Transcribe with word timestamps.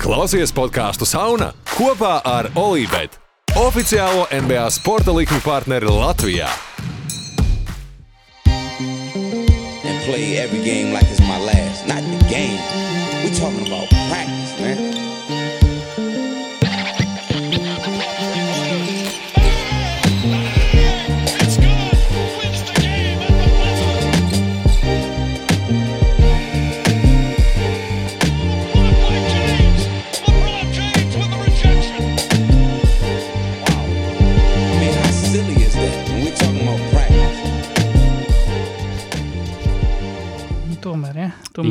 Klausies 0.00 0.48
podkāstu 0.56 1.04
Sauna 1.04 1.50
kopā 1.74 2.22
ar 2.24 2.46
Olivetu, 2.56 3.18
oficiālo 3.60 4.24
NBA 4.32 4.64
sporta 4.72 5.12
likuma 5.12 5.44
partneri 5.44 5.92
Latvijā. 5.92 6.48
play 10.06 10.38
every 10.38 10.64
game 10.64 10.94
like 10.94 11.04
it's 11.04 11.20
my 11.20 11.38
last. 11.38 11.86
Not 11.86 12.00
the 12.00 12.24
game. 12.32 12.58
We 13.22 13.30
talking 13.36 13.66
about 13.68 13.99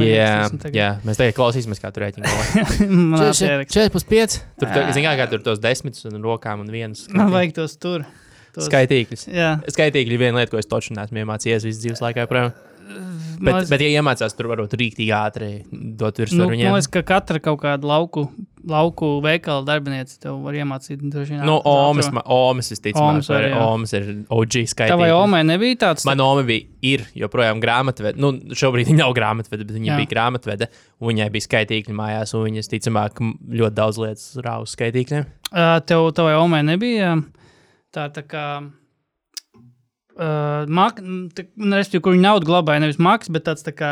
Jā, 0.05 0.49
jā, 0.73 0.89
mēs 1.07 1.19
tagad 1.19 1.35
klausīsimies, 1.37 1.81
kā 1.83 1.91
tur 1.95 2.05
rēķina. 2.05 2.31
Man 2.89 3.19
jāieraksta. 3.29 3.73
4 3.75 3.93
plus 3.93 4.05
5. 4.09 4.37
Tur, 4.61 4.71
zini, 4.93 5.05
kā, 5.07 5.13
kā 5.19 5.27
tur 5.31 5.43
tos 5.45 5.59
desmitus 5.63 6.05
un 6.09 6.21
rokām 6.25 6.61
un 6.65 6.71
vienas 6.73 7.05
Man 7.13 7.31
vajag 7.33 7.55
tos 7.61 7.77
tur. 7.81 8.05
Tos. 8.55 8.65
skaitīgļus. 8.65 9.27
Jā. 9.29 9.51
Skaitīgļi 9.69 10.15
ir 10.17 10.21
viena 10.23 10.39
lieta, 10.41 10.49
ko 10.55 10.57
es 10.61 10.65
toču 10.69 10.95
neesmu 10.97 11.21
iemācījies 11.21 11.67
visas 11.67 11.83
dzīves 11.83 12.01
laikā. 12.01 12.25
Protams. 12.31 12.65
Bet, 12.89 13.45
Man 13.45 13.53
liekas- 13.61 13.69
bet, 13.69 13.81
ja 13.85 14.01
iemācās, 14.01 14.33
tur 14.35 14.47
varbūt 14.49 14.73
rīktīgi 14.79 15.11
ātri 15.13 15.49
dot 15.69 16.17
Nu, 16.17 16.23
virsmu 16.25 16.39
man 16.47 16.49
viņiem. 16.55 16.73
liekas, 16.73 16.87
ka 16.91 17.03
katra 17.05 17.39
kaut 17.39 17.61
kāda 17.61 17.85
lauku, 17.85 18.25
lauku 18.71 19.07
veikala 19.23 19.65
darbiniece 19.67 20.19
tev 20.21 20.37
var 20.45 20.53
iemācīt. 20.57 21.01
droši 21.01 21.35
vien 21.35 21.43
Nu, 21.45 21.57
ātri. 21.59 21.73
Omas, 21.89 22.09
ma- 22.15 22.23
Omas, 22.25 22.69
visticamāk, 22.71 23.19
Omas 23.19 23.29
var, 23.29 23.41
vai. 23.49 23.59
Omas 23.65 23.93
ir 23.97 24.07
OG 24.29 24.57
skaitīgi. 24.71 24.93
Tavai 24.93 25.09
omai 25.15 25.41
nebija 25.47 25.75
tāds. 25.85 26.05
Man 26.05 26.19
oma 26.23 26.43
bija, 26.47 26.65
ir 26.81 27.05
joprojām 27.17 27.59
grāmatvede. 27.63 28.15
Nu, 28.17 28.31
šobrīd 28.53 28.87
viņa 28.91 29.01
nav 29.03 29.13
grāmatvede, 29.17 29.65
bet 29.67 29.75
viņa 29.75 29.91
Jā. 29.93 29.97
Bija 30.01 30.13
grāmatvede. 30.15 30.69
Viņai 31.01 31.29
bija 31.35 31.47
skaitīgļi 31.47 31.95
mājās, 31.99 32.33
un 32.37 32.45
viņas, 32.47 32.71
ticamāk, 32.71 33.19
ļoti 33.49 33.75
daudz 33.75 33.97
lietas 34.01 34.29
rāva 34.45 34.63
uz 34.67 34.75
skaitīgļiem. 34.77 35.25
Ā, 35.51 35.81
Tev, 35.85 36.11
tavai 36.13 36.35
omai 36.39 36.63
nebija 36.63 37.15
tā, 37.91 38.09
tā 38.13 38.21
kā. 38.29 38.45
Uh, 40.19 40.65
mak, 40.67 40.97
tā, 41.31 41.45
respektīvi, 41.55 42.01
kur 42.03 42.11
viņa 42.17 42.25
naudu 42.25 42.47
glabāja, 42.49 42.81
nevis 42.83 42.97
maks, 42.99 43.29
bet 43.31 43.45
tāds 43.47 43.63
tā 43.63 43.71
kā, 43.71 43.91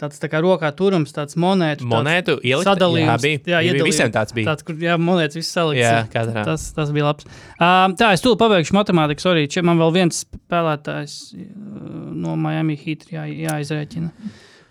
tāds 0.00 0.18
tā 0.22 0.28
kā 0.32 0.40
rokā 0.42 0.70
turams, 0.76 1.12
tāds 1.14 1.36
monētu. 1.40 1.86
Monētu 1.90 2.36
ielikt? 2.42 2.66
sadalījums. 2.68 3.10
Jā, 3.12 3.18
bija. 3.22 3.40
Jā, 3.54 3.60
iedalījums. 3.68 3.90
visiem 3.92 4.14
tāds 4.14 4.34
bija. 4.36 4.48
Tāds, 4.50 4.66
kur 4.66 4.74
jā, 4.82 4.96
monētas 5.00 5.38
viss 5.38 5.52
salikts. 5.54 5.82
Jā, 5.84 5.92
katrā. 6.12 6.42
Tas, 6.48 6.64
tas 6.76 6.90
bija 6.96 7.10
labs. 7.10 7.28
Uh, 7.58 7.92
tā, 8.00 8.12
es 8.16 8.24
tūlīt 8.24 8.40
pabeigšu 8.42 8.74
matemātiku. 8.74 9.22
Sorry, 9.22 9.46
šeit 9.50 9.64
man 9.68 9.78
vēl 9.78 9.92
viens 9.94 10.24
spēlētājs 10.26 11.14
no 12.24 12.34
Miami 12.40 12.76
Heat 12.80 13.06
jā, 13.14 13.24
jāizrēķina. 13.46 14.10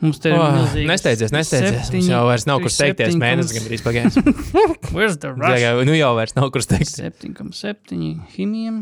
Mums 0.03 0.17
te 0.19 0.33
ir 0.33 0.35
Oh, 0.35 0.49
milzīgs 0.51 0.89
nesteidzies, 0.89 1.31
nesteidzies. 1.31 1.91
Mums 1.95 2.09
jau 2.11 2.23
vairs 2.27 2.43
nav 2.49 2.59
kur 2.59 2.71
steigties. 2.75 3.15
Mēnesis 3.15 3.53
gan 3.55 3.67
drīz 3.69 3.83
pagājis. 3.85 4.17
Where's 4.95 5.15
the 5.23 5.31
rush? 5.31 5.53
Tagad- 5.55 5.85
Nu 5.87 5.95
jau 5.95 6.09
vairs 6.17 6.35
nav 6.35 6.49
kur 6.51 6.59
steigties. 6.65 6.97
7,7 6.99 8.27
himijam. 8.35 8.81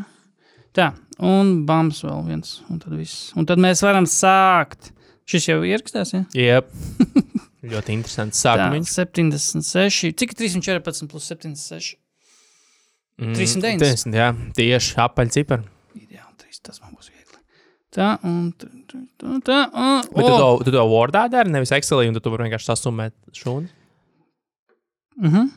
Tā, 0.73 0.87
un 1.21 1.59
bams 1.67 2.01
vēl 2.07 2.25
viens. 2.25 2.55
Un 2.71 2.79
tad, 2.81 2.95
viss. 2.97 3.29
un 3.37 3.45
tad 3.45 3.61
mēs 3.61 3.83
varam 3.85 4.07
sākt. 4.09 4.89
Šis 5.29 5.47
jau 5.47 5.59
ir 5.61 5.75
ierakstās, 5.75 6.13
ja? 6.13 6.23
Jep. 6.33 6.71
Ļoti 7.71 7.93
interesants 7.93 8.41
Tā, 8.41 8.55
sākums. 8.57 8.89
76. 8.97 10.15
Cik 10.17 10.33
ir 10.33 10.37
314 10.39 11.07
plus 11.11 11.27
76? 11.29 11.95
Mm, 13.21 13.35
390. 13.37 13.83
90, 13.85 14.17
Jā, 14.17 14.29
tieši 14.57 14.95
apaļcipari. 15.03 15.67
Ideāli, 15.99 16.37
trīs, 16.41 16.61
tas 16.65 16.81
man 16.81 16.95
būs 16.95 17.11
viegli. 17.11 17.19
Tā, 17.93 18.15
un 18.25 18.49
tā, 18.57 18.69
tā, 18.89 19.01
tā, 19.45 19.59
un, 19.75 20.01
Bet 20.15 20.25
tu 20.25 20.31
to, 20.31 20.49
tu 20.65 20.73
to 20.73 20.85
Wordā 20.89 21.27
dari, 21.29 21.51
nevis 21.53 21.73
Excelī, 21.75 22.07
un 22.09 22.17
tu 22.17 22.33
vari 22.33 22.47
vienkārši 22.47 22.71
sasumēt 22.71 23.13
šūnu. 23.35 23.67
uh 25.21 25.33
-huh. 25.35 25.49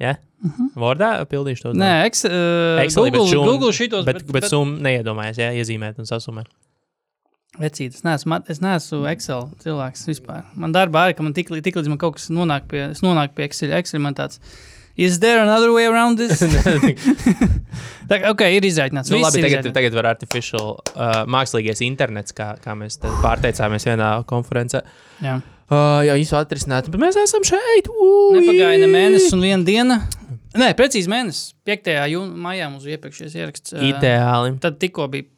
Jā, 0.00 0.16
mm 0.44 0.50
-hmm. 0.50 0.68
Wordā 0.76 1.24
pildīšu 1.24 1.62
to. 1.62 1.72
Nē, 1.72 2.04
ex, 2.06 2.24
uh, 2.24 2.30
Excelī, 2.80 3.10
bet 3.10 3.20
Google, 3.20 3.32
šūnu- 3.34 3.44
Google 3.50 3.72
šitos, 3.72 4.04
bet, 4.04 4.14
bet, 4.14 4.32
bet 4.32 4.44
summu 4.44 4.78
neiedomājies, 4.80 5.36
jā, 5.36 5.52
iezīmēt 5.52 5.98
un 5.98 6.04
sasumēt. 6.04 6.46
Vecīt, 7.60 7.94
es 7.96 8.04
neesmu, 8.04 8.40
es 8.52 8.60
neesmu 8.60 9.04
Excel 9.08 9.46
cilvēks 9.62 10.06
vispār. 10.10 10.44
Man 10.60 10.74
darbā 10.76 11.06
arī, 11.06 11.16
ka 11.16 11.24
man 11.24 11.36
tik, 11.36 11.52
tik 11.64 11.78
līdz 11.78 11.88
man 11.92 12.00
kaut 12.00 12.18
kas 12.18 12.28
nonāk 12.32 12.66
pie, 12.70 12.82
es 12.92 13.00
nonāku 13.04 13.38
pie 13.38 13.46
Excel, 13.48 13.72
Excel 13.78 14.02
man 14.04 14.16
tāds. 14.18 14.40
Is 14.96 15.18
there 15.20 15.42
another 15.42 15.72
way 15.72 15.84
around 15.84 16.16
this? 16.16 16.40
Tā, 18.08 18.16
kā, 18.20 18.30
ok, 18.32 18.46
ir 18.56 18.64
izreikināts. 18.64 19.12
Nu, 19.12 19.20
labi, 19.20 19.42
tagad, 19.44 19.68
tagad 19.76 19.96
var 19.96 20.08
artificial 20.14 20.78
uh, 20.78 21.22
mākslīgais 21.28 21.82
internets, 21.84 22.32
kā, 22.36 22.54
kā 22.62 22.76
mēs 22.78 22.96
te 23.02 23.12
pārteicāmies 23.24 23.88
vienā 23.88 24.10
konferencē. 24.28 24.82
Jā. 25.24 25.40
Uh, 25.66 26.00
jā, 26.06 26.14
īstenībā 26.22 26.44
atrisināt, 26.46 26.88
bet 26.92 27.02
mēs 27.02 27.18
esam 27.20 27.44
šeit. 27.44 27.90
Nepagāja 28.36 28.80
ne 28.80 28.88
mēnesis 28.92 29.34
un 29.36 29.44
viena 29.44 29.66
diena. 29.66 30.00
Nē, 30.56 30.70
precīzi 30.78 31.10
mēnesis. 31.12 31.52
5. 31.68 31.92
Jūn, 32.14 32.30
maijā 32.40 32.68
mums 32.72 32.86
bija 32.86 32.96
iepriekšējais 32.96 33.34
ieraksts. 33.36 33.74
ā, 33.76 33.82
Ideāli. 33.90 34.54
Tad 34.62 34.78
tikko 34.80 35.10
bija 35.12 35.28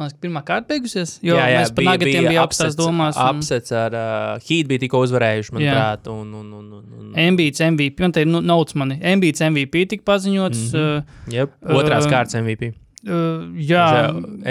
liekas, 0.00 0.14
pirmā 0.20 0.40
kārta 0.44 0.66
beigusies. 0.72 1.18
Jo 1.22 1.36
jā, 1.38 1.44
jā, 1.52 1.58
mēs 1.62 1.72
par 1.74 1.84
nagatiem 1.86 2.26
bijām 2.28 2.44
apstās 2.48 2.74
domās. 2.78 3.16
un- 3.16 3.28
Apsets 3.38 3.72
ar 3.72 3.94
uh, 3.94 4.38
Heat 4.48 4.66
bija 4.70 4.82
tikko 4.82 5.02
uzvarējuši, 5.06 5.52
manuprāt. 5.54 6.08
Un, 6.10 6.32
un, 6.34 6.52
un, 6.52 6.72
un, 6.72 6.86
un, 7.00 7.12
Ambīts 7.14 7.60
MVP, 7.62 8.00
un 8.04 8.12
te 8.12 8.20
ir 8.24 8.26
nu- 8.26 8.40
notes 8.42 8.74
mani. 8.74 8.96
Ambīts 9.00 9.40
MVP 9.46 9.84
tika 9.88 10.02
paziņots. 10.12 10.64
Mm 10.72 10.78
-hmm. 10.80 11.34
Jep, 11.36 11.52
otrās 11.62 12.06
Uh, 12.06 12.10
kārtas 12.10 12.34
MVP. 12.42 12.72
uh, 13.06 13.44
jā, 13.54 13.86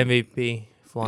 MVP. 0.06 0.64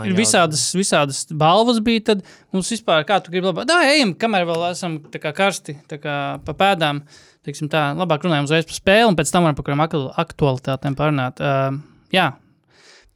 ir 0.06 0.14
visādas, 0.18 0.74
visādas 0.76 1.26
balvas 1.32 1.80
bija. 1.80 2.04
Tad 2.04 2.24
mums 2.52 2.70
vispār, 2.72 3.06
kā 3.06 3.22
tu 3.24 3.32
gribi, 3.32 3.48
labāk, 3.48 3.66
tā 3.70 3.80
ejam, 3.96 4.14
kamēr 4.16 4.46
vēl 4.46 4.72
esam 4.72 5.00
kā 5.00 5.32
karsti, 5.34 5.78
kā 5.90 6.40
pa 6.44 6.54
pēdām. 6.54 7.02
Teiksim, 7.46 7.70
tā, 7.70 7.94
labāk 7.96 8.24
runājam 8.26 8.44
uzreiz 8.48 8.66
par 8.66 8.74
spēli, 8.74 9.08
un 9.08 9.16
pēc 9.16 9.32
tam 9.32 9.44
varam 9.44 9.56
par 9.56 9.66
kādām 9.66 9.84
aktu- 9.88 10.14
aktualitātēm 10.18 10.96
parunāt. 10.96 11.40
Uh, 11.40 11.80
jā, 12.12 12.34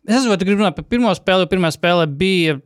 es 0.07 0.23
saprotu, 0.23 0.47
gribu 0.47 0.63
runāt 0.63 0.77
par 0.77 0.87
pirmo 0.89 1.11
spēli, 1.17 1.45
jo 1.45 1.51
pirmā 1.51 1.71
spēle 1.75 2.05
bija 2.19 2.59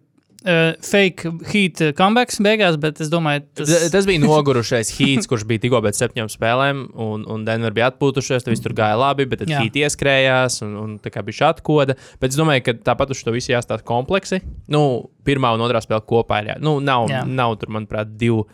uh, 0.43 0.73
fake 0.83 1.31
heat 1.51 1.81
comebacks 1.97 2.39
beigās, 2.43 2.77
bet 2.81 2.99
es 3.03 3.09
domāju, 3.11 3.45
tas, 3.55 3.69
Tas, 3.69 3.85
tas 3.93 4.07
bija 4.09 4.21
nogurušais 4.23 4.91
Heats, 4.97 5.29
kurš 5.29 5.45
bija 5.49 5.63
tikko 5.65 5.81
pēc 5.85 5.99
septiņām 6.01 6.31
spēlēm, 6.31 6.83
un, 7.05 7.25
un 7.29 7.45
Denver 7.47 7.75
bija 7.75 7.89
atpūtušies. 7.91 8.45
Tad 8.45 8.53
viss 8.53 8.63
tur 8.63 8.75
gāja 8.77 8.97
labi, 8.99 9.27
bet 9.29 9.43
tad. 9.43 9.53
Heat 9.55 9.79
ieskrējās, 9.83 10.61
un, 10.65 10.75
un 10.79 10.97
tā 11.03 11.13
kā 11.13 11.23
bija 11.25 11.41
šāda 11.43 11.65
koda. 11.65 11.97
Bet 12.21 12.35
es 12.35 12.39
domāju, 12.39 12.65
ka 12.67 12.77
tāpat 12.91 13.15
uz 13.15 13.23
to 13.23 13.35
visu 13.35 13.53
jāstāsta 13.53 13.85
kompleksi. 13.87 14.41
Nu, 14.71 14.83
pirmā 15.27 15.53
un 15.55 15.63
otrā 15.65 15.81
spēle 15.83 16.03
kopā 16.09 16.43
ir. 16.43 16.53
Jā. 16.53 16.59
Nu, 16.63 16.77
nav, 16.83 17.07
Jā. 17.11 17.23
nav 17.27 17.57
tur, 17.61 17.71
manuprāt, 17.77 18.13
divu, 18.19 18.45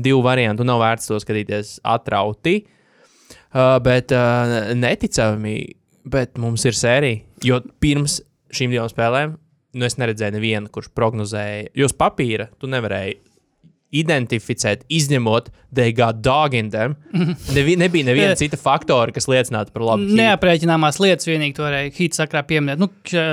divu 0.00 0.22
variantu. 0.24 0.66
Nav 0.68 0.82
vērts 0.82 1.10
to 1.10 1.20
skatīties 1.22 1.78
atrauti. 1.86 2.62
Uh, 3.52 3.76
bet 3.84 4.12
uh, 4.16 4.72
neticami, 4.78 5.58
bet 6.04 6.38
mums 6.40 6.64
ir 6.68 6.76
sērija. 6.76 7.22
Jo 7.46 7.60
pirms 7.82 8.20
šīm 8.52 8.74
divām 8.74 8.90
spēlēm, 8.90 9.36
nu, 9.72 9.86
es 9.86 9.98
neredzēju 10.00 10.36
nevienu, 10.36 10.70
kurš 10.72 10.90
prognozēja, 10.96 11.70
jo 11.78 11.88
uz 11.88 11.94
papīra 11.96 12.50
tu 12.60 12.70
nevarēji 12.70 13.20
identificēt, 13.92 14.86
izņemot, 14.92 15.50
they 15.74 15.92
got 15.92 16.22
dog 16.24 16.54
in 16.56 16.70
them. 16.72 16.96
Nevi, 17.52 17.76
nebija 17.80 18.08
neviena 18.08 18.36
cita 18.38 18.56
faktora, 18.60 19.12
kas 19.12 19.28
liecinātu 19.28 19.74
par 19.74 19.84
labu. 19.84 20.08
Neaprēķināmās 20.16 21.00
lietas 21.02 21.28
vienīgi 21.28 21.56
to 21.58 21.66
varēja 21.66 21.92
hīt 21.96 22.16
sakrā 22.16 22.44
pieminēt. 22.48 22.80
Nu, 22.80 22.88
k, 23.04 23.24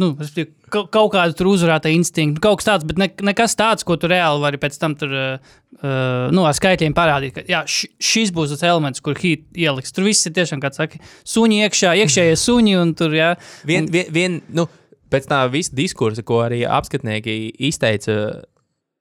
nu, 0.00 0.10
respektīvi, 0.20 0.52
kaut, 0.74 1.10
kādu 1.14 1.36
tur 1.38 1.50
uzvarētā 1.54 1.92
instinktu, 1.94 2.42
kaut 2.44 2.60
kas 2.60 2.68
tāds, 2.68 2.88
bet 2.88 3.00
ne, 3.00 3.08
nekas 3.30 3.56
tāds, 3.58 3.86
ko 3.86 3.96
tu 4.00 4.10
reāli 4.12 4.44
vari 4.44 4.60
pēc 4.60 4.78
tam 4.80 4.96
tur, 5.00 5.12
uh, 5.14 6.30
nu, 6.34 6.44
ar 6.44 6.56
skaitļiem 6.56 6.96
parādīt. 6.96 7.36
Ka, 7.38 7.44
jā, 7.48 7.64
šis 7.68 8.32
būs 8.34 8.54
tas 8.54 8.64
elements, 8.68 9.02
kur 9.04 9.18
hīt 9.20 9.46
ieliks. 9.56 9.94
Tur 9.94 10.08
viss 10.08 10.28
ir 10.28 10.36
tiešām, 10.36 10.62
kā 10.64 10.72
saka, 10.76 11.00
suņi 11.28 11.64
iekšā, 11.66 11.96
iekšējie 12.04 12.40
suņi 12.44 12.80
un 12.80 12.96
tur, 12.98 13.16
jā. 13.16 13.34
Vien, 13.68 13.88
vien, 13.92 14.10
vien, 14.14 14.40
nu, 14.56 14.68
pēc 15.12 15.28
tā 15.30 15.44
visa 15.52 15.76
diskursa, 15.76 16.24
ko 16.26 16.42
arī 16.46 16.64
apskatnieki 16.66 17.38
izteica, 17.68 18.44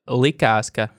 likās, 0.09 0.71
ka, 0.75 0.89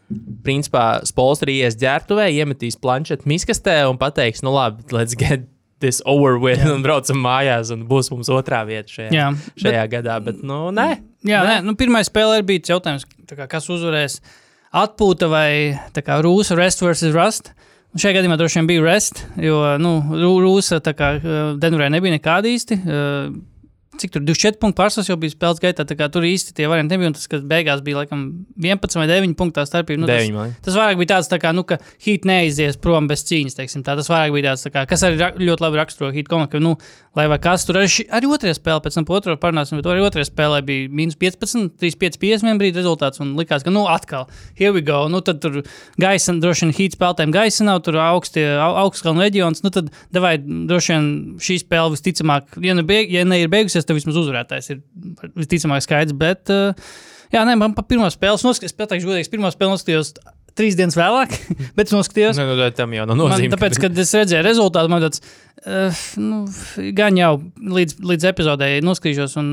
principā, 0.45 1.01
Spolstri 1.09 1.59
ies 1.63 1.77
ģērbtuvē, 1.81 2.29
iemetīs 2.33 2.79
planšetu 2.81 3.29
miskastē 3.29 3.83
un 3.91 3.99
pateiks, 4.01 4.41
nu 4.47 4.53
labi, 4.55 4.87
let's 4.95 5.17
get 5.19 5.45
this 5.83 6.01
over 6.09 6.39
with, 6.41 6.63
Jā. 6.63 6.71
un 6.73 6.85
braucam 6.87 7.19
mājās, 7.21 7.69
un 7.75 7.83
būs 7.89 8.09
mums 8.15 8.31
otrā 8.33 8.63
vieta 8.65 8.89
šajā, 8.89 9.11
Jā, 9.13 9.27
šajā 9.61 9.83
bet, 9.83 9.93
gadā. 9.99 10.17
Bet, 10.25 10.41
nu, 10.47 10.71
nē, 10.73 10.89
Jā, 11.29 11.43
nē, 11.45 11.59
nu, 11.67 11.75
pirmā 11.77 12.01
spēlē 12.07 12.41
bijis 12.47 12.73
jautājums, 12.73 13.05
tā 13.29 13.37
kā, 13.37 13.49
kas 13.51 13.69
uzvarēs 13.73 14.21
atpūta 14.75 15.29
vai 15.29 15.49
kā 15.95 16.19
Rūsa, 16.25 16.57
Rest 16.59 16.81
versus 16.85 17.13
Rust. 17.15 17.53
Un 17.95 18.01
Šajā 18.03 18.17
gadījumā 18.17 18.35
droši 18.41 18.59
vien 18.59 18.67
bija 18.73 18.83
Rest, 18.83 19.21
jo 19.39 19.61
nu, 19.79 19.93
Rū- 20.11 20.41
Rūsa 20.43 20.81
uh, 20.83 21.53
Denverē 21.63 21.87
nebija 21.95 22.17
nekāda 22.17 22.51
īsti. 22.51 22.81
uh, 22.83 23.29
cik 24.01 24.13
tur 24.15 24.23
24 24.27 24.59
punktu 24.63 24.79
pārsvars 24.83 25.09
jau 25.11 25.17
bija 25.21 25.35
spēles 25.35 25.61
gaitā. 25.63 25.85
Tur 25.87 26.27
īsti 26.27 26.55
tie 26.57 26.67
varianti 26.71 26.95
nebija. 26.97 27.13
Tas, 27.17 27.27
kas 27.31 27.43
beigās 27.47 27.83
bija 27.87 28.03
laikam 28.03 28.25
11 28.61 28.99
vai 29.01 29.07
9 29.11 29.35
punktā 29.39 29.65
starpība. 29.69 30.03
Nu, 30.05 30.09
Deviņi, 30.11 30.33
man 30.35 30.51
tas, 30.51 30.55
liekas. 30.55 30.65
tas 30.69 30.79
vairāk 30.81 31.01
bija 31.03 31.11
tāds, 31.15 31.31
tā 31.33 31.39
kā, 31.43 31.53
nu, 31.55 31.65
ka 31.69 31.79
Heat 32.05 32.25
neizies 32.29 32.77
prom 32.81 33.09
bez 33.11 33.25
cīņas. 33.29 33.57
teiksim 33.59 33.85
Tā. 33.87 33.97
Tas 34.01 34.11
vairāk 34.11 34.35
bija 34.37 34.51
tāds, 34.53 34.67
tā 34.67 34.73
kā, 34.75 34.87
kas 34.91 35.05
arī 35.07 35.19
ļoti 35.45 35.65
labi 35.67 35.81
raksturo 35.83 36.13
Heat 36.15 36.29
komandu. 36.31 36.61
Nu, 36.65 36.75
lai 37.15 37.27
vai 37.31 37.39
kas 37.39 37.65
tur 37.67 37.79
arī, 37.79 37.89
arī 38.11 38.31
otrajā 38.35 38.57
spēlē, 38.59 38.81
pēc 38.83 38.97
tam 38.99 39.05
otro 39.15 39.37
parunāsim, 39.39 39.79
bet 39.79 39.87
arī 39.87 40.03
otrajā 40.03 40.27
spēlē 40.31 40.63
bija 40.67 40.89
minus 40.91 41.15
15, 41.21 41.77
3-5, 41.79 42.19
50 42.19 42.59
brīdi 42.59 42.81
rezultāts. 42.83 43.21
Un 43.23 43.35
likās, 43.39 43.63
ka, 43.63 43.71
nu, 43.71 43.85
atkal, 43.91 44.27
here 44.59 44.73
we 44.75 44.83
go. 44.83 45.05
Nu, 45.09 45.21
tad 45.25 45.39
tur 45.45 45.61
gaisa, 46.01 46.35
droši 46.43 46.67
vien 46.67 46.75
Heat 46.81 46.97
spēlētājiem 46.99 47.35
gaisa 47.35 47.65
nav, 47.69 47.83
tur 47.87 48.01
augstie, 48.03 48.45
au- 48.59 48.75
augstkalnu 48.87 49.23
reģions. 49.23 49.63
Nu, 49.63 49.71
tad, 49.75 49.93
devai, 50.15 50.35
droši 50.43 50.93
vien 50.95 51.07
šī 51.39 51.61
spēle 51.63 51.95
visticamāk, 51.95 52.59
ja 52.65 52.75
ne, 52.75 52.83
beig, 52.87 53.13
ja 53.15 53.23
ne 53.29 53.39
ir 53.45 53.49
beigusies, 53.53 53.84
tad 53.89 53.99
vismaz 53.99 54.21
uzvarētājs 54.21 54.71
ir 54.75 54.81
visticamāk 55.35 55.85
skaidrs. 55.85 56.17
Bet, 56.19 56.53
uh, 56.53 56.95
jā, 57.35 57.45
nē, 57.49 57.57
man 57.61 57.77
pa 57.77 57.85
pirmā 57.87 58.11
spēle, 58.15 58.39
es 58.39 58.77
pateikšu, 58.77 59.11
godīgi, 59.11 59.33
pirmā 59.33 59.53
spēli 59.55 59.75
noskatījos 59.75 60.15
trīs 60.55 60.77
dienas 60.79 60.97
vēlāk, 60.99 61.35
bet 61.77 61.89
es 61.91 61.95
noskatījos. 61.97 62.39
Nu, 62.39 62.47
nu, 62.55 62.69
tam 62.77 62.95
jau 62.95 63.07
nav 63.09 63.19
Man, 63.19 63.33
nozīme. 63.35 63.53
tāpēc, 63.55 63.79
kad 63.83 63.99
es 63.99 64.13
redzēju 64.15 64.45
rezultātu, 64.47 64.93
man 64.93 65.03
tāds, 65.03 65.23
uh, 65.67 66.03
nu, 66.23 66.43
gan 66.97 67.19
jau 67.19 67.33
līdz, 67.79 67.97
līdz 68.13 68.29
epizodē 68.31 68.71
noskatīšos, 68.87 69.35
un 69.43 69.49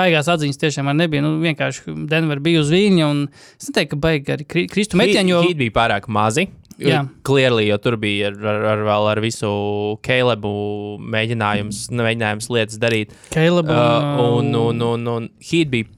baigās 0.00 0.30
atziņas 0.32 0.60
tiešām 0.64 0.90
man 0.90 0.98
nebija. 1.00 1.24
Nu, 1.26 1.36
vienkārši 1.44 1.94
Denver 2.10 2.42
bija 2.42 2.64
uz 2.64 2.72
viņa, 2.74 3.10
un 3.14 3.26
es 3.30 3.70
neteiktu, 3.70 3.94
ka 3.94 4.02
baigi 4.08 4.34
arī 4.36 4.48
kri- 4.50 4.66
kristu 4.72 4.98
metienu, 5.00 5.36
jo 5.36 5.44
Heat 5.46 5.60
bija 5.62 5.76
pārāk 5.78 6.10
mazi. 6.10 6.48
Jā. 6.80 7.00
Clearly, 7.26 7.66
jo 7.68 7.76
tur 7.82 7.96
bija 8.00 8.30
ar, 8.30 8.36
ar, 8.40 8.66
ar, 8.72 8.82
vēl 8.88 9.08
ar 9.10 9.20
visu 9.24 9.50
Keilebu 10.06 10.52
mēģinājums, 11.12 11.86
mēģinājums 11.92 12.50
lietas 12.52 12.80
darīt. 12.80 13.12
Caleb 13.34 13.70
Uh, 13.70 14.22
un, 14.38 14.54
un, 14.56 14.80
un, 14.86 15.08
un 15.12 15.28
Heat 15.44 15.70
bija 15.72 15.90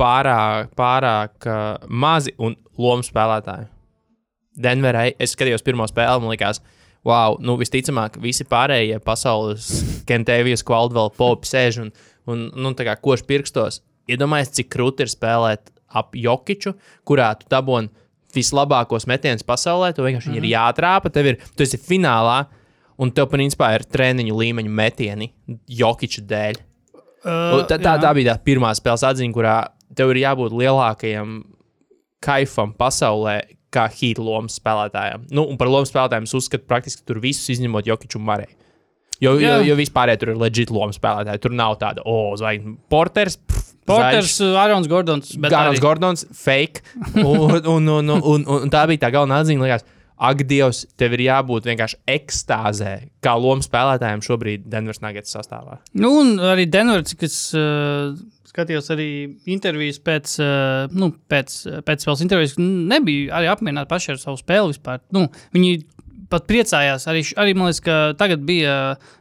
pārāk, 0.00 0.74
pārāk 0.78 1.48
uh, 1.48 1.88
mazi 1.88 2.34
un 2.40 2.56
lomu 2.80 3.04
spēlētāji. 3.06 3.68
Denverai 4.60 5.14
es 5.20 5.34
skatījos 5.36 5.64
pirmo 5.64 5.86
spēli, 5.88 6.20
man 6.20 6.34
liekas, 6.34 6.60
wow, 7.06 7.38
nu 7.40 7.56
visticamāk, 7.60 8.18
visi 8.20 8.44
pārējie 8.48 9.00
pasaules 9.04 9.70
Kentēvijas, 10.10 10.64
Kvaldvēl, 10.66 11.12
Popi 11.16 11.48
sēž 11.48 11.82
un, 11.84 11.92
un 12.30 12.48
nu, 12.56 12.74
tā 12.76 12.88
kā 12.88 12.98
koši 13.00 13.28
pirkstos. 13.28 13.80
Iedomājieties, 14.10 14.56
cik 14.58 14.72
krūti 14.74 15.06
ir 15.06 15.12
spēlēt 15.12 15.72
ap 15.96 16.14
Jokiču, 16.18 16.74
kurā 17.06 17.32
tu 17.38 17.48
dabūni 17.50 17.90
vislabākos 18.34 19.06
metienus 19.10 19.46
pasaulē. 19.46 19.92
Tu 19.94 20.02
vienkārši 20.04 20.30
mm 20.30 20.34
-hmm. 20.34 20.44
ir 20.44 20.56
jātrāpa, 20.56 21.12
tev 21.12 21.26
ir, 21.26 21.38
tu 21.56 21.62
esi 21.62 21.78
finālā, 21.78 22.44
un 22.98 23.10
tev 23.10 23.30
principā 23.32 23.74
ir 23.74 23.84
treniņu 23.84 24.36
līmeņa 24.36 24.70
metieni 24.70 25.32
Jokiča 25.68 26.22
dēļ. 26.22 26.60
uh, 27.24 27.66
Tā, 27.68 27.78
tā, 27.78 27.98
tā 28.00 28.14
bija 28.14 28.34
tā 28.34 28.42
pirmā 28.44 28.74
spēles 28.74 29.04
atziņa, 29.04 29.32
kurā 29.32 29.56
tev 29.94 30.10
ir 30.10 30.22
jābūt 30.24 30.52
lielākajam 30.52 31.42
kaifam 32.20 32.72
pasaulē, 32.76 33.40
kā 33.70 33.86
hīta 33.88 34.22
lomas 34.22 34.58
spēlētājam. 34.60 35.28
Nu, 35.30 35.44
un 35.46 35.56
par 35.56 35.70
lomu 35.70 35.86
spēlētājiem 35.86 36.26
es 36.26 36.34
uzskatu 36.34 36.66
praktiski 36.66 37.06
tur 37.06 37.20
visus 37.22 37.48
izņemot 37.54 37.86
Jokiču 37.86 38.18
un 38.18 38.24
Mariju. 38.24 38.56
Jo, 39.20 39.34
jo, 39.36 39.58
jo 39.68 39.76
vispār 39.76 40.14
tur 40.16 40.32
ir 40.32 40.40
leģit 40.40 40.72
lomu 40.72 40.96
spēlētāji. 40.96 41.42
Tur 41.44 41.52
nav 41.52 41.76
tāda, 41.80 42.02
oh, 42.08 42.32
zvaigznes, 42.40 42.78
porters. 42.88 43.36
pff, 43.36 43.69
Porters, 43.88 44.36
uh, 44.44 44.58
Arons 44.60 44.88
Gordons. 44.90 45.32
Garants 45.40 45.78
arī- 45.78 45.82
Gordons, 45.82 46.26
fake. 46.36 46.82
Un, 47.24 47.56
un, 47.64 47.88
un, 47.88 48.10
un, 48.10 48.20
un, 48.20 48.44
un 48.60 48.70
tā 48.72 48.84
bija 48.90 49.06
tā 49.06 49.10
galvenā 49.14 49.40
atziņa. 49.44 49.64
Likās, 49.64 49.86
Ak, 50.20 50.42
Dievs, 50.44 50.82
tev 51.00 51.14
ir 51.16 51.22
jābūt 51.24 51.64
vienkārši 51.64 51.96
ekstāzē, 52.12 52.90
kā 53.24 53.32
lomu 53.40 53.64
spēlētājiem 53.64 54.20
šobrīd 54.26 54.66
Denveras 54.68 55.00
Nuggets 55.00 55.32
sastāvā. 55.32 55.78
Nu, 55.96 56.10
un 56.20 56.34
arī 56.44 56.66
Denver, 56.68 57.00
cik 57.08 57.24
es 57.24 57.38
uh, 57.56 58.12
skatījos 58.50 58.92
arī 58.92 59.06
intervijas 59.48 59.96
pēc, 60.04 60.34
uh, 60.44 60.92
nu, 60.92 61.08
pēc, 61.32 61.56
pēc 61.88 62.04
spēles 62.04 62.24
intervijas, 62.26 62.58
nebija 62.60 63.38
arī 63.40 63.48
apmierināti 63.48 63.88
paši 63.94 64.12
ar 64.12 64.20
savu 64.20 64.36
spēli 64.42 64.74
vispār. 64.74 65.00
Nu, 65.16 65.24
viņi 65.56 65.72
pat 66.30 66.46
priecājās. 66.50 67.08
Arī, 67.10 67.24
arī 67.42 67.56
man 67.58 67.70
liekas, 67.70 67.82
ka 67.84 67.98
tagad 68.20 68.46
bija 68.46 68.78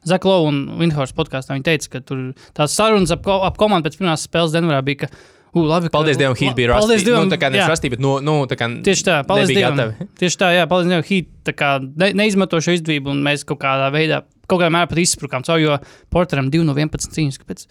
Zaklo 0.08 0.44
un 0.48 0.62
Vinhors 0.80 1.16
podkāstā. 1.18 1.58
Viņi 1.58 1.68
teica, 1.68 1.92
ka 1.98 2.06
tur 2.06 2.30
tās 2.58 2.78
sarunas 2.78 3.12
ap, 3.16 3.28
ap 3.28 3.60
komandu 3.60 3.90
pēc 3.90 4.00
pirmās 4.00 4.26
spēles 4.30 4.56
Denverā 4.56 4.80
bija. 4.86 5.04
Ka, 5.06 5.12
uh, 5.12 5.28
labi, 5.56 5.90
ka- 5.90 5.98
Paldies 5.98 6.18
Dievam, 6.18 6.36
Heat 6.38 6.56
bija 6.56 6.68
rasti. 6.70 6.88
Paldies 6.88 7.04
Dievam, 7.04 7.26
nu, 7.26 7.34
tā 7.34 7.40
kā 7.42 7.50
nevis 7.52 7.70
rasti, 7.70 7.90
bet 7.90 8.00
nu, 8.00 8.20
nu, 8.22 8.46
tā 8.46 8.58
kā 8.60 8.70
Tieši 8.84 9.04
tā, 9.06 9.20
paldies 9.26 9.50
Dievam. 9.50 9.78
gatavi. 9.78 10.08
Tieši 10.22 10.38
tā, 10.38 10.50
jā, 10.54 10.66
paldies 10.70 10.90
Dievam. 10.92 11.06
Heat 11.10 11.28
tā 11.50 11.54
kā 11.58 11.70
ne, 11.82 12.12
neizmanto 12.14 12.60
šo 12.62 12.76
izdevību, 12.78 13.14
un 13.16 13.24
mēs 13.26 13.46
kaut 13.50 13.62
kādā 13.64 13.90
veidā, 13.94 14.24
kaut 14.48 14.62
kādā 14.62 14.70
mērā 14.74 14.90
pat 14.90 15.02
izsprūkām 15.02 15.46
caur, 15.48 15.60
jo 15.62 15.80
Porteram 16.14 16.52
2 16.54 16.66
no 16.68 16.76
11 16.78 17.16
cīņas. 17.16 17.42
Kāpēc? 17.42 17.66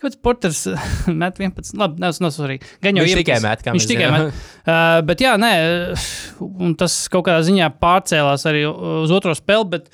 Kāpēc 0.00 0.14
Porters 0.24 0.62
met 1.22 1.36
11? 1.40 1.74
Labi, 1.76 2.00
nav 2.00 2.14
tas 2.16 2.36
svarīgi. 2.38 2.64
Gan 2.80 2.96
jau 2.96 3.04
Viņš 3.04 3.12
iepriekš- 3.12 3.26
tikai 3.26 3.40
met, 3.44 3.64
kā 3.66 3.74
Viņš 3.76 3.88
tikai 3.90 4.10
met. 4.14 4.38
Uh, 4.70 5.00
bet 5.08 5.22
jā, 5.24 5.32
nē, 5.40 5.50
un 6.62 6.74
tas 6.78 6.94
kaut 7.10 7.24
kādā 7.26 7.40
ziņā 7.46 7.70
pārcēlās 7.80 8.44
arī 8.46 8.60
uz 8.68 9.10
otro 9.16 9.32
spēli, 9.34 9.66
bet 9.72 9.88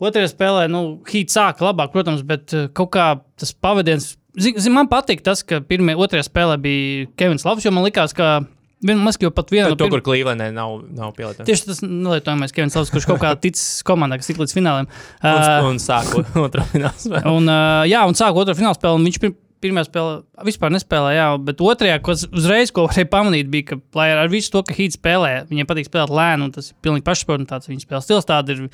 otrajā 0.00 0.30
spēlē, 0.30 0.62
nu, 0.70 0.80
Heat 1.10 1.32
sāka 1.34 1.66
labāk, 1.66 1.90
protams, 1.92 2.22
bet 2.26 2.54
uh, 2.56 2.68
kaut 2.72 2.92
kā 2.94 3.08
tas 3.40 3.52
pavadiens. 3.52 4.12
Zin, 4.38 4.56
zin, 4.58 4.72
man 4.74 4.88
patīk 4.90 5.20
tas, 5.26 5.42
ka 5.46 5.60
pirmajā, 5.62 5.98
otrajā 6.06 6.24
spēlē 6.30 6.56
bija 6.62 7.10
Kevins 7.20 7.44
Lavs, 7.46 7.66
jo 7.66 7.70
man 7.74 7.84
likās, 7.86 8.14
ka 8.16 8.40
vien, 8.84 8.98
mas, 9.02 9.18
jau 9.20 9.30
pat 9.34 9.52
viena 9.52 9.68
no 9.70 9.76
To, 9.76 9.84
pirm- 9.84 9.98
kur 9.98 10.06
Clevelandē 10.08 10.48
nav, 10.56 10.78
nav 10.94 11.12
pielietots. 11.18 11.46
Tieši 11.50 11.68
tas 11.72 11.82
nelietojamais 11.84 12.54
Kevins 12.54 12.78
Lavs, 12.78 12.90
kurš 12.94 13.06
kaut 13.12 13.20
kā 13.22 13.34
ticis 13.44 13.82
komandai, 13.86 14.18
kas 14.22 14.30
tik 14.32 14.40
līdz 14.42 14.56
fināliem. 14.56 14.88
Un, 15.20 15.30
Uh, 15.34 15.68
un 15.74 15.82
sāku 15.82 16.24
otru 16.42 16.64
finālu 16.72 16.96
spēli. 17.02 17.26
Un, 17.30 17.50
uh, 17.50 17.82
jā, 17.90 18.06
un 18.08 18.16
sāka 18.18 18.40
otru 18.46 18.56
fināla 18.58 18.78
spēli. 18.78 18.98
un 19.02 19.06
Viņš 19.10 19.20
pirmā 19.64 19.84
spēlē 19.86 20.44
vispār 20.46 20.72
nespēlēja, 20.74 21.16
jā, 21.16 21.26
bet 21.46 21.62
otrajā, 21.64 21.96
kas 22.04 22.26
uzreiz, 22.28 22.72
ko 22.74 22.86
varēja 22.86 23.08
pamanīt, 23.10 23.50
bija, 23.52 23.70
ka, 23.72 23.80
lai 23.98 24.10
ar 24.14 24.30
visu 24.32 24.52
to, 24.52 24.62
ka 24.66 24.76
Heat 24.76 24.98
spēlē, 24.98 25.32
viņiem 25.50 25.68
patīk 25.70 25.88
spēlēt 25.88 26.12
lēnu, 26.14 26.48
un 26.48 26.54
tas 26.54 26.70
ir 26.70 26.78
pilnīgi 26.84 27.06
pašsaprotams, 27.08 27.50
tāds 27.50 27.70
viņa 27.70 27.84
spēles 27.86 28.08
stils, 28.08 28.28
tāda 28.28 28.56
ir 28.56 28.64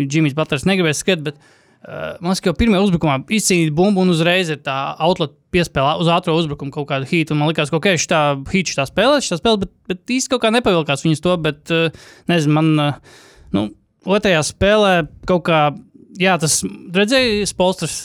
Džimijs 0.00 0.36
Butlers 0.38 0.66
negribēs 0.68 1.02
skriet, 1.04 1.24
bet 1.26 1.38
uh, 1.38 2.16
man 2.18 2.32
liekas, 2.32 2.44
ka 2.44 2.56
pirmajā 2.58 2.84
uzbrukumā 2.88 3.18
izcīnīt 3.38 3.74
bumbu 3.76 4.04
un 4.04 4.14
uzreiz 4.14 4.52
ir 4.54 4.62
tā 4.64 4.76
outlet 5.04 5.34
piespēlē 5.54 5.96
uz 6.02 6.10
ātrā 6.12 6.36
uzbrukuma 6.36 6.74
kaut 6.74 6.88
kādu 6.90 7.08
Heat, 7.08 7.32
un 7.32 7.42
man 7.42 7.52
liekas, 7.52 7.72
ka 7.72 7.80
ok, 7.80 7.92
šī 8.00 8.12
tā 8.12 8.22
Heat 8.52 8.72
šī 8.72 8.80
tā 8.80 8.88
spēlē, 8.88 9.20
šī 9.24 9.34
tā 9.34 9.40
spēlē, 9.42 9.64
bet, 9.64 9.74
bet 9.92 10.16
īsti 10.18 10.32
kaut 10.32 10.44
kā 10.44 10.52
nepavilkās 10.56 11.04
viņas 11.06 11.24
to, 11.24 11.36
bet 11.44 11.74
uh, 11.74 12.08
nezinu, 12.30 12.56
man, 12.56 12.72
uh, 12.82 13.20
nu, 13.56 13.68
otrajā 14.08 14.42
spēlē 14.48 14.94
kaut 15.28 15.46
kā 15.48 15.62
jā, 16.18 16.36
tas 16.40 16.60
redzēja, 16.94 17.46
Spolsters 17.48 17.98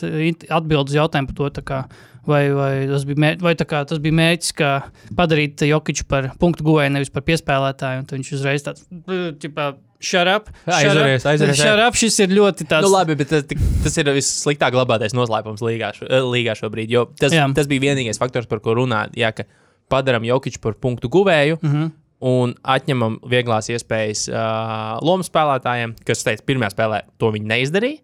atbild 0.53 0.91
uz 0.91 0.97
jautājumu 0.97 1.31
par 1.31 1.37
to. 1.39 1.63
Kā, 1.67 1.79
vai, 2.27 2.43
vai, 2.55 2.73
tas 2.89 3.05
bija, 3.07 3.19
mē, 3.19 3.31
vai 3.43 3.53
tā 3.59 3.65
kā, 3.69 3.83
tas 3.87 3.99
bija 4.03 4.15
mērķis, 4.19 4.53
kā 4.57 4.71
padarīt 5.17 5.63
Jokiču 5.67 6.05
par 6.09 6.31
punktu 6.41 6.65
guvēju, 6.67 6.93
nevis 6.95 7.11
par 7.13 7.25
piespēlētāju. 7.27 8.03
un 8.03 8.05
tad 8.09 8.19
Viņš 8.19 8.31
uzreiz 8.37 8.63
tāds- 8.65 8.85
tipā, 9.43 9.73
shut 9.99 10.27
up. 10.27 10.49
shut 10.49 10.67
up, 10.67 10.77
Aizveries, 10.77 11.25
aizveries, 11.25 11.63
up, 11.87 11.95
šis 11.95 12.19
ir 12.19 12.35
ļoti 12.35 12.67
tāds. 12.67 12.87
Nu, 12.87 12.93
labi, 12.93 13.15
bet 13.15 13.29
tas, 13.29 13.43
tas 13.83 13.97
ir 13.97 14.05
vissliktāk 14.05 14.75
glabātais 14.75 15.15
noslēpums 15.15 15.63
līgā, 15.63 15.93
šo, 15.95 16.07
eh, 16.09 16.21
līgā 16.21 16.55
šobrīd. 16.59 16.89
Jo 16.89 17.07
tas, 17.19 17.31
Jā. 17.31 17.47
tas 17.53 17.67
bija 17.67 17.89
vienīgais 17.89 18.19
faktors, 18.19 18.47
par 18.47 18.59
ko 18.59 18.75
runāt. 18.75 19.15
Jā, 19.15 19.33
ka 19.35 19.43
padarām 19.89 20.23
Jokiču 20.23 20.59
par 20.61 20.73
punktu 20.73 21.09
guvēju. 21.09 21.59
Mm. 21.61 21.73
-hmm. 21.73 21.91
Un 22.23 22.53
atņemam 22.63 23.17
vieglās 23.27 23.67
iespējas 23.67 24.29
uh, 24.31 24.97
lomu 25.03 25.23
spēlētājiem, 25.23 25.91
kas 26.07 26.23
teica, 26.23 26.41
pirmā 26.47 26.69
spēlē 26.71 27.01
to 27.19 27.31
viņi 27.35 27.49
neizdarīja. 27.51 27.99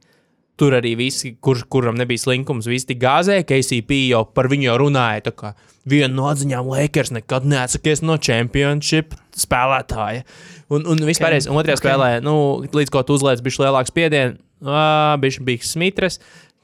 Tur 0.60 0.75
arī 0.75 0.92
visi, 1.00 1.34
kur, 1.39 1.62
kuram 1.72 1.96
nebija 1.96 2.20
slinkums, 2.20 2.68
visi 2.68 2.89
tik 2.89 3.00
gāzēja. 3.00 3.46
KCP 3.48 4.01
jau 4.10 4.25
par 4.36 4.50
viņu 4.51 4.68
jau 4.68 4.78
runāja. 4.82 5.30
tā 5.30 5.36
kā 5.36 5.54
Viena 5.89 6.12
no 6.12 6.28
atziņām, 6.30 6.68
Lakers 6.68 7.13
nekad 7.16 7.48
neatsakies 7.48 8.04
no 8.04 8.18
championship 8.20 9.16
spēlētāja. 9.39 10.25
Un, 10.70 10.84
un 10.84 11.00
vispār, 11.08 11.38
okay. 11.38 11.48
un 11.50 11.58
otrajā 11.62 11.80
okay. 11.80 11.86
spēlē, 11.86 12.10
nu, 12.25 12.36
līdz 12.75 12.92
ko 12.94 13.01
tu 13.08 13.16
uzliec, 13.16 13.42
bija 13.46 13.63
lielāks 13.63 13.94
spiediens, 13.94 14.38
bija 15.24 15.46
bija 15.48 15.66
smitras, 15.66 16.20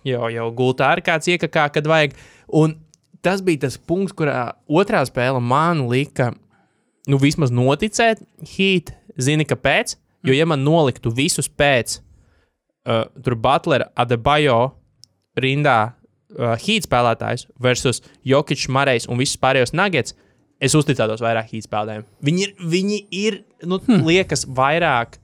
jau, 0.05 0.27
jau 0.33 0.49
gultā 0.57 0.91
ar 0.93 1.01
kāds 1.05 1.31
iekakā, 1.31 1.69
kad 1.73 1.87
vajag. 1.89 2.17
Un 2.53 2.75
tas 3.25 3.41
bija 3.45 3.65
tas 3.65 3.79
punkts, 3.79 4.13
kurā 4.17 4.51
otrā 4.67 5.01
spēle 5.07 5.41
man 5.41 5.87
lika, 5.89 6.33
nu, 7.09 7.17
vismaz 7.21 7.53
noticēt, 7.55 8.21
hīt, 8.55 8.93
zini, 9.17 9.47
kāpēc. 9.47 9.97
Jo, 10.25 10.33
ja 10.33 10.45
man 10.49 10.63
noliktu 10.65 11.11
visus 11.13 11.47
pēc 11.49 11.99
uh, 12.85 13.05
tur 13.23 13.37
Butlera, 13.41 13.89
Adebayo 13.97 14.59
rindā 15.41 15.79
uh, 15.89 16.55
hīt 16.61 16.87
spēlētājs 16.87 17.47
versus 17.61 18.01
Jokičs, 18.27 18.69
Marejs 18.71 19.09
un 19.09 19.19
visus 19.21 19.39
pārējos 19.41 19.75
nuggets, 19.75 20.15
es 20.63 20.77
uzticētos 20.77 21.23
vairāk 21.23 21.51
hīt 21.51 21.67
spēlētājiem. 21.67 22.07
Viņi 22.25 22.47
ir, 22.47 22.55
viņi 22.71 23.03
ir 23.11 23.43
nu, 23.67 23.79
hmm. 23.81 24.05
liekas, 24.07 24.45
vairāk 24.47 25.19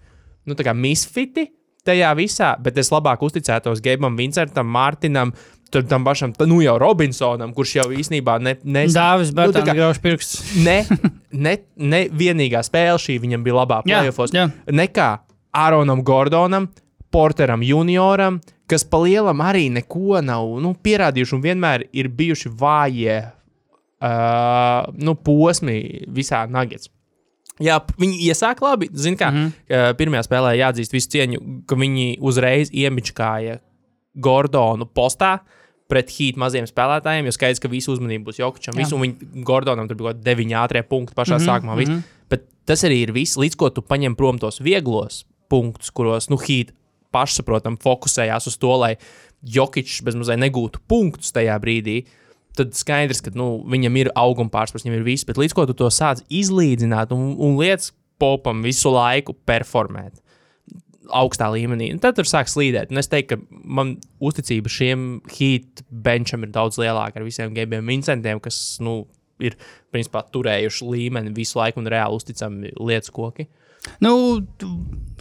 nu, 0.46 0.58
misfiti 0.76 1.50
tajā 1.88 2.12
visā, 2.18 2.52
bet 2.62 2.78
es 2.78 2.92
labāk 2.94 3.24
uzticētos 3.26 3.82
Gabam, 3.84 4.18
Vincentam, 4.20 4.70
Mārtiņam. 4.74 5.34
Tur 5.72 5.86
tam 5.88 6.04
pašam, 6.04 6.34
nu 6.52 6.58
jau 6.60 6.74
Robinsonam, 6.82 7.54
kurš 7.56 7.78
jau 7.78 7.86
īstenībā 7.96 8.34
ne, 8.44 8.58
ne, 8.68 8.82
Dāvis 8.92 9.30
nu, 9.32 9.38
Bērtāns 9.38 9.70
kā- 9.70 9.76
grauž 9.78 10.02
pirksts. 10.04 10.42
ne, 10.66 10.82
ne, 11.48 11.54
ne 11.80 12.02
vienīgā 12.12 12.60
spēle 12.68 13.00
šī 13.00 13.16
viņam 13.24 13.46
bija 13.46 13.56
labā 13.62 13.78
playoffs. 13.86 14.36
Nekā 14.68 15.08
Aaronam 15.56 16.04
Gordonam, 16.04 16.68
Porteram 17.12 17.64
Junioram, 17.64 18.40
kas 18.72 18.86
pa 18.88 19.02
lielam 19.04 19.44
arī 19.44 19.68
neko 19.74 20.22
nav 20.24 20.56
nu, 20.64 20.74
pierādījuši 20.84 21.36
un 21.36 21.44
vienmēr 21.44 21.86
ir 21.92 22.10
bijuši 22.16 22.52
vājie 22.62 23.18
uh, 24.02 24.90
nu, 24.96 25.16
posmi 25.16 25.78
visā 26.08 26.46
nagets. 26.50 26.90
Jā, 27.62 27.78
viņi 28.00 28.24
iesāk 28.30 28.62
labi. 28.64 28.90
Zini, 28.94 29.20
kā 29.20 29.30
mm 29.30 29.42
-hmm. 29.42 29.98
pirmajā 30.00 30.24
spēlē 30.26 30.56
jāatzīst 30.58 30.96
visu 30.96 31.10
cieņu, 31.14 31.42
ka 31.70 31.76
viņi 31.76 32.18
uzreiz 32.20 32.72
iemičkāja 32.74 33.60
Gordonu 34.16 34.86
postā 34.86 35.40
pret 35.92 36.10
hītu 36.10 36.40
maziem 36.40 36.66
spēlētājiem, 36.66 37.28
jo 37.28 37.36
skaidrs, 37.36 37.60
ka 37.60 37.68
visu 37.68 37.92
uzmanību 37.92 38.30
būs 38.30 38.40
Jokučam. 38.40 38.76
Visu, 38.80 38.96
un 38.96 39.02
viņi, 39.02 39.44
Gordonam 39.44 39.88
tur 39.88 40.00
bija 40.00 40.08
kaut 40.08 40.16
kādi 40.16 40.30
deviņi 40.30 40.58
ātrie 40.58 40.84
punkti 40.88 41.16
pašā 41.16 41.38
mm 41.38 41.44
-hmm. 41.44 41.50
sākumā. 41.50 41.76
Mm 41.76 41.92
-hmm. 41.92 42.02
Bet 42.30 42.48
tas 42.66 42.84
arī 42.84 43.04
ir 43.04 43.12
viss, 43.12 43.38
līdz 43.38 43.56
ko 43.56 43.70
tu 43.70 43.82
paņem 43.82 44.16
prom 44.16 44.40
tos 44.40 44.62
vieglos 44.62 45.26
punktus, 45.50 45.92
kuros 45.92 46.30
nu, 46.30 46.38
hīta 46.38 46.74
pašsaprotami 47.14 47.80
fokusējās 47.82 48.50
uz 48.52 48.58
to, 48.62 48.72
lai 48.82 48.96
Jokičs 49.42 50.02
bezmazliet 50.06 50.42
negūtu 50.42 50.84
punktus 50.90 51.34
tajā 51.36 51.56
brīdī. 51.62 52.04
Tad 52.58 52.76
skaidrs, 52.76 53.24
ka 53.24 53.32
nu, 53.38 53.62
viņam 53.72 53.98
ir 54.02 54.12
auguma 54.20 54.52
pārspēks, 54.54 54.86
viņam 54.86 55.00
ir 55.00 55.08
viss, 55.08 55.28
bet 55.28 55.40
līdz 55.40 55.56
ko 55.56 55.66
tu 55.70 55.76
to 55.78 55.88
sāc 55.94 56.24
izlīdzināt 56.28 57.14
un, 57.16 57.32
un 57.40 57.56
lietas 57.60 57.94
popam 58.22 58.62
visu 58.66 58.92
laiku 58.94 59.34
performēt 59.48 60.20
augstā 61.12 61.48
līmenī. 61.52 61.90
Un 61.94 62.02
tad 62.04 62.16
tur 62.18 62.28
sāk 62.30 62.50
slīdēt. 62.52 62.92
Un 62.92 63.02
es 63.02 63.10
teiktu, 63.12 63.38
ka 63.38 63.64
man 63.80 63.96
uzticība 64.24 64.72
šiem 64.72 65.08
hīta 65.32 65.86
benčam 65.90 66.46
ir 66.46 66.54
daudz 66.54 66.80
lielāka 66.82 67.20
ar 67.20 67.28
visiem 67.28 67.56
gabiem 67.56 67.90
incentiem, 67.96 68.40
kas 68.44 68.78
nu, 68.84 69.02
ir 69.44 69.58
principā 69.94 70.24
turējuši 70.32 70.88
līmeni 70.88 71.34
visu 71.36 71.60
laiku 71.60 71.82
un 71.82 71.90
reāli 71.92 72.20
uzticami 72.20 72.74
lietas 72.80 73.14
koki. 73.14 73.48
Nu, 74.04 74.14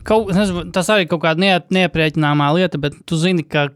kaut, 0.07 0.33
nezinu, 0.35 0.67
tas 0.75 0.91
arī 0.93 1.07
kaut 1.11 1.23
kāda 1.25 1.43
neap, 1.43 1.71
neaprēķināmā 1.75 2.51
lieta, 2.57 2.81
bet 2.83 2.97
tu 3.09 3.19
zini, 3.21 3.45
ka 3.47 3.69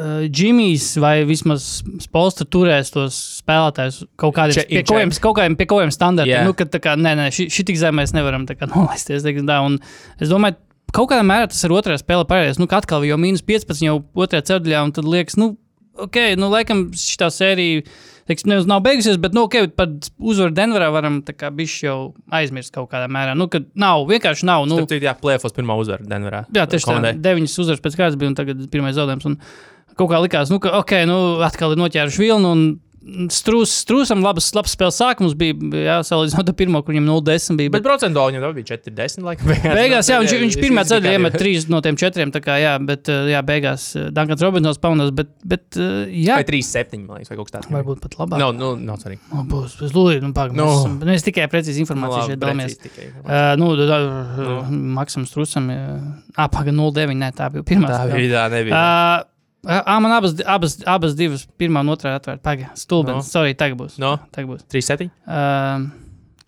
uh, 0.00 0.24
Džimijs 0.28 0.92
vai 1.02 1.20
vismaz 1.28 1.68
Spolstra 2.04 2.46
turēs 2.48 2.92
tos 2.94 3.18
spēlētājus 3.40 4.02
kaut 4.20 4.36
kādiem, 4.38 4.66
pie, 4.68 4.80
in 4.80 5.14
kaut 5.22 5.38
kādiem, 5.38 5.56
pie 5.58 5.68
kādiem 5.70 5.94
standartiem. 5.94 6.34
Yeah. 6.34 6.48
Nu, 6.48 6.56
ka, 6.58 6.68
tā 6.70 6.82
kā, 6.82 6.96
nē, 6.98 7.14
nē, 7.18 7.30
šī, 7.34 7.48
šī 7.52 7.66
tik 7.70 7.80
zem 7.80 7.98
mēs 8.00 8.14
nevaram 8.16 8.46
tā 8.48 8.58
kā 8.58 8.70
nolaisties. 8.70 9.24
teiksim 9.26 9.48
Tā, 9.50 9.60
un 9.66 9.80
es 10.20 10.32
domāju, 10.32 10.58
kaut 10.94 11.10
kādā 11.12 11.24
mērā 11.26 11.50
tas 11.50 11.64
ir 11.66 11.74
otrajā 11.74 12.02
spēlē 12.02 12.28
pareizi. 12.28 12.60
Nu, 12.62 12.68
ka 12.70 12.80
atkal 12.82 13.06
jau 13.08 13.18
mīnus 13.20 13.44
15 13.46 13.84
jau 13.86 13.98
otrajā 14.14 14.46
ceturtajā, 14.52 14.84
un 14.86 14.94
tad 14.96 15.08
liekas, 15.10 15.38
nu, 15.40 15.52
ok, 16.06 16.22
nu, 16.40 16.50
laikam 16.52 16.88
šī 16.96 17.30
sērija. 17.34 17.84
Teiksim, 18.30 18.52
nevis 18.52 18.66
nav 18.70 18.78
beigusies, 18.84 19.16
bet, 19.18 19.34
nu, 19.34 19.42
okay, 19.48 19.66
par 19.74 19.90
uzvaru 20.22 20.54
Denverā 20.54 20.86
varam 20.94 21.16
bišķi 21.26 21.86
jau 21.88 21.96
aizmirst 22.38 22.70
kaut 22.76 22.86
kādā 22.92 23.08
mērā. 23.10 23.32
Nu, 23.34 23.48
kad 23.50 23.66
nav, 23.74 24.04
vienkārši 24.06 24.46
nav. 24.46 24.68
Nu, 24.70 24.78
Tur 24.86 25.02
jā, 25.02 25.16
plēfos 25.18 25.56
pirmā 25.56 25.74
uzvara 25.80 26.06
Denverā. 26.06 26.44
Jā, 26.54 26.68
tieši 26.70 26.86
tā. 26.86 27.12
Deviņas 27.24 27.56
uzvaras 27.64 27.82
pēc 27.82 27.98
kārtas 27.98 28.18
bija, 28.20 28.30
un 28.30 28.36
tagad 28.38 28.62
pirmais 28.70 28.94
zaudējums. 28.94 29.26
Un 29.32 29.40
kaut 29.98 30.12
kā 30.12 30.20
likās, 30.22 30.52
nu, 30.54 30.60
ka, 30.62 30.76
ok, 30.78 30.94
nu, 31.10 31.18
atkal 31.42 31.74
ir 31.74 31.82
noķēruši 31.82 32.22
vilnu. 32.22 32.54
Strūs, 33.00 33.72
strūsam 33.80 34.20
labs, 34.20 34.50
labs 34.52 34.74
spēles 34.76 34.98
sākums 35.00 35.32
bija, 35.38 35.54
jā, 35.72 35.94
salīdzinot 36.04 36.50
ar 36.52 36.56
pirmo, 36.58 36.82
kur 36.84 36.92
viņam 36.92 37.06
0-10 37.08 37.56
bija. 37.56 37.72
Bet 37.72 37.86
procentuāli 37.86 38.36
viņam 38.36 38.52
bija 38.58 38.68
40, 38.74 39.24
laikam. 39.24 39.48
Beigās, 39.78 40.10
jā, 40.12 40.18
viņš, 40.20 40.34
viņš 40.42 40.58
pirmā 40.60 40.84
ceļā 40.84 41.14
iemet 41.14 41.32
kārtībā. 41.32 41.40
trīs 41.40 41.64
no 41.72 41.80
tiem 41.80 41.96
četriem. 42.00 42.28
tā 42.34 42.42
Kā, 42.44 42.58
jā, 42.60 42.74
bet, 42.84 43.08
eh, 43.08 43.30
jā, 43.32 43.40
beigās 43.48 43.86
eh, 43.96 44.10
Dankans 44.12 44.44
Robinsons 44.44 44.82
pamanās, 44.84 45.14
bet, 45.16 45.32
bet 45.48 45.80
eh, 45.80 46.12
jā, 46.26 46.36
Vai 46.42 46.44
3-7, 46.50 47.00
man 47.06 47.22
liekas, 47.22 47.32
vai 47.32 47.40
kaut 47.40 47.48
kas 47.48 47.56
tāds. 47.56 47.72
varbūt 47.72 48.04
pat 48.04 48.18
labāk. 48.20 48.44
Nav, 48.44 48.52
nu, 48.60 48.74
nav 48.76 49.00
svarīgi. 49.00 49.24
No, 49.32 49.46
būs, 49.48 49.80
būs 49.80 49.96
lūdzu, 49.96 50.20
nu, 50.26 50.34
pagaidām. 50.36 50.60
Nu. 50.60 50.92
Mēs, 51.00 51.08
mēs 51.14 51.28
tikai 51.30 51.48
precīzi 51.48 51.80
Nu, 51.80 51.86
informāciju 51.86 52.20
labi, 52.20 52.34
šeit 52.34 52.44
dalāmies. 52.44 52.78
Uh, 53.24 53.56
nu, 53.56 53.72
da, 53.80 53.88
da, 53.88 54.52
Maksams 55.00 55.32
Trusam, 55.32 55.72
ah, 55.72 56.52
pagaidām, 56.52 56.84
0,9. 56.84 57.16
Nē, 57.24 57.32
tā 57.40 57.48
bija 57.56 57.64
pirmā. 57.72 57.96
Tā 57.96 58.04
bija, 58.12 58.44
tā 58.44 58.48
nebija. 58.58 58.76
Uh, 58.76 59.29
Ah, 59.68 59.98
man 60.00 60.12
abas, 60.16 60.38
abas, 60.48 60.78
abas 60.88 61.12
divas, 61.18 61.42
pirmā 61.60 61.82
un 61.84 61.92
otrā 61.92 62.14
atvērta. 62.16 62.40
Pagaidām, 62.46 62.76
stulbi. 62.80 63.12
No. 63.12 63.20
No. 63.20 63.26
Sorry, 63.26 63.52
tagad 63.58 63.76
būs. 63.80 63.98
No. 64.00 64.14
Tagad 64.32 64.54
būs. 64.54 64.62
3-7? 64.72 65.10
Uh, 65.28 65.90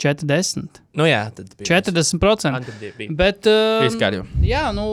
40. 0.01 0.81
Nu 0.99 1.05
jā, 1.07 1.21
tad 1.37 1.53
bija. 1.59 1.69
40%. 1.83 2.53
Man 2.55 2.65
tad 2.67 2.81
bija. 2.81 3.13
Bet, 3.19 3.45
Trīs 3.45 3.99
kārti 4.01 4.23
jau. 4.23 4.27
jā, 4.49 4.65
nu, 4.77 4.87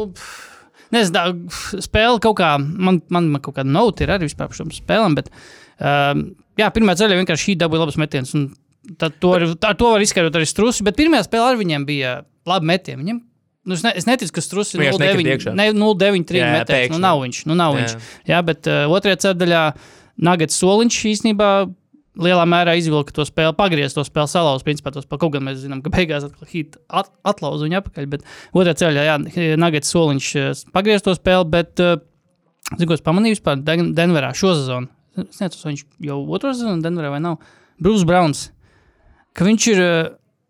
nezinu, 0.94 1.48
spēle 1.82 2.20
kaut 2.24 2.38
kā, 2.42 2.52
man, 2.60 3.00
man, 3.14 3.32
man 3.34 3.44
kaut 3.46 3.58
kāda 3.58 3.72
nauta 3.72 4.06
ir 4.06 4.14
arī 4.18 4.28
vispār 4.30 4.52
par 4.52 4.60
šīm 4.60 4.74
spēlēm, 4.76 5.16
bet, 5.18 5.32
um, 5.80 6.26
jā, 6.60 6.70
pirmā 6.76 6.98
ceļā 7.00 7.18
vienkārši 7.22 7.52
šī 7.52 7.58
dabūja 7.64 7.86
labas 7.86 7.98
metienas, 8.02 8.36
un 8.38 8.50
tad 9.00 9.16
to, 9.24 9.34
ar, 9.38 9.48
ar 9.72 9.80
to 9.80 9.94
var 9.96 10.04
izskaidrot 10.04 10.38
arī 10.40 10.48
strusi, 10.50 10.86
bet 10.86 11.00
pirmajā 11.00 11.26
spēlē 11.30 11.54
ar 11.54 11.60
viņiem 11.64 11.88
bija 11.88 12.14
labi 12.50 12.70
metieni. 12.70 13.02
Viņiem, 13.04 13.20
nu, 13.70 13.78
es, 13.78 13.84
ne, 13.86 13.94
es 14.02 14.08
neticu, 14.10 14.34
ka 14.36 14.44
strusi 14.44 14.76
ir 14.76 14.84
Vienkārši 14.84 15.04
nekrita 15.06 15.36
iekšā. 15.36 15.54
0,9, 15.54 15.60
ne, 15.60 15.68
0,93 15.78 16.40
Jā, 16.42 16.52
metiens. 16.56 16.72
pēkšņi. 16.74 16.96
Nu, 16.96 17.02
nav 17.06 17.24
viņš, 17.24 17.42
nu, 17.50 17.58
nav 17.60 17.76
Jā. 17.76 17.84
viņš. 17.84 18.14
Jā, 18.32 18.40
bet 18.50 18.70
uh, 18.72 18.86
otrajā 18.98 19.22
ceļā 19.28 19.64
Nagats 20.20 20.58
soliņš 20.60 20.98
īstenībā 21.14 21.50
lielā 22.20 22.44
mērā 22.50 22.74
izvilka 22.80 23.14
to 23.16 23.24
spēli, 23.28 23.56
pagriezis 23.56 23.96
to 23.96 24.04
spēli, 24.04 24.28
salauz. 24.32 24.66
Principā 24.68 24.92
tos 24.92 25.08
kaut 25.10 25.32
gan 25.36 25.46
mēs 25.46 25.62
zinām, 25.64 25.80
ka 25.86 25.92
beigās 25.94 26.26
atkal 26.28 26.50
hit 26.52 26.76
at, 26.90 27.12
atlauza 27.28 27.68
viņu 27.68 27.80
atpakaļ. 27.80 28.10
Bet 28.12 28.26
otrajā 28.52 28.80
ceļā, 28.84 29.06
jā, 29.08 29.18
Nagats 29.62 29.94
soliņš 29.96 30.30
eh, 30.42 30.52
pagriez 30.76 31.06
to 31.06 31.16
spēli, 31.16 31.48
bet, 31.54 31.80
uh, 31.84 32.02
zinu, 32.74 32.90
ko 32.90 32.98
es 32.98 33.06
pamanīju 33.06 33.38
vispār 33.38 33.64
Den 33.64 33.94
Denverā 33.98 34.34
šo 34.38 34.52
sezonu. 34.58 34.92
Es 35.24 35.40
nezinu, 35.42 35.72
viņš 35.72 35.86
jau 36.10 36.20
otru 36.28 36.54
sezonu 36.56 36.84
Denverā 36.84 37.14
vai 37.16 37.24
nav. 37.24 37.40
Brūss 37.80 38.08
Browns. 38.08 38.50
Ka 39.38 39.48
viņš 39.48 39.72
ir 39.72 39.84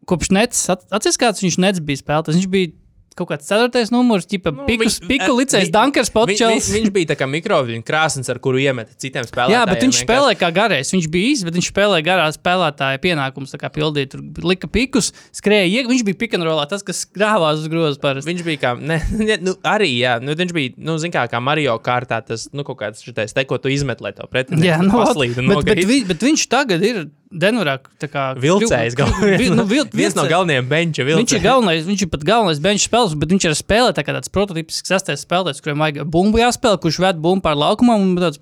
kopš 0.10 0.32
Nets, 0.34 0.62
at, 0.74 0.86
atceries 0.90 1.20
kāds 1.22 1.44
viņš 1.44 1.60
Nets 1.62 1.84
bija 1.86 2.02
spēlētājs. 2.02 2.40
Viņš 2.40 2.50
bija 2.50 2.74
kaut 3.20 3.30
kāds 3.34 3.48
ceturtais 3.50 3.92
numurs, 3.94 4.26
tipa 4.30 4.52
Nu, 4.56 4.66
pikus, 4.68 4.98
viņš- 5.00 5.08
piku 5.12 5.30
eh, 5.30 5.38
licējs, 5.44 5.68
vi- 5.68 5.74
Dunkers, 5.76 6.10
Vi, 6.10 6.16
vi, 6.16 6.34
Potčels. 6.34 6.70
viņš 6.74 6.90
bija 6.96 7.10
tā 7.12 7.18
kā 7.20 7.28
mikroviļņu 7.30 7.84
krāsns, 7.86 8.30
ar 8.32 8.40
kuru 8.40 8.58
iemet 8.64 8.96
citiem 8.98 9.28
spēlētājiem. 9.28 9.56
Jā, 9.58 9.66
bet 9.70 9.84
viņš 9.84 10.00
vienkārši. 10.00 10.08
spēlēja 10.08 10.40
kā 10.40 10.50
garais. 10.56 10.92
Viņš 10.96 11.08
bija 11.12 11.26
īsts, 11.34 11.44
bet 11.50 11.54
viņš 11.60 11.70
spēlēja 11.74 12.06
garā 12.08 12.28
spēlētāja 12.34 13.00
pienākumus. 13.04 13.52
tā 13.54 13.60
kā 13.60 13.70
Pildīja, 13.70 14.10
tur 14.16 14.22
lika 14.44 14.68
pikus, 14.68 15.12
skrēja. 15.34 15.68
iek- 15.70 15.88
Viņš 15.90 16.04
bija 16.06 16.18
pikanrolā, 16.28 16.68
tas, 16.70 16.82
kas 16.84 17.06
grāvās 17.14 17.60
uz 17.64 17.68
groza 17.68 18.00
parasti. 18.00 18.30
Viņš 18.32 18.44
bija 18.46 18.58
kā, 18.64 18.72
ne, 18.80 19.02
ne, 19.30 19.38
nu, 19.42 19.54
arī, 19.64 19.90
jā, 20.00 20.22
nu, 20.22 20.34
viņš 20.36 20.54
bija, 20.54 20.74
nu, 20.78 20.98
zin 20.98 21.12
kā, 21.12 21.28
kā 21.30 21.42
Mario 21.42 21.78
kārtā, 21.80 22.24
tas, 22.26 22.48
nu, 22.54 22.64
kaut 22.64 22.78
kāds 22.80 23.04
šitais, 23.04 23.34
te, 23.34 23.44
ko 23.46 23.58
tu 23.58 23.70
izmet, 23.70 24.02
lai 24.02 24.12
to 24.14 24.24
pretinieks 24.32 24.66
Jā, 24.66 24.78
nu, 24.82 24.90
un 24.94 25.06
bet, 25.06 25.66
bet, 25.66 25.78
nogrīt. 25.78 25.86
vi, 25.88 26.04
bet 26.06 26.20
viņš 26.20 26.48
tagad 26.48 26.84
ir 26.84 27.10
Denverā. 27.30 27.78
tā 28.02 28.08
kā 28.10 28.24
Vilcējs 28.42 28.96
galvenais. 28.98 29.38
vi- 29.40 29.50
nu, 29.54 29.64
vil, 29.70 29.86
Viens 29.94 30.16
no 30.18 30.24
galvenajiem 30.26 30.66
benča 30.68 31.04
Viņš 31.06 31.10
ir 31.14 31.16
vilcējiem. 31.16 31.44
galvenais, 31.44 31.86
viņš 31.86 32.02
ir 32.02 32.10
pat 32.10 32.24
galvenais 32.26 32.60
bench 32.60 32.88
spēlētājs, 32.90 33.20
bet 33.22 33.30
viņš 33.30 33.46
ir 33.46 33.58
spēlē 33.60 33.94
tā 33.94 34.04
kā 34.04 34.16
tāds 34.18 34.32
prototypisks 34.34 34.90
sastais 34.90 35.26
spēlētājs, 35.28 35.62
kuriem 35.62 35.78
vajag 35.84 36.10
bumbu 36.10 36.42
jāspēlē, 36.42 36.80
kurš 36.82 36.98
ved 37.00 37.22
bumbu 37.22 37.42
pār 37.46 37.56
laukumam. 37.56 38.02
un 38.02 38.16
Tāds, 38.18 38.40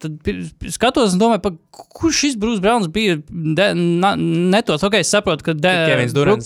tad 0.00 0.16
skatos 0.72 1.12
un 1.14 1.20
domāju, 1.20 1.42
pa, 1.44 1.52
kurš 2.00 2.16
šis 2.24 2.34
Brūss 2.40 2.60
Browns 2.64 2.88
bija. 2.88 3.18
De, 3.28 3.68
na, 3.76 4.14
netos, 4.16 4.82
ok, 4.82 4.94
es 5.04 5.12
saprotu, 5.12 5.44
ka 5.44 5.52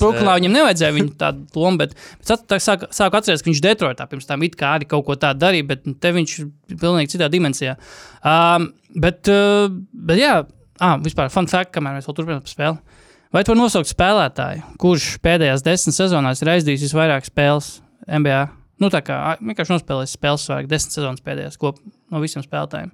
Brooklynā 0.02 0.34
eh. 0.34 0.40
viņam 0.42 0.58
nevajadzēja 0.58 0.94
viņu 0.98 1.14
tādu 1.16 1.46
lomu, 1.62 1.78
bet 1.78 1.94
bet 1.94 2.44
tā 2.50 2.58
sāku, 2.62 2.90
sāku 2.90 3.18
atcerēties, 3.18 3.42
ka 3.46 3.50
viņš 3.50 3.62
Detroitā 3.64 4.06
pirms 4.10 4.26
tam 4.26 4.42
it 4.42 4.54
kā 4.58 4.74
arī 4.78 4.86
kaut 4.90 5.06
ko 5.06 5.14
tādu 5.14 5.40
darīja, 5.46 5.66
bet 5.66 5.86
te 6.02 6.12
viņš 6.12 6.38
ir 6.42 6.50
pilnīgi 6.76 7.14
citā 7.16 7.30
dimensijā. 7.30 7.78
Um, 8.22 8.72
bet, 8.94 9.26
uh, 9.32 9.70
bet 9.94 10.18
jā, 10.18 10.36
ah, 10.80 10.96
vispār 11.02 11.30
fun 11.32 11.48
fact, 11.50 11.72
kamēr 11.74 11.98
mēs 11.98 12.08
vēl 12.08 12.16
turpinām 12.18 12.46
spēli. 12.48 13.04
Vai 13.34 13.42
tu 13.44 13.52
vari 13.52 13.60
nosaukt 13.60 13.90
spēlētāju, 13.90 14.64
kurš 14.80 15.10
pēdējās 15.24 15.64
desmit 15.66 15.96
sezonās 15.98 16.40
ir 16.40 16.52
aizdījis 16.54 16.86
visvairāk 16.86 17.28
spēles 17.28 17.74
NBA? 18.08 18.40
Nu, 18.80 18.88
tā 18.94 19.02
kā 19.04 19.18
vienkārši 19.42 19.74
nospēlējis 19.74 20.14
spēles 20.16 20.46
vairāk, 20.48 20.70
desmit 20.70 20.96
sezonas 20.96 21.24
pēdējās 21.26 21.58
kop 21.60 21.80
no 21.82 22.22
visiem 22.22 22.44
spēlētājiem. 22.46 22.92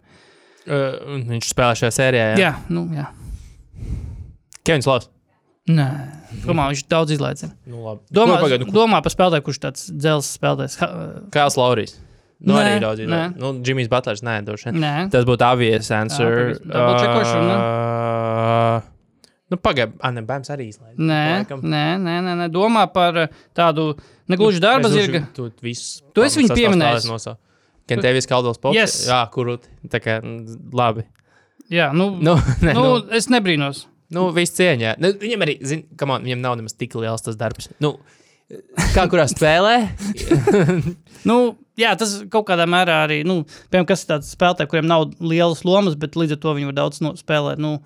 Uh, 0.65 1.21
viņš 1.29 1.51
spēlē 1.53 1.77
šajā 1.79 1.93
sērijā. 1.95 2.29
Jā, 2.33 2.39
jā 2.41 2.53
nu, 2.73 2.87
jā. 2.97 3.11
Kevins 4.65 4.89
Lavs. 4.89 5.11
Nē, 5.65 5.87
domā, 6.43 6.67
viņš 6.73 6.83
daudz 6.93 7.15
izlaiž. 7.15 7.47
Nu, 7.65 7.85
labi. 7.87 8.03
Domā, 8.13 8.35
nu, 8.35 8.41
pagaid, 8.43 8.65
nu, 8.67 8.73
domā 8.75 8.99
par 9.05 9.13
spēlētāju, 9.15 9.45
kurš 9.47 9.61
tāds 9.63 9.87
dzelzs 9.93 10.35
spēlētājs. 10.37 10.77
Kāls 11.33 11.57
Laurijs. 11.61 11.95
Nu, 12.45 12.57
Nē, 12.57 12.63
arī 12.65 12.81
daudz 12.83 13.01
izlaiž. 13.05 13.37
Nu, 13.41 13.53
Džimijs 13.65 13.89
Butlers, 13.89 14.21
nē, 14.27 14.35
droši 14.45 14.73
vien. 14.75 14.85
Tas 15.13 15.25
būtu 15.29 15.47
avies 15.47 15.91
answer. 15.95 16.57
Double 16.61 16.97
checkošana, 16.99 17.45
ne? 17.47 17.57
Uh, 18.83 18.89
nu, 19.55 19.59
pagaid, 19.63 19.95
ah, 20.03 20.13
ne, 20.13 20.25
Bēms 20.27 20.51
arī 20.53 20.67
izlaiž. 20.73 20.99
nē, 20.99 21.23
Laikam. 21.39 21.63
nē, 21.63 21.85
nē, 22.03 22.17
nē, 22.27 22.35
nē. 22.43 22.49
Domā 22.53 22.85
par 22.93 23.17
uh, 23.23 23.41
tādu 23.57 23.95
negluži 24.29 24.61
darba 24.61 24.91
Es 24.91 24.97
zirga. 24.99 25.23
Tu, 25.37 25.49
visu, 25.65 26.03
Tu 26.13 26.27
esi 26.27 26.43
viņu 26.43 26.59
pieminējis. 26.59 27.29
Kentēvis 27.89 28.29
Kaldovs 28.29 28.61
Pops. 28.61 28.77
Yes. 28.77 28.99
Jā, 29.09 29.23
kur 29.33 29.55
tā 29.93 30.01
kā 30.03 30.19
labi. 30.73 31.05
Jā, 31.73 31.93
nu, 31.97 32.11
Nu, 32.21 32.37
ne, 32.65 32.73
nu, 32.77 32.85
nu, 32.85 33.01
es 33.15 33.29
nebrīnos. 33.33 33.87
nu 34.15 34.29
viss 34.37 34.57
cieņā. 34.59 34.97
Nu, 35.01 35.15
viņam 35.21 35.45
arī, 35.47 35.57
zin, 35.65 35.85
on, 36.03 36.21
viņam 36.25 36.41
nav 36.45 36.57
nemaz 36.61 36.77
tik 36.77 36.95
liels 37.01 37.25
tas 37.25 37.37
darbs. 37.41 37.71
Nu, 37.81 37.97
kā 38.95 39.07
kurā 39.13 39.27
spēlē? 39.31 39.77
Nu, 41.25 41.55
jā, 41.81 41.95
tas 41.97 42.19
kaut 42.29 42.45
kādā 42.51 42.67
mērā 42.69 42.99
arī, 43.07 43.23
nu, 43.25 43.39
piemēram, 43.73 43.87
kas 43.89 44.03
ir 44.05 44.11
tāds 44.11 44.33
spēlētājs, 44.35 44.69
kuriem 44.69 44.85
nav 44.91 45.07
lielas 45.25 45.63
lomas, 45.65 45.95
bet 45.97 46.19
līdz 46.21 46.35
ar 46.37 46.41
to 46.43 46.53
viņi 46.59 46.69
var 46.69 46.77
daudz 46.83 46.99
no, 47.01 47.15
spēlēt. 47.17 47.63
Nu, 47.65 47.79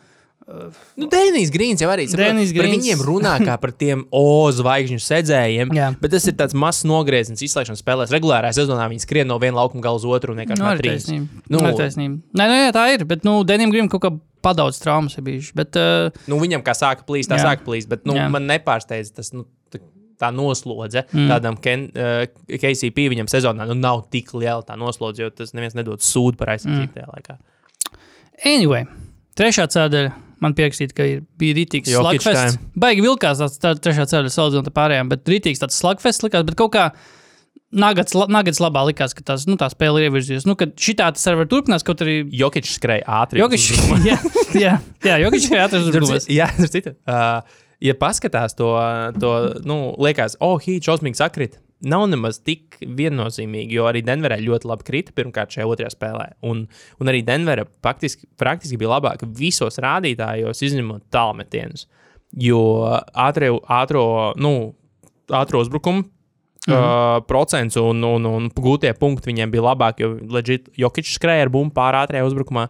Nu, 0.97 1.05
Dēnijas 1.13 1.51
Grīns 1.53 1.83
jau 1.85 1.91
arī 1.93 2.07
Grīns. 2.09 2.55
viņiem 2.57 3.03
runā 3.05 3.35
kā 3.45 3.59
par 3.61 3.69
tiem 3.77 4.07
O 4.17 4.49
zvaigžņu 4.49 4.97
sedzējiem. 5.05 5.75
Jā. 5.77 5.91
Bet 6.01 6.15
tas 6.15 6.25
ir 6.31 6.39
tāds 6.41 6.57
mazs 6.57 6.87
nogrieziens 6.89 7.43
izslēgšanas 7.45 7.83
spēlēs. 7.85 8.15
Regulārā 8.17 8.49
sezonā 8.57 8.87
viņi 8.89 9.05
skrien 9.05 9.29
no 9.29 9.37
viena 9.43 9.59
laukuma 9.61 9.85
gala 9.85 10.01
uz 10.01 10.07
otru 10.09 10.33
un 10.33 10.41
vienkārši 10.41 10.63
Nu, 10.63 10.65
no 10.65 10.71
ar 10.73 10.81
trīs. 10.81 11.05
Nu, 11.13 11.29
Nu, 11.53 11.61
ar 11.69 11.77
taisnību. 11.77 12.17
Nē, 12.33 12.47
nē, 12.49 12.63
tā 12.73 12.87
ir. 12.95 13.05
Bet, 13.11 13.29
nu, 13.29 13.43
Denim 13.45 13.69
Grim 13.75 13.91
kaut 13.93 14.07
kā 14.07 14.15
padaudz 14.49 14.81
traumas 14.81 15.19
ir 15.21 15.27
bijušas. 15.29 15.53
Bet, 15.61 15.77
uh, 15.77 16.17
nu, 16.33 16.41
viņam 16.41 16.65
kā 16.65 16.73
sāka 16.81 17.05
plīst, 17.05 17.29
tā 17.29 17.37
Jā. 17.37 17.51
sāka 17.53 17.69
plīst. 17.69 17.93
Bet 17.93 18.09
nu, 18.09 18.17
Jā. 18.17 18.31
man 18.33 18.49
nepārsteidz 18.49 19.13
tas. 19.21 19.35
Nu, 19.37 19.45
t- 19.69 19.85
Tā 20.19 20.33
noslodze 20.35 21.05
mm. 21.07 21.29
tādam 21.31 21.59
Ken, 21.63 21.89
uh, 21.95 22.25
KCP 22.51 23.09
viņam 23.13 23.29
sezonā 23.31 23.69
nu, 23.69 23.77
nav 23.79 24.07
tik 24.13 24.33
liela 24.35 24.65
tā 24.67 24.75
noslodze, 24.79 25.23
jo 25.23 25.31
tas 25.31 25.55
neviens 25.55 25.77
nedod 25.79 26.03
sūdu 26.03 26.39
par 26.41 26.55
aizsardzību 26.57 26.89
mm. 26.89 26.95
tajā 26.97 27.13
laikā. 27.13 27.39
anyway, 28.47 28.89
trešā 29.39 29.69
cēdeļa. 29.75 30.17
Man 30.39 30.55
pierakstīja, 30.55 30.95
ka 30.95 31.03
ir, 31.03 31.23
bija 31.39 31.57
rītīgs 31.57 31.91
slagfests. 31.91 32.61
Baigi 32.79 33.03
vilkās 33.03 33.41
tāds 33.43 33.57
tā, 33.59 33.73
trešā 33.75 34.05
cēdeļa 34.07 34.31
salīdzinot 34.31 34.69
ar 34.71 34.75
pārējām, 34.77 35.09
bet 35.11 35.27
rītīgs 35.27 35.59
tāds 35.59 35.79
slagfests 35.81 36.23
likās, 36.23 36.45
bet 36.47 36.55
kaut 36.59 36.71
kā 36.77 36.85
Nagats, 37.69 38.15
Nagats 38.33 38.63
labā 38.63 38.81
likās, 38.89 39.13
ka 39.13 39.25
tās, 39.29 39.45
nu, 39.51 39.59
tā 39.61 39.67
spēle 39.69 40.01
ir 40.01 40.07
ievirzījusies. 40.09 40.47
Nu, 40.49 40.55
ka 40.57 40.71
šitā 40.81 41.11
tas 41.13 41.27
arī 41.29 41.43
var 41.43 41.49
turpinās, 41.51 41.85
kaut 41.85 42.01
arī 42.05 42.23
Jokic 42.39 42.71
skrēja 42.71 43.05
ātri. 43.19 43.43
Jokic, 43.43 43.67
jā, 44.09 44.17
jā, 44.57 44.77
jā, 45.05 45.19
Jokic 45.27 45.51
uzbrukums. 45.51 46.15
citu- 46.25 46.39
Jā, 46.39 46.47
tas 46.55 46.65
ir 46.65 46.73
citu. 46.79 46.95
Uh, 47.05 47.67
ja 47.85 47.95
paskatās 47.99 48.57
to, 48.59 48.73
to 49.21 49.33
nu, 49.69 49.79
liekas, 50.03 50.39
oh, 50.45 50.59
hīt, 50.63 50.87
šausmīgi 50.89 51.21
sakrit. 51.21 51.59
Nav 51.87 52.09
nemaz 52.11 52.41
tik 52.43 52.81
viennozīmīgi, 52.83 53.77
jo 53.79 53.85
arī 53.87 54.01
Denverē 54.03 54.41
ļoti 54.43 54.67
labi 54.67 54.87
krita 54.89 55.13
pirmkārt 55.15 55.55
šajā 55.55 55.67
otrajā 55.71 55.93
spēlē. 55.95 56.33
Un, 56.43 56.65
un 56.99 57.11
arī 57.11 57.21
Denverē 57.27 57.69
praktiski, 57.85 58.27
praktiski 58.41 58.81
bija 58.81 58.97
labāka 58.97 59.29
visos 59.39 59.79
rādītājos, 59.83 60.65
izņemot 60.67 61.07
tālmetienus. 61.15 61.87
Jo 62.35 62.61
ātrie, 63.15 63.53
ātro, 63.71 64.03
nu, 64.43 64.55
ātro 65.31 65.63
uzbrukumu 65.63 66.03
mm 66.03 66.75
-hmm. 66.75 67.17
uh, 67.17 67.27
procents 67.27 67.77
un, 67.77 68.03
un, 68.03 68.27
un 68.27 68.51
gūtie 68.51 68.93
punkti 68.99 69.31
viņiem 69.31 69.51
bija 69.51 69.63
labāki, 69.63 70.03
jo 70.03 70.19
leģit 70.35 70.69
Jokic 70.77 71.07
skrēja 71.07 71.47
ar 71.47 71.49
bumbu 71.49 71.75
pār 71.75 71.95
ātrajā 71.95 72.27
uzbrukumā. 72.27 72.69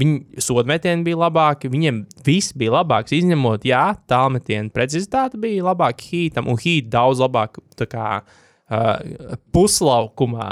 Viņa 0.00 0.42
sodmetieni 0.42 1.06
bija 1.06 1.20
labāki, 1.22 1.70
viņiem 1.70 2.00
viss 2.26 2.54
bija 2.58 2.80
labāks, 2.80 3.14
izņemot, 3.14 3.66
jā, 3.68 3.84
tālmetienu 4.10 4.72
precizitāte 4.74 5.38
bija 5.38 5.68
labāka 5.68 6.02
hītam, 6.08 6.48
un 6.50 6.58
hīt 6.58 6.88
daudz 6.90 7.22
labāk 7.22 7.60
kā 7.86 8.08
uh, 8.24 9.36
puslaukumā. 9.54 10.48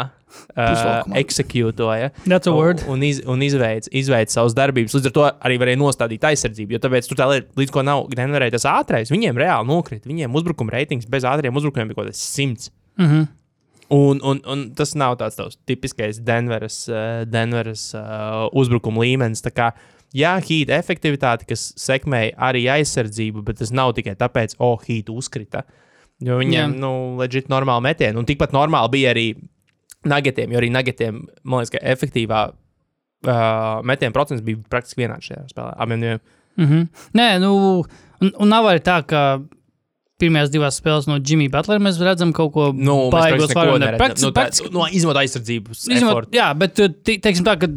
Uh, 0.55 0.69
Puslaukumā. 0.71 1.19
Execūtoja. 1.21 2.13
That's 2.25 2.49
a 2.49 2.55
word. 2.55 2.85
Un, 2.89 3.03
iz, 3.05 3.19
un 3.29 3.43
izveic, 3.45 3.91
izveic 3.93 4.33
savas 4.33 4.55
darbības. 4.57 4.95
Līdz 4.97 5.11
ar 5.11 5.15
to 5.19 5.27
arī 5.49 5.59
varēja 5.61 5.81
nostādīt 5.83 6.25
aizsardzību. 6.31 6.77
Jo 6.77 6.81
tāpēc 6.87 7.11
tur 7.11 7.19
tā 7.21 7.29
lieta, 7.29 7.53
līdz 7.59 7.75
ko 7.75 7.85
nav 7.85 8.07
Denverē 8.17 8.49
tas 8.55 8.65
ātrais, 8.71 9.13
viņiem 9.13 9.43
reāli 9.43 9.69
nokrita. 9.69 10.09
Viņiem 10.09 10.39
uzbrukuma 10.41 10.79
reitings 10.79 11.11
bez 11.11 11.27
ātriem 11.29 11.59
uzbrukumiem 11.61 11.91
bija 11.91 12.01
kaut 12.01 12.13
kāds 12.13 12.25
simts. 12.25 12.73
Mm 12.97 13.11
-hmm. 13.11 13.29
Un, 13.93 14.23
un, 14.25 14.39
un 14.49 14.65
tas 14.77 14.95
nav 14.97 15.19
tāds 15.21 15.59
tipiskais 15.69 16.21
Denveras, 16.25 16.87
uh, 16.89 17.23
Denveras 17.29 17.91
uh, 17.99 18.47
uzbrukuma 18.57 19.05
līmenis. 19.05 19.45
Jā, 20.17 20.33
hīta 20.45 20.77
efektivitāte, 20.77 21.47
kas 21.49 21.71
sekmēja 21.81 22.35
arī 22.49 22.67
aizsardzību, 22.73 23.45
bet 23.47 23.61
tas 23.61 23.73
nav 23.73 23.95
tikai 23.97 24.15
tāpēc, 24.21 24.57
ka 24.59 24.65
oh, 24.65 24.81
hīta 24.81 25.13
uzkrita. 25.17 25.65
Jo 26.23 26.37
viņiem, 26.39 26.75
Jā. 26.75 26.81
nu, 26.81 26.93
leģit 27.19 27.49
normāli 27.51 27.89
metieni. 27.89 28.19
Un 28.21 28.29
tikpat 28.29 28.53
normāli 28.55 28.93
bija 28.93 29.13
arī 29.15 29.27
nagetiem, 30.09 30.53
jo 30.53 30.61
arī 30.61 30.69
nagetiem, 30.73 31.23
man 31.43 31.63
liekas, 31.63 31.73
ka 31.75 31.83
efektīvā 31.95 32.43
uh, 32.53 33.81
metienu 33.89 34.15
procents 34.15 34.45
bija 34.45 34.61
praktiski 34.71 35.03
vienāds 35.03 35.31
šajā 35.31 35.49
spēlē. 35.51 35.73
Abiem 35.83 36.05
diviem. 36.05 36.23
Mm 36.57 36.69
-hmm. 36.69 36.87
Nē, 37.19 37.29
nu, 37.41 37.85
un, 38.21 38.33
un 38.39 38.49
nav 38.49 38.69
arī 38.69 38.81
tā, 38.85 39.03
ka 39.07 39.41
pirmajās 40.23 40.50
divās 40.55 40.79
spēlēs 40.81 41.09
no 41.11 41.19
Jimmy 41.21 41.49
Butlera 41.52 41.83
mēs 41.83 41.99
redzam 42.02 42.33
kaut 42.37 42.52
ko 42.55 42.71
Nu, 42.73 43.11
mēs 43.11 43.14
baigos 43.17 43.47
praktiski 43.47 43.59
neko 43.59 43.67
vairāk. 43.67 43.85
neredzam. 43.85 44.00
Praktiski- 44.02 44.26
Nu, 44.31 44.33
praktiski- 44.38 44.73
no, 44.79 44.87
izņemot 44.99 45.21
aizsardzības. 45.23 45.85
Effortu. 45.99 46.33
jā, 46.38 46.49
bet 46.59 46.81
uh, 46.81 46.88
te- 47.05 47.19
teiksim 47.29 47.45
tā, 47.49 47.59
ka 47.61 47.69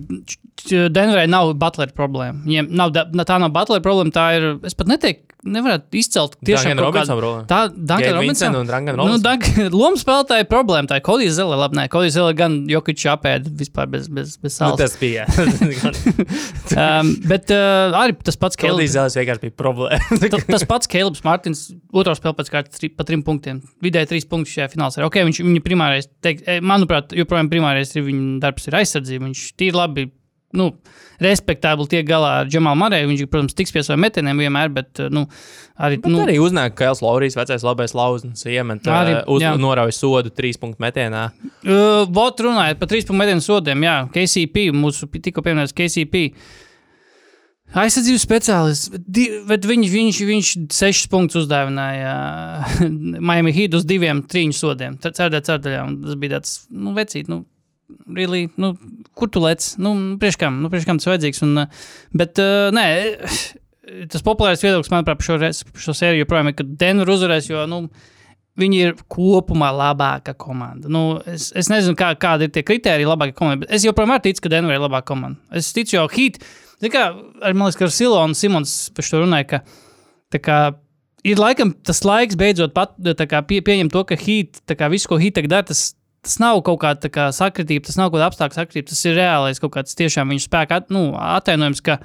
Denverai 0.65 1.27
nav 1.29 1.51
Butlera 1.61 1.91
problēma. 1.93 2.39
Viņiem 2.47 2.69
nav, 2.73 2.91
tā 2.95 3.37
nav 3.41 3.51
Butlera 3.53 3.83
problēma, 3.85 4.13
tā 4.15 4.27
ir, 4.37 4.47
es 4.65 4.73
pat 4.73 4.87
neteiktu, 4.89 5.34
nevarētu 5.45 5.99
izcelt 5.99 6.35
tiešām 6.45 6.79
kaut 6.81 6.95
kādu- 6.95 7.15
problēma. 7.19 7.45
Tā 7.49 7.59
Duncan 7.69 8.01
Gabe 8.01 8.13
Robinson. 8.17 8.51
Vincent 8.51 8.55
un 8.55 8.65
Duncan 8.67 8.95
Nu, 8.95 9.03
Robinson. 9.03 9.21
Duncan, 9.25 9.69
lomu 9.79 9.97
spēlētāja 10.01 10.47
problēma, 10.49 10.89
tā 10.89 10.97
ir 10.99 11.05
Kodijs 11.05 11.35
Zele, 11.37 11.55
labi, 11.61 11.77
nē, 11.77 11.87
Kodijs 11.93 12.13
Zele 12.17 12.33
gan 12.33 12.55
Jokic 12.67 13.05
apēda 13.13 13.51
vispār 13.61 13.87
bez, 13.93 14.07
bez, 14.09 14.35
bez 14.41 14.59
Nu, 14.59 14.73
sāls. 14.73 14.77
tas 14.81 14.97
bija. 14.97 15.25
um, 16.81 17.11
bet 17.29 17.51
uh, 17.53 17.95
arī 18.01 18.15
tas 18.25 18.37
pats 18.39 18.57
Kādīs 18.57 18.65
Kelvins. 18.65 18.95
zēles 18.95 19.17
vienkārši 19.19 19.43
bija 19.45 19.55
problēma. 19.59 20.19
Ta- 20.25 20.41
Tas 20.55 20.65
pats 20.69 20.89
Kalniņš 20.91 21.21
Mārtiņš, 21.25 21.61
otrs 21.93 22.19
spēlē 22.21 22.35
pēc 22.39 22.51
kārtas 22.53 22.79
tri, 22.81 22.89
pa 22.89 23.03
trim 23.07 23.23
punktiem. 23.25 23.61
Vidēji 23.83 24.09
trīs 24.13 24.27
punktus 24.29 24.53
šajā 24.55 24.69
finālā. 24.73 25.05
Okay, 25.07 25.25
viņš 25.27 25.41
viņa 25.45 25.63
primārais, 25.65 26.07
teik, 26.25 26.43
eh, 26.47 26.59
manuprāt, 26.63 27.13
joprojām 27.17 27.49
primārais 27.51 27.91
ir 27.95 28.05
viņa 28.07 28.39
darbs, 28.43 28.67
ir 28.69 28.77
aizsardzība. 28.81 29.27
Viņš 29.29 29.41
tīri 29.59 29.75
labi, 29.77 30.07
nu, 30.57 30.71
respektabli 31.21 31.87
tiek 31.91 32.05
galā 32.07 32.31
ar 32.41 32.49
Džamalu 32.49 32.79
Marēju. 32.81 33.09
Viņš, 33.11 33.23
protams, 33.31 33.55
tiks 33.57 33.73
pie 33.75 33.83
saviem 33.85 34.03
metieniem 34.05 34.41
vienmēr, 34.43 34.71
bet, 34.75 34.89
eh, 34.99 35.11
nu, 35.13 35.25
arī. 35.77 35.99
Nu, 36.03 36.15
Nu, 36.15 36.23
arī 36.25 36.37
uznāk, 36.41 36.75
ka 36.75 36.85
Kails 36.85 37.01
Laurijas 37.05 37.37
vecais 37.37 37.63
labais 37.63 37.95
lauznis 37.95 38.45
iemet 38.45 38.83
Arī, 38.83 39.17
uh, 39.19 39.23
uz, 39.35 39.41
jā. 39.43 39.55
norauj 39.59 39.95
sodu 39.95 40.31
trīs 40.33 40.59
punktu 40.59 40.81
metienā. 40.83 41.29
Uh, 41.63 42.05
Vot 42.15 42.39
runājot 42.39 42.79
par 42.79 42.91
trīs 42.91 43.07
punktu 43.07 43.21
metienu 43.23 43.43
sodiem, 43.43 43.83
jā, 43.83 43.97
KCP, 44.13 44.69
mūsu 44.75 45.09
tikko 45.11 45.43
pieminēts 45.45 45.75
KCP. 45.75 46.29
Aizsardzības 47.75 48.23
speciālists, 48.23 48.91
bet 48.93 49.47
bet 49.49 49.65
viņš, 49.67 49.89
viņš, 49.91 50.19
viņš 50.29 50.51
sešus 50.71 51.09
punktus 51.11 51.41
uzdāvināja 51.41 52.13
Miami 53.27 53.51
Heat 53.55 53.73
uz 53.75 53.87
diviem 53.89 54.21
trīņu 54.23 54.55
sodiem. 54.55 54.99
Ceturtajā 55.01 55.41
ceturtajā. 55.41 55.81
Tas 56.05 56.19
bija 56.21 56.37
tāds, 56.37 56.53
nu, 56.71 56.93
vecīt, 56.95 57.27
nu, 57.31 57.41
really, 58.07 58.45
nu, 58.61 58.75
kur 59.17 59.31
tu 59.31 59.43
lec? 59.43 59.67
Nu, 59.81 59.93
priekš 60.21 60.39
kam, 60.41 60.59
nu, 60.63 60.71
priekš 60.73 60.89
kam 60.89 60.99
tas 61.01 61.09
vajadzīgs. 61.11 61.43
Un, 61.47 61.63
uh, 61.63 61.85
bet, 62.17 62.41
uh, 62.41 62.71
nē, 62.75 62.87
tas 64.11 64.25
populārais 64.25 64.63
viedoklis, 64.63 64.91
manuprāt, 64.93 65.21
par 65.21 65.29
šo, 65.29 65.39
par 65.39 65.87
šo 65.87 65.95
sēriju 65.95 66.25
joprojām 66.25 66.51
ir, 66.51 66.57
ka 66.59 66.67
Denver 66.83 67.15
uzvarēs, 67.15 67.49
jo, 67.53 67.63
nu, 67.71 67.85
Viņi 68.55 68.77
ir 68.79 68.93
kopumā 69.11 69.67
labāka 69.75 70.31
komanda. 70.39 70.87
Nu, 70.87 71.17
es, 71.27 71.49
es 71.59 71.67
nezinu, 71.67 71.91
kā, 71.99 72.13
kādi 72.15 72.47
ir 72.47 72.53
tie 72.55 72.61
kriteriji, 72.63 73.07
labākā 73.09 73.35
komanda. 73.35 73.65
Bet 73.65 73.73
es 73.75 73.83
joprojām 73.83 74.13
ticu, 74.23 74.45
ka 74.45 74.51
Denver 74.53 74.77
ir 74.77 74.79
labāka 74.79 75.09
komanda. 75.09 75.41
Es 75.59 75.73
ticu, 75.75 75.97
jo 75.97 76.05
Heat, 76.13 76.39
kā, 76.87 77.03
ar, 77.11 77.51
man 77.51 77.65
liekas, 77.65 77.79
ka 77.81 77.89
ar 77.89 77.91
Silonu 77.91 78.37
Simons 78.39 78.77
par 78.95 79.09
to 79.09 79.19
runāja, 79.19 79.59
ka 79.59 80.39
kā, 80.39 80.59
ir 81.27 81.41
laikam 81.41 81.73
tas 81.83 81.99
laiks 82.07 82.39
beidzot 82.39 82.71
pat, 82.75 82.95
kā, 83.27 83.43
pie, 83.47 83.59
pieņemt 83.65 83.91
to, 83.91 84.05
ka 84.07 84.19
Heat, 84.19 84.63
visu, 84.93 85.11
ko 85.11 85.19
Heat 85.19 85.43
dara, 85.51 85.67
tas, 85.67 85.89
tas 86.25 86.37
nav 86.41 86.61
kaut 86.65 86.81
kāda 86.83 87.05
tā 87.05 87.11
kā, 87.13 87.29
sakritība, 87.35 87.87
tas 87.87 87.97
nav 87.99 88.11
kaut 88.11 88.19
kāda 88.19 88.29
apstākļa 88.31 88.59
sakritība, 88.59 88.91
tas 88.91 89.01
ir 89.07 89.17
reālais 89.19 89.61
kaut 89.63 89.73
kāds 89.77 89.97
tiešām 89.97 90.33
viņu 90.33 90.45
spēka 90.47 90.81
at, 90.81 90.93
nu, 90.93 91.09
atainojums. 91.15 91.83
ka 91.85 91.99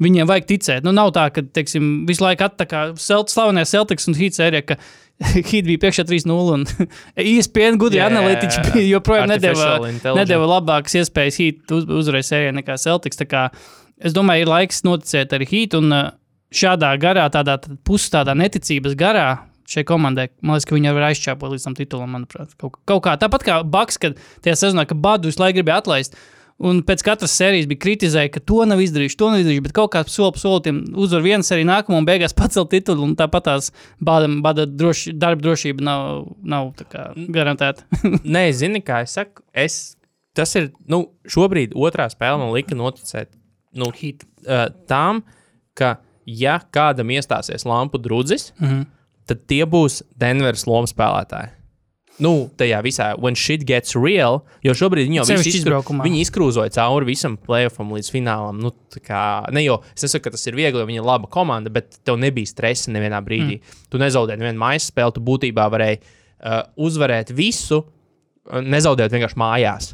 Viņiem 0.00 0.24
vajag 0.24 0.46
ticēt. 0.48 0.84
Nu, 0.86 0.94
nav 0.96 1.10
tā, 1.12 1.26
ka, 1.28 1.42
teiksim, 1.44 2.06
visu 2.08 2.22
laiku 2.24 2.46
atpakaļ 2.46 2.94
slavenais 2.96 3.68
Celtics 3.68 4.08
un 4.08 4.14
Heat 4.16 4.38
sērija, 4.38 4.64
ka 4.70 4.76
Heat 5.50 5.66
bija 5.66 5.82
priekšā 5.82 6.06
3-0 6.08 6.54
un 6.54 6.64
ESPN 7.20 7.76
gudri 7.76 8.00
jā, 8.00 8.06
analītiķi 8.08 8.62
bija 8.70 8.86
joprojām 8.94 9.28
nedēva, 9.28 9.74
nedēva 10.16 10.48
labākas 10.54 10.96
iespējas 11.02 11.36
Heat 11.42 11.76
uz, 11.76 11.84
uzvarēt 12.00 12.30
sērijā 12.30 12.56
nekā 12.56 12.78
Celtics. 12.80 13.20
Tā 13.20 13.28
kā 13.28 13.44
Es 14.00 14.16
domāju, 14.16 14.46
ir 14.46 14.50
laiks 14.50 14.80
noticēt 14.86 15.34
arī 15.36 15.46
Heat 15.50 15.76
un 15.76 15.92
uh, 15.92 16.06
šādā 16.56 16.94
garā, 17.00 17.26
tādā 17.32 17.58
pusstādā 17.86 18.34
neticības 18.38 18.96
garā. 18.98 19.28
Šai 19.70 19.84
komandai, 19.86 20.26
man 20.42 20.56
liekas, 20.56 20.66
ka 20.66 20.74
viņi 20.74 20.90
jau 20.90 20.96
ir 20.98 21.06
aizķēpuši 21.06 21.54
līdz 21.54 21.64
tam 21.68 21.78
titulam, 21.78 22.12
manuprāt. 22.16 22.54
Kaut, 22.58 22.80
kaut 22.90 23.04
kā 23.06 23.14
tāpat 23.22 23.46
kā 23.46 23.60
Baks, 23.62 24.00
kad 24.02 24.18
tajā 24.42 24.56
sezonā, 24.64 24.82
ka 24.90 24.98
Badu 24.98 25.30
visu 25.30 25.42
laiku 25.42 25.60
gribēja 25.60 25.84
atlaist. 25.84 26.18
Un 26.60 26.82
pēc 26.84 27.00
katras 27.06 27.32
sērijas 27.38 27.68
bija 27.70 27.80
kritizēja, 27.80 28.32
ka 28.34 28.42
to 28.44 28.58
nav 28.68 28.82
izdarījuši, 28.84 29.16
to 29.16 29.30
nav 29.32 29.40
izdarījuši. 29.40 29.64
Bet 29.64 29.74
kaut 29.78 29.94
kā 29.94 30.02
soli 30.12 30.34
pa 30.36 30.42
solim 30.42 30.82
uzvar 31.00 31.22
vienu 31.24 31.46
sēriju, 31.46 31.68
nākamo 31.70 32.02
un 32.02 32.08
beigās 32.08 32.36
pacelt 32.40 32.72
titulu. 32.74 33.06
Un 33.06 33.14
tāpat 33.16 33.46
tās 33.46 33.70
bada, 33.96 34.28
bada 34.44 34.66
droši, 34.68 35.14
darba 35.16 35.46
drošība 35.46 35.86
nav, 35.86 36.26
nav 36.42 36.74
garantēta. 37.32 37.86
Nē, 38.36 38.44
zini, 38.56 38.82
kā 38.84 39.00
es 39.06 39.16
saku, 39.16 39.46
es, 39.56 39.80
tas 40.36 40.52
ir, 40.60 40.68
nu, 40.90 41.06
šobrīd 41.30 41.72
otrā 41.78 42.10
spēle 42.12 42.42
man 42.42 42.52
lika 42.52 42.76
noticēt 42.76 43.32
nu, 43.80 43.88
uh, 43.88 44.66
tām, 44.90 45.24
ka, 45.78 45.94
ja 46.26 46.60
kādam 46.74 47.14
iestāsies 47.14 47.64
lampu 47.64 48.02
drudzis, 48.02 48.50
mm. 48.58 48.66
-hmm. 48.66 48.88
Tad 49.30 49.46
tie 49.50 49.62
būs 49.68 50.02
Denveras 50.20 50.66
lomu 50.68 50.90
spēlētāji. 50.90 51.56
Nu, 52.20 52.50
tajā 52.60 52.82
visā, 52.84 53.06
when 53.16 53.36
shit 53.38 53.62
gets 53.64 53.94
real, 53.96 54.42
jo 54.64 54.74
šobrīd 54.76 55.08
viņi 55.08 55.20
jau 55.22 55.24
visi 55.30 55.54
izbraukumā. 55.62 56.04
viņi 56.04 56.20
izkrūzoja 56.26 56.72
cauri 56.74 57.08
visam 57.08 57.38
playoffam 57.40 57.94
līdz 57.96 58.10
finālam. 58.12 58.58
Nu, 58.60 58.74
kā, 59.00 59.22
ne 59.56 59.62
jau 59.64 59.78
es 59.94 60.04
nesaku, 60.04 60.26
ka 60.26 60.34
tas 60.34 60.44
ir 60.50 60.58
viegli, 60.58 60.82
jo 60.82 60.88
viņi 60.88 61.00
ir 61.00 61.06
laba 61.06 61.30
komanda, 61.32 61.72
bet 61.72 61.96
tev 62.04 62.18
nebija 62.20 62.50
stresa 62.50 62.92
nevienā 62.92 63.22
brīdī. 63.24 63.56
Mm. 63.62 63.78
Tu 63.88 64.02
nezaudēji 64.02 64.42
nevienu 64.42 64.60
mājas 64.60 64.90
spēli, 64.92 65.16
tu 65.16 65.24
būtībā 65.24 65.64
varēji 65.72 66.02
uh, 66.02 66.60
uzvarēt 66.76 67.32
visu, 67.32 67.80
uh, 67.86 68.60
nezaudējot 68.60 69.16
vienkārši 69.16 69.40
mājās. 69.40 69.90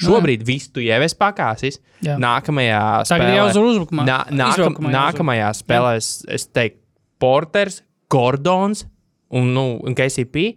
Šobrīd 0.00 0.42
viss 0.48 0.72
tu 0.72 0.82
jau 0.82 0.98
esi 1.04 1.16
pakāsis. 1.20 1.78
Jā. 2.00 2.16
Nākamajā 2.20 2.82
spēlē, 3.08 3.32
jāuzvar 3.36 3.66
uzbrukumā. 3.74 4.06
Nā, 4.08 4.20
nākam, 4.32 4.78
nākamajā 4.90 5.50
spēlē 5.60 5.96
es, 6.00 6.12
es 6.24 6.48
teiktu, 6.48 6.80
Porters, 7.20 7.82
Gordons 8.10 8.84
un, 9.30 9.52
nu, 9.54 9.64
un 9.86 9.94
KCP. 9.98 10.48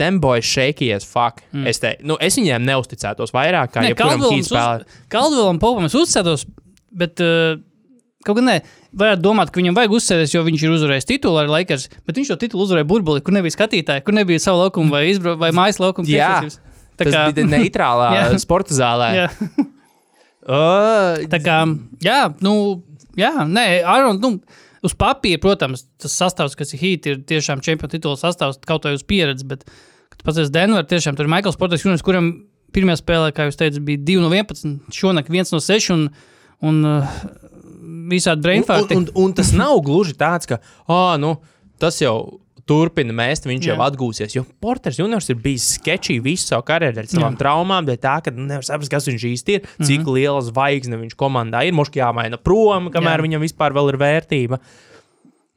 Them 0.00 0.16
boys 0.22 0.46
shakies, 0.48 1.04
fuck. 1.04 1.42
Mm. 1.52 1.66
Es, 1.68 1.76
te, 1.82 1.90
nu, 2.08 2.16
es 2.24 2.38
viņiem 2.40 2.64
neusticētos 2.64 3.34
vairāk, 3.36 3.74
kā 3.74 3.82
Kaldvēlam 3.98 4.32
hīt 4.38 4.46
spēlē. 4.48 4.78
uz- 4.86 5.02
Kaldvēlam 5.12 5.58
Popam 5.60 5.84
es 5.90 5.96
uzticētos, 5.98 6.46
bet 7.02 7.20
uh, 7.20 7.58
kaut 8.24 8.38
kā 8.38 8.44
nē, 8.46 8.54
varētu 8.96 9.20
domāt, 9.26 9.52
ka 9.52 9.60
viņam 9.60 9.76
vajag 9.76 9.92
uzsēsties, 9.98 10.32
jo 10.38 10.42
viņš 10.46 10.64
ir 10.64 10.72
uzvarējis 10.78 11.08
titulu 11.10 11.42
ar 11.42 11.52
Lakers, 11.52 11.84
bet 12.08 12.16
viņš 12.16 12.32
to 12.32 12.38
titulu 12.46 12.64
uzvarēja 12.64 12.88
burbulī, 12.88 13.20
kur 13.26 13.36
nebija 13.36 13.52
skatītāji, 13.58 14.06
kur 14.06 14.16
nebija 14.16 14.40
savu 14.40 14.62
laukumu 14.64 14.88
vai, 14.96 15.02
izbra... 15.12 15.36
vai 15.40 15.52
mājas 15.60 15.82
laukumu. 15.84 16.08
Jā. 16.08 16.32
Tā 16.96 17.04
Tas 17.04 17.12
kā, 17.18 17.26
bija 17.36 17.48
neitrālā 17.52 18.08
sporta 18.46 18.72
zālē. 18.80 19.10
jā, 19.20 19.28
Uh, 20.40 21.20
tā 21.28 21.36
kā, 21.44 21.58
jā, 22.00 22.22
nu, 22.40 22.52
jā, 23.20 23.28
nē, 23.44 23.64
Aaron, 23.84 24.16
nu, 24.22 24.30
uz 24.86 24.94
papīra, 24.96 25.40
protams, 25.42 25.84
tas 26.00 26.14
sastāvs, 26.16 26.56
kas 26.58 26.74
ir 26.74 26.82
Heat, 26.82 27.08
ir 27.10 27.22
tiešām 27.28 27.62
čempionu 27.64 27.92
titula 27.92 28.18
sastāvs, 28.20 28.60
kaut 28.68 28.86
vai 28.88 28.94
uz 28.96 29.04
pieredzi, 29.06 29.46
bet, 29.48 29.66
kad 30.14 30.24
pats 30.26 30.42
esi 30.44 30.54
Denver, 30.54 30.86
tiešām 30.88 31.18
tur 31.18 31.28
ir 31.28 31.32
Maikls 31.34 31.58
Porters, 31.60 31.84
Junis, 31.84 32.04
kuram 32.06 32.32
pirmajā 32.74 33.00
spēlē, 33.02 33.30
kā 33.36 33.48
jūs 33.48 33.58
teicat, 33.60 33.82
bija 33.86 34.00
2 34.12 34.24
no 34.24 34.30
11, 34.32 34.92
šonakt 34.94 35.32
1 35.32 35.54
no 35.54 35.62
6 35.64 35.90
un, 35.96 36.04
un 36.70 36.82
uh, 36.86 37.16
visādi 38.10 38.40
un, 38.40 38.46
brainfarti. 38.46 38.98
un, 38.98 39.08
un 39.24 39.34
tas 39.36 39.52
nav 39.56 39.80
gluži 39.86 40.16
tāds, 40.20 40.48
ka 40.50 40.60
oh, 40.86 41.16
nu, 41.20 41.36
tas 41.82 41.98
jau 42.02 42.16
turpina 42.68 43.14
mēst, 43.16 43.46
viņš 43.48 43.66
Jā. 43.66 43.74
jau 43.74 43.84
atgūsies. 43.86 44.34
Jo 44.36 44.44
Porters 44.62 44.98
juniors 45.00 45.30
ir 45.32 45.38
bijis 45.42 45.66
sketčī 45.76 46.18
visu 46.22 46.50
savu 46.50 46.64
karjeru 46.68 47.02
ar 47.02 47.08
savām 47.10 47.38
traumām, 47.40 47.86
bet 47.88 48.02
tā, 48.04 48.18
ka 48.24 48.34
nu, 48.34 48.46
nevar 48.48 48.66
saprast, 48.66 48.92
kas 48.92 49.08
viņš 49.10 49.26
īsti 49.30 49.56
ir, 49.56 49.66
cik 49.80 50.00
mm. 50.00 50.04
-hmm. 50.04 50.14
liela 50.16 50.44
zvaigzne 50.44 51.00
viņš 51.00 51.16
komandā 51.20 51.64
ir. 51.66 51.76
Mums 51.76 51.92
jāmaina 51.94 52.40
prom, 52.40 52.90
kamēr 52.92 53.20
Jā. 53.20 53.26
Viņam 53.26 53.44
vispār 53.44 53.76
vēl 53.76 53.92
ir 53.92 54.00
vērtība. 54.00 54.60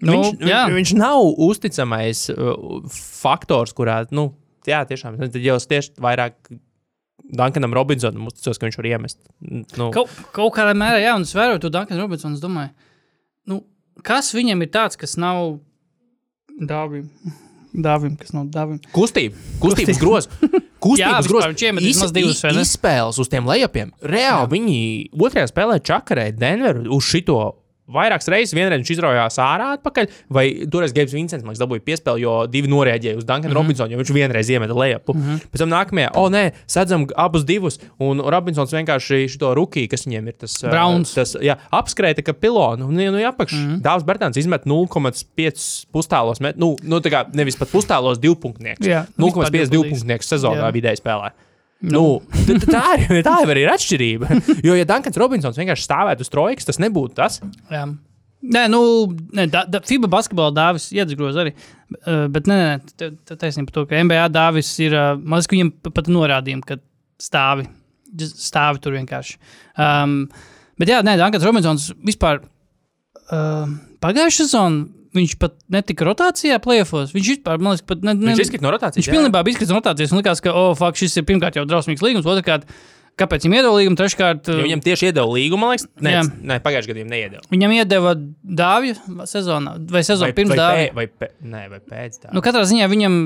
Nu, 0.04 0.18
viņš, 0.18 0.44
jā. 0.50 0.64
viņš, 0.74 0.94
nav 1.00 1.24
uzticamais 1.46 2.28
uh, 2.34 2.84
faktors, 2.92 3.72
kurā, 3.74 4.04
nu, 4.12 4.34
jā, 4.68 4.84
tiešām, 4.88 5.16
tad 5.22 5.38
jau 5.40 5.56
es 5.56 5.68
tieši 5.70 5.94
vairāk 6.04 6.36
Dunkanam 7.24 7.74
Robinsonam 7.74 8.28
uzticos, 8.28 8.60
ka 8.60 8.68
viņš 8.68 8.78
var 8.78 8.88
iemest. 8.90 9.22
Nu, 9.80 9.90
Kaut, 9.96 10.12
kaut 10.36 10.52
kādā 10.58 10.74
mērā, 10.78 11.00
jā, 11.02 11.14
un 11.16 11.24
es 11.24 11.32
vēroju 11.36 11.64
to 11.64 11.72
Dunkanu 11.74 12.04
Robinsonu. 12.04 12.36
Es 12.36 12.44
domāju, 12.44 12.74
nu, 13.50 13.62
kas 14.06 14.34
viņam 14.36 14.66
ir 14.66 14.72
tāds, 14.74 15.00
kas 15.00 15.16
nav 15.22 15.56
dāvim? 16.60 17.08
Dāvim, 17.74 18.14
kas 18.20 18.34
nav 18.36 18.52
dāvim. 18.54 18.78
Kustība, 18.94 19.34
kustības 19.62 19.98
grozs. 20.02 20.30
Kustības 20.84 21.24
Jā, 21.26 21.30
grozs. 21.32 21.48
viņš 21.54 21.62
iemet 21.64 21.86
vismaz 21.86 22.12
ne? 22.14 22.62
Izspēles 22.62 23.18
uz 23.24 23.30
tiem 23.32 23.46
lejupiem. 23.48 23.94
Reāli 24.04 24.50
viņi 24.52 24.78
otrajā 25.16 25.48
spēlē 25.50 25.78
čakarēja 25.80 26.36
Denveru 26.36 26.84
uz 26.92 27.08
šito. 27.08 27.38
Vairākas 27.94 28.30
reizes, 28.32 28.56
vienreiz 28.58 28.82
viņš 28.82 28.92
izraujās 28.96 29.40
ārā 29.44 29.70
atpakaļ, 29.78 30.10
vai 30.34 30.46
toreiz 30.72 30.94
Gabs 30.96 31.14
Vincents 31.16 31.46
man 31.46 31.58
dabūja 31.60 31.84
piespēli, 31.86 32.26
jo 32.26 32.36
divi 32.52 32.72
norēģēja 32.72 33.20
uz 33.20 33.28
Dunkanu 33.28 33.52
mm. 33.52 33.54
-hmm. 33.54 33.60
Robinsonu, 33.62 33.94
jo 33.94 34.02
viņš 34.02 34.14
vienreiz 34.16 34.50
iemeta 34.50 34.78
lejupu. 34.78 35.14
Mm 35.14 35.22
-hmm. 35.22 35.46
Pēc 35.54 35.64
tam 35.64 35.72
nākamajā, 35.74 36.10
o 36.20 36.26
nē, 36.30 36.44
sadzam 36.68 37.08
abus 37.16 37.46
divus, 37.46 37.80
un 38.00 38.20
Robinsons 38.20 38.74
vienkārši 38.74 39.28
šo 39.38 39.54
rookie, 39.54 39.88
kas 39.88 40.08
viņiem 40.08 40.28
ir 40.28 40.38
tas, 40.40 40.58
uh, 40.64 40.70
Browns. 40.70 41.14
tas 41.14 41.36
jā, 41.42 41.58
apskrēja 41.72 42.24
kā 42.24 42.34
pilonu, 42.34 42.88
un 42.88 42.96
nu, 42.96 43.28
apakš. 43.28 43.54
Mm. 43.54 43.70
-hmm. 43.70 43.82
Dāvs 43.82 44.04
Bērtāns 44.04 44.38
izmet 44.38 44.66
0,5 44.66 45.86
pustālos, 45.94 46.42
met, 46.42 46.58
nu, 46.58 46.76
nu, 46.84 47.00
tā 47.00 47.10
kā 47.12 47.26
nevis 47.34 47.56
pat 47.56 47.70
pustālos 47.70 48.20
divpunktnieks. 48.20 48.88
Jā, 48.88 49.06
0,5 49.18 49.52
vispār 49.52 49.70
divpunktnieks 49.70 50.30
sezonā 50.34 50.70
Jā. 50.70 50.72
vidēji 50.72 51.02
spēlē. 51.02 51.32
Nu, 51.84 52.04
t- 52.48 52.56
tā, 52.70 52.82
ir, 53.02 53.22
tā 53.28 53.36
jau 53.44 53.56
ir 53.60 53.70
atšķirība. 53.74 54.30
Jo, 54.68 54.76
ja 54.80 54.86
Dunkans 54.88 55.18
Robinsons 55.20 55.58
vienkārši 55.60 55.84
stāvētu 55.88 56.24
uz 56.24 56.32
trojkas, 56.32 56.68
tas 56.70 56.80
nebūtu 56.80 57.18
tas. 57.20 57.42
Jā. 57.72 57.84
Nē, 58.44 58.62
nu, 58.72 58.80
nē, 59.36 59.46
da, 59.52 59.62
da, 59.72 59.80
FIBA 59.88 60.08
basketbola 60.12 60.52
dāvis 60.56 60.90
iedzīvos 60.96 61.38
arī. 61.40 61.54
Uh, 62.04 62.26
bet, 62.32 62.48
nē, 62.52 62.56
nē, 62.60 62.96
te- 63.00 63.12
te 63.28 63.38
taisnība 63.40 63.70
par 63.72 63.78
to, 63.78 63.84
ka 63.92 64.02
NBA 64.04 64.26
dāvis 64.36 64.72
ir. 64.84 64.96
Uh, 64.96 65.14
man 65.20 65.40
liekas, 65.40 65.48
ka 65.52 65.56
viņam 65.56 65.70
pa- 65.86 65.94
pat 66.00 66.10
norādījumi, 66.12 66.66
ka 66.68 66.80
stāvi. 67.24 67.68
Stāvi 68.20 68.82
tur 68.84 68.96
vienkārši. 68.98 69.38
Um, 69.80 70.18
bet, 70.80 70.92
jā, 70.92 71.00
nē, 71.08 71.16
Dankans 71.22 71.46
Robinsons 71.48 71.88
vispār 72.04 72.42
uh, 72.44 73.72
pagājušā 74.04 74.44
sezonā. 74.48 74.88
Viņš 75.14 75.36
pat 75.38 75.54
netika 75.70 76.08
rotācijā, 76.08 76.58
plēfos. 76.64 77.12
Viņš 77.14 77.28
vispār, 77.36 77.60
man 77.62 77.76
liekas, 77.76 77.86
pat 77.86 78.02
ne, 78.02 78.16
ne, 78.18 78.32
Viņš 78.34 78.48
izkrīt 78.48 78.64
no 78.66 78.72
rotācijas. 78.74 79.04
Viņš 79.04 79.14
pilnībā 79.14 79.44
bija 79.46 79.54
izkrits 79.54 79.70
no 79.70 79.78
rotācijas 79.78 80.14
un 80.16 80.22
likās, 80.24 80.42
ka, 80.42 80.54
oh, 80.58 80.72
fuck, 80.80 80.98
šis 80.98 81.20
ir 81.22 81.28
pirmkārt 81.30 81.60
jau 81.60 81.66
drausmīgs 81.70 82.02
līgums, 82.02 82.26
otrkārt, 82.26 82.66
kāpēc 83.22 83.46
viņam 83.46 83.58
iedod 83.60 83.76
līgumu, 83.78 84.00
treškārt, 84.00 84.50
Jo 84.50 84.66
viņam 84.66 84.82
tieši 84.82 85.12
iedeva 85.12 85.30
līgumu, 85.30 85.62
man 85.62 85.76
liekas, 85.76 85.86
ne, 86.02 86.16
Jā. 86.16 86.24
ne 86.50 86.58
pagājušajā 86.66 86.96
gadā 86.96 87.06
neiedeva. 87.12 87.46
viņam 87.54 87.76
iedeva 87.78 88.16
dāvju 88.64 88.98
sezonā, 89.30 89.76
vai 89.94 90.02
sezonu 90.08 90.34
pirms 90.34 90.56
vai, 90.56 90.58
dāvja. 90.58 90.88
pē, 90.90 90.96
vai, 90.98 91.06
pē, 91.22 91.30
nē, 91.54 91.64
vai 91.76 91.82
pēc 91.94 92.18
tam. 92.24 92.34
Nu, 92.34 92.42
katrā 92.42 92.66
ziņā 92.74 92.90
viņam 92.90 93.20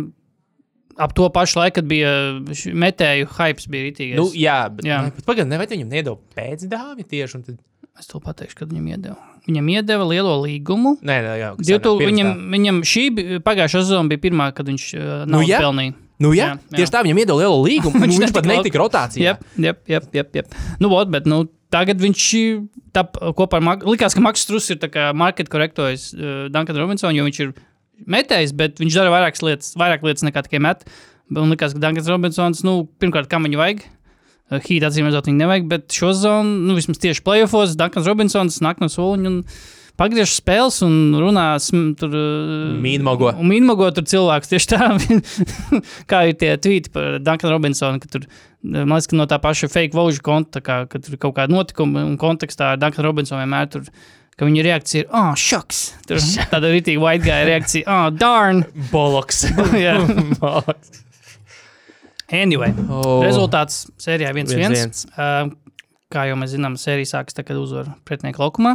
ap 0.97 1.13
to 1.15 1.30
pašu 1.32 1.62
laiku, 1.62 1.78
kad 1.80 1.88
bija 1.88 2.12
metēju 2.73 3.30
hypes, 3.38 3.69
bija 3.71 3.88
rītīgais. 3.88 4.19
Nu, 4.19 4.28
jā, 4.36 4.60
bet, 4.73 4.84
Jā. 4.89 5.00
jā. 5.08 5.15
bet 5.15 5.28
pagaidi, 5.30 5.50
ne, 5.54 5.60
vai 5.62 5.69
viņam 5.71 5.91
neiedeva 5.93 6.19
pēc 6.36 6.67
dāvja 6.67 7.08
tieši? 7.08 7.43
Tad... 7.47 7.63
Es 7.97 8.10
to 8.12 8.19
pateikšu, 8.21 8.60
kad 8.60 8.73
viņam 8.73 8.91
iedeva. 8.91 9.15
Viņam 9.47 9.69
iedeva 9.71 10.07
lielo 10.10 10.33
līgumu. 10.43 10.97
Nē, 11.01 11.17
nē, 11.23 11.36
jā, 11.39 11.51
kas 11.55 11.69
2000, 11.69 11.77
senāk, 11.77 12.01
pirms 12.01 12.12
viņam, 12.12 12.31
viņam 12.55 12.81
šī 12.91 13.03
pagājušā 13.45 13.83
sezona 13.86 14.12
bija 14.12 14.23
pirmā, 14.27 14.49
kad 14.55 14.67
viņš 14.67 14.88
uh, 14.97 15.05
Nu, 15.23 15.38
nav 15.38 15.45
jā. 15.47 15.62
pelnījis. 15.63 16.03
Nu, 16.17 16.31
jā, 16.33 16.47
Jā, 16.49 16.53
jā, 16.57 16.77
tieši 16.81 16.93
tā 16.95 17.03
viņam 17.05 17.21
iedeva 17.21 17.38
lielu 17.43 17.57
līgumu. 17.67 18.01
Viņš 18.01 18.10
viņš, 18.10 18.23
viņš 18.25 18.33
pat 18.36 18.49
netika 18.49 18.81
rotācijā. 18.81 19.38
Jā, 19.38 19.73
jā, 19.88 20.01
jā, 20.17 20.25
jā. 20.33 20.43
Nu, 20.81 20.89
ot, 20.97 21.12
bet 21.13 21.29
nu, 21.29 21.43
tagad 21.73 22.01
viņš 22.01 22.23
tap, 22.95 23.19
kopā 23.38 23.60
ar 23.62 23.65
Maku. 23.67 23.91
Likās, 23.93 24.15
ka 24.17 24.23
Maks 24.25 24.43
Strunke 24.47 24.89
ir 24.89 25.13
market 25.17 25.51
korektojas 25.53 26.10
uh, 26.17 26.47
Dunkanu 26.51 26.81
Robinsonu, 26.81 27.13
jo 27.19 27.27
viņš 27.27 27.41
ir 27.45 27.53
metējis, 28.10 28.55
bet 28.57 28.81
viņš 28.81 28.97
dara 28.97 29.13
vairākas 29.13 29.45
lietas, 29.45 29.75
vairāk 29.77 30.03
lietas 30.05 30.25
nekā 30.25 30.43
tikai 30.47 30.62
met. 30.63 30.83
Un 31.31 31.51
likās, 31.53 31.75
ka 31.75 31.81
Dunkans 31.83 32.10
Robinsons, 32.10 32.63
nu, 32.65 32.81
pirmkārt, 33.01 33.29
kam 33.31 33.45
viņu 33.45 33.60
vajag. 33.62 33.86
Uh, 34.47 34.62
Hīt 34.63 34.86
atzīmē, 34.88 35.12
ka 35.12 35.25
viņu 35.27 35.41
nevajag, 35.41 35.65
bet 35.71 35.91
šo 35.91 36.13
zonu, 36.15 36.53
nu, 36.69 36.77
vismaz 36.77 37.01
tieši 37.03 37.23
playoffs, 37.25 37.75
Dunkans 37.79 38.07
Robinsons 38.07 38.62
nāk 38.63 38.79
no 38.79 38.88
soliņa 38.91 39.31
un 39.31 39.41
pagriež 39.97 40.36
spēles 40.38 40.79
un 40.86 41.15
runā 41.17 41.47
tur. 41.99 42.13
uh, 42.13 42.75
Mīnmogo. 42.83 43.33
Un 43.36 43.49
mīnmogo 43.51 43.89
tur 43.95 44.05
cilvēks 44.07 44.53
tieši 44.53 44.69
tā, 44.71 44.91
kā 46.12 46.21
ir 46.29 46.38
tie 46.39 46.53
tweeti 46.62 46.93
par 46.93 47.17
Dunkanu 47.23 47.57
Robinsonu, 47.57 47.99
ka 48.03 48.12
tur, 48.13 48.27
man 48.63 48.95
liekas, 48.95 49.10
ka 49.12 49.19
no 49.19 49.27
tā 49.29 49.41
paša 49.43 49.71
fake 49.73 49.97
vožu 49.97 50.23
konta, 50.23 50.62
kā, 50.63 50.86
ka 50.88 51.01
tur 51.03 51.19
kaut 51.19 51.36
kāda 51.39 51.55
notikuma 51.55 52.05
un 52.07 52.15
kontekstā 52.21 52.75
ar 52.75 52.81
Dunkanu 52.81 53.10
Robinsonu 53.10 53.43
vienmēr 53.43 53.73
tur. 53.73 53.91
Ka 54.38 54.45
viņa 54.45 54.63
reakcija 54.67 55.01
ir, 55.01 55.07
ah, 55.17 55.31
oh, 55.31 55.39
šoks. 55.41 55.79
Tur 56.05 56.21
tāda 56.53 56.69
rītīga 56.69 57.01
white 57.01 57.25
guy 57.25 57.47
reakcija, 57.49 57.88
ah, 57.89 58.05
oh, 58.05 58.13
darn. 58.13 58.62
Boloks. 58.93 59.47
Anyway, 62.33 62.73
Oh. 62.89 63.21
rezultāts 63.23 63.85
sērijā 64.03 64.33
1-1. 64.35 64.57
1-1. 64.59 65.05
Uh, 65.15 65.51
kā 66.11 66.25
jau 66.29 66.35
mēs 66.39 66.53
zinām, 66.55 66.75
sērija 66.79 67.07
sākas 67.09 67.35
tad, 67.35 67.45
kad 67.47 67.57
uzvar 67.59 67.87
pretinieku 68.07 68.39
laukumā. 68.43 68.73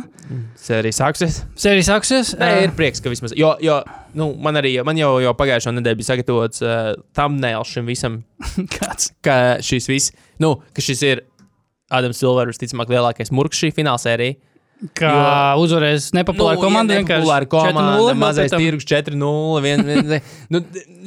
Sērija 0.60 0.96
sāksies. 0.98 1.42
Sērija 1.60 1.86
sāksies. 1.90 2.32
Nē, 2.40 2.48
ā, 2.48 2.62
ir 2.66 2.72
prieks, 2.76 3.00
ka 3.04 3.12
vismaz. 3.12 3.32
Jo, 3.36 3.54
jo 3.64 3.78
nu, 4.16 4.30
man 4.40 4.56
arī 4.60 4.74
man 4.84 4.96
jau, 5.00 5.14
jau 5.24 5.32
pagājušā 5.36 5.72
nedēļa 5.76 6.00
bija 6.00 6.10
sagatavots 6.10 6.64
uh, 6.64 6.92
thumbnails 7.16 7.72
šim 7.72 7.88
visam, 7.88 8.18
kāds. 8.76 9.10
ka 9.24 9.38
šis 9.64 9.88
viss, 9.88 10.12
nu, 10.40 10.54
ka 10.76 10.84
šis 10.84 11.04
ir 11.08 11.24
Adams 11.92 12.20
Silvers, 12.20 12.56
visticamāk, 12.56 12.88
lielākais 12.92 13.32
murks 13.36 13.60
šī 13.60 13.72
finālsērija. 13.76 14.36
Kā 14.98 15.10
jo, 15.54 15.62
uzvarēs 15.62 16.08
nepopulāra 16.16 16.56
nu, 16.58 16.62
komanda. 16.64 16.96
Populāra 17.06 17.46
komanda, 17.46 18.14
mazais 18.18 18.50
tirgus 18.50 18.84
4-0. 18.90 19.60
vien- 19.62 19.84
vien- 19.86 20.22
Nu, 20.50 20.60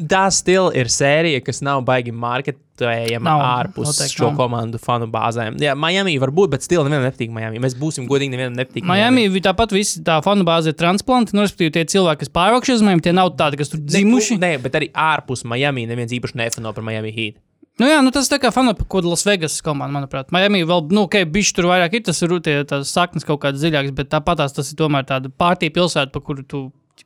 tā 0.07 0.25
stila 0.31 0.71
ir 0.73 0.85
sērija, 0.88 1.43
kas 1.43 1.59
nav 1.61 1.81
baigi 1.83 2.13
marketējama 2.15 3.23
Nav, 3.27 3.41
ārpus 3.43 3.89
noteikti 3.91 4.15
šo 4.19 4.29
nav. 4.31 4.38
komandu 4.39 4.79
fanu 4.79 5.07
bāzēm. 5.11 5.57
Jā, 5.59 5.75
Miami 5.75 6.17
var 6.19 6.31
būt, 6.31 6.49
bet 6.55 6.61
stila 6.63 6.85
nevienam 6.88 7.09
nepatīk 7.11 7.29
Miami. 7.35 7.59
Mēs 7.59 7.75
būsim 7.75 8.07
godīgi, 8.07 8.31
nevienam 8.31 8.55
nepatīk. 8.55 8.83
Miami 8.88 9.27
vi- 9.27 9.41
tāpat 9.41 9.71
visi 9.75 9.99
tā 10.03 10.21
fanu 10.23 10.43
bāze 10.47 10.67
ir 10.67 10.73
transplanti. 10.79 11.33
Nu, 11.33 11.41
respektīvi, 11.43 11.73
tie 11.73 11.83
cilvēki, 11.85 12.19
kas 12.19 12.29
pārvākšies 12.29 12.79
uz 12.79 12.81
Miami, 12.81 13.01
tie 13.01 13.11
nav 13.11 13.35
tādi, 13.35 13.57
kas 13.57 13.69
tur 13.69 13.79
dzimuši. 13.79 14.39
Nē, 14.39 14.61
bet 14.61 14.71
arī 14.73 14.91
ārpus 14.91 15.43
Miami 15.43 15.85
neviens 15.85 16.11
īpaši 16.15 16.35
nefano 16.35 16.73
par 16.73 16.83
Miami 16.83 17.11
Heat. 17.11 17.35
Nu, 17.75 17.88
jā, 17.89 17.97
nu, 17.99 18.11
tas 18.15 18.29
tā 18.31 18.38
kā 18.39 18.53
fanu 18.55 18.71
par 18.71 18.85
kaut 18.85 19.01
kādu 19.01 19.11
Las 19.11 19.25
Vegas 19.27 19.57
komandu, 19.63 19.97
manuprāt. 19.97 20.29
Miami 20.31 20.61
vēl, 20.67 20.85
nu, 20.95 21.03
ok, 21.09 21.17
bišķi 21.27 21.57
tur 21.57 21.67
vairāk 21.73 21.97
ir, 21.97 22.05
tas 22.07 22.21
ir 22.23 22.31
tie, 22.45 22.53
tās 22.67 22.93
saknes 22.95 23.27
kaut 23.27 23.41
kādas 23.43 23.59
dziļākas, 23.59 23.91
bet 23.97 24.11
tāpat 24.13 24.39
tās 24.39 24.55
tas 24.55 24.71
ir 24.71 24.79
tomēr 24.79 25.03
tāda 25.09 25.31
pārtī 25.43 25.67
pilsēta, 25.75 26.13
pa 26.13 26.23
kuru 26.23 26.45
tu. 26.47 26.61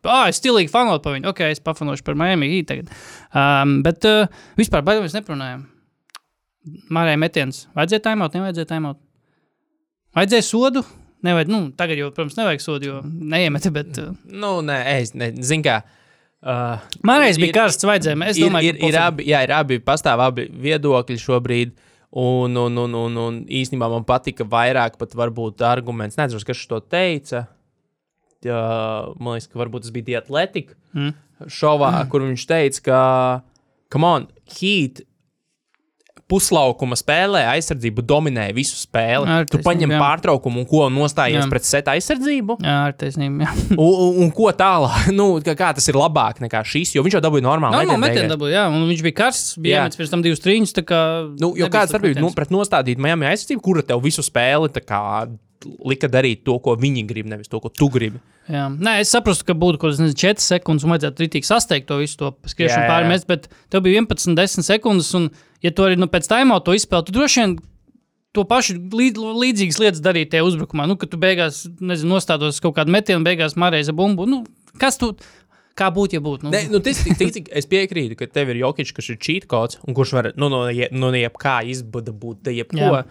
Ah, 0.05 0.27
es 0.29 0.37
stilīgi 0.37 0.69
fanot 0.69 1.01
par 1.01 1.15
viņu. 1.15 1.31
Ok, 1.31 1.41
es 1.49 1.63
pafanošu 1.65 2.05
par 2.05 2.17
Miami 2.19 2.51
Heat 2.51 2.69
tagad. 2.69 2.93
Um, 3.33 3.79
bet 3.85 4.05
uh, 4.05 4.29
vispār 4.59 4.85
baigi 4.85 5.01
mēs 5.07 5.17
neprunājam. 5.17 5.65
Mārēja 6.93 7.17
metiens. 7.17 7.65
Vajadzēja 7.73 8.05
taimot, 8.11 8.37
nevajadzēja 8.37 8.69
taimot. 8.69 9.01
Vajadzēja 10.19 10.45
sodu. 10.45 10.85
Nevajag, 11.25 11.49
nu, 11.49 11.63
tagad 11.75 11.97
jau, 11.99 12.13
protams, 12.13 12.37
nevajag 12.37 12.61
sodu, 12.63 12.91
jo 12.91 13.01
neiemeti, 13.03 13.73
bet. 13.73 13.97
Uh, 13.97 14.13
Nu, 14.29 14.59
nē, 14.63 14.83
es 14.99 15.17
nezinu, 15.17 15.65
kā. 15.65 15.81
Uh, 15.81 15.95
Mārējais 16.43 17.39
bija 17.41 17.51
Ir- 17.51 17.55
karsts, 17.57 17.83
vajadzēja. 17.87 18.17
Es 18.31 18.37
ir, 18.39 18.47
domāju, 18.47 18.71
ir, 18.71 18.81
ir, 18.89 18.97
abi, 19.01 19.25
jā, 19.27 19.41
ir 19.43 19.51
abi, 19.55 19.79
pastāv 19.83 20.21
abi 20.23 20.47
viedokļi 20.49 21.17
šobrīd. 21.19 21.73
Un, 22.09 22.55
un, 22.57 22.77
un, 22.81 22.93
un, 22.97 23.17
un 23.21 23.35
īstenībā 23.45 23.89
man 23.91 24.05
patika 24.07 24.45
vairāk 24.49 24.95
pat 24.97 25.11
varbūt 25.13 25.61
arguments. 25.67 26.17
Nezinu, 26.17 26.41
kas 26.47 26.63
to 26.71 26.79
teica. 26.81 27.43
Jā, 28.41 28.61
man 29.19 29.35
liekas, 29.35 29.49
ka 29.51 29.59
varbūt 29.59 29.83
tas 29.85 29.91
bija 29.95 30.13
Dietletika 30.13 30.75
Mm. 30.95 31.11
šovā, 31.45 31.89
mm. 31.99 32.07
kur 32.09 32.23
viņš 32.25 32.43
teica, 32.49 32.81
ka, 32.87 32.99
come 33.93 34.07
on, 34.09 34.23
Heat 34.55 35.03
puslaukuma 36.29 36.97
spēlē 36.99 37.41
aizsardzību 37.55 38.03
dominē 38.05 38.49
visu 38.55 38.77
spēli. 38.77 39.25
Ar 39.39 39.47
tu 39.49 39.59
paņem 39.65 39.95
jā. 39.95 39.99
pārtraukumu 40.01 40.63
un 40.63 40.67
ko 40.69 40.85
nostājies 40.93 41.41
Jā. 41.41 41.47
pret 41.51 41.67
seta 41.67 41.95
aizsardzību. 41.97 42.59
Jā, 42.65 42.75
ar 42.89 42.95
taisnību. 42.99 43.49
Un, 43.75 44.21
un, 44.25 44.31
ko 44.35 44.51
tālāk? 44.55 45.09
Nu, 45.19 45.41
kā, 45.43 45.55
kā 45.57 45.71
tas 45.75 45.87
ir 45.89 45.97
labāk 45.99 46.37
nekā 46.43 46.61
šis? 46.67 46.93
Jo 46.95 47.03
viņš 47.03 47.17
jau 47.17 47.23
dabūja 47.25 47.43
normāli. 47.43 47.81
Normāli 47.81 48.03
metienu 48.05 48.21
beigās. 48.21 48.35
dabūja, 48.35 48.53
jā, 48.55 48.65
un 48.71 48.85
viņš 48.87 49.03
bija 49.07 49.17
karsts, 49.17 49.57
bija 49.59 49.73
Jā. 49.73 49.81
iemetis 49.83 49.99
pirms 49.99 50.13
tam 50.13 50.23
divus 50.23 50.43
trīņus, 50.45 50.75
tā 50.77 50.83
kā... 50.87 51.01
Nu, 51.41 51.51
jo 51.59 51.67
kāda 51.73 51.91
starpība 51.91 52.23
nu, 52.23 52.31
pret 52.37 52.53
nostādīt 52.53 53.01
Miami 53.01 53.27
aizsardzību, 53.31 53.63
kura 53.65 53.83
tev 53.89 54.03
visu 54.05 54.23
spēli 54.23 54.71
tā 54.75 54.85
kā 54.85 55.01
lika 55.85 56.07
darīt 56.11 56.43
to, 56.47 56.55
ko 56.63 56.75
viņi 56.79 57.03
grib, 57.09 57.27
nevis 57.31 57.49
to, 57.51 57.59
ko 57.59 57.69
tu 57.69 57.89
gribi. 57.91 58.19
Jā. 58.49 58.67
Nē, 58.71 58.99
es 59.03 59.11
saprotu, 59.13 59.43
ka 59.45 59.53
būtu 59.53 59.79
kaut 59.81 59.97
kādas 59.97 60.15
4 60.17 60.41
sekundes, 60.41 60.85
un 60.87 60.93
vajadzētu 60.95 61.25
rītīgi 61.25 61.45
sasteigt 61.49 61.87
to 61.89 61.97
visu 61.99 62.17
to 62.21 62.31
skriešanu 62.49 62.81
Jā, 62.81 62.85
jā, 62.87 62.91
pāri 62.93 63.05
jā. 63.07 63.11
mest, 63.13 63.27
bet 63.29 63.49
tev 63.69 63.83
bija 63.85 63.99
11, 64.01 64.35
10 64.39 64.65
sekundes, 64.65 65.09
un, 65.19 65.27
ja 65.65 65.71
tu 65.75 65.85
arī 65.85 65.99
nu, 65.99 66.07
pēc 66.09 66.29
tam 66.31 66.55
to 66.65 66.73
izspēlēji, 66.77 67.09
tu 67.11 67.17
droši 67.19 67.43
vien 67.43 67.57
to 68.33 68.45
pašu 68.45 68.77
līd, 68.93 69.17
līdzīgas 69.17 69.79
lietas 69.81 70.01
darīji 70.05 70.31
tajā 70.33 70.45
uzbrukumā. 70.47 70.85
Nu, 70.89 70.95
kad 71.01 71.09
tu 71.11 71.17
beigās, 71.21 71.63
nezinu, 71.81 72.15
nostādos 72.15 72.59
kaut 72.63 72.75
kādu 72.77 72.93
metienu, 72.93 73.25
beigās 73.25 73.55
marēza 73.59 73.93
bumbu. 73.97 74.27
Nu, 74.29 74.43
kas 74.81 74.97
tu, 75.01 75.11
kā 75.79 75.87
būtu, 75.93 76.17
ja 76.17 76.21
būtu? 76.25 76.45
Nu, 76.45 76.51
Ne, 76.53 76.65
nu, 76.69 76.81
tas, 76.83 77.01
tik, 77.05 77.17
tik, 77.17 77.31
cik 77.37 77.49
es 77.57 77.65
piekrītu, 77.69 78.17
ka 78.19 78.27
tev 78.29 78.51
ir 78.53 78.61
Jokic, 78.61 78.91
kurš 78.97 79.13
ir 79.15 79.17
cheat 79.17 79.47
codes, 79.49 79.79
un 79.85 79.97
kurš 79.97 80.13
var 80.17 80.31
nu, 80.37 80.49
no, 80.53 80.65
je- 80.73 80.89
no 80.93 81.09
jebkā 81.13 81.59
izbada 81.73 82.13
būt, 82.13 82.49
jebko. 82.53 82.77
Jā. 82.77 83.01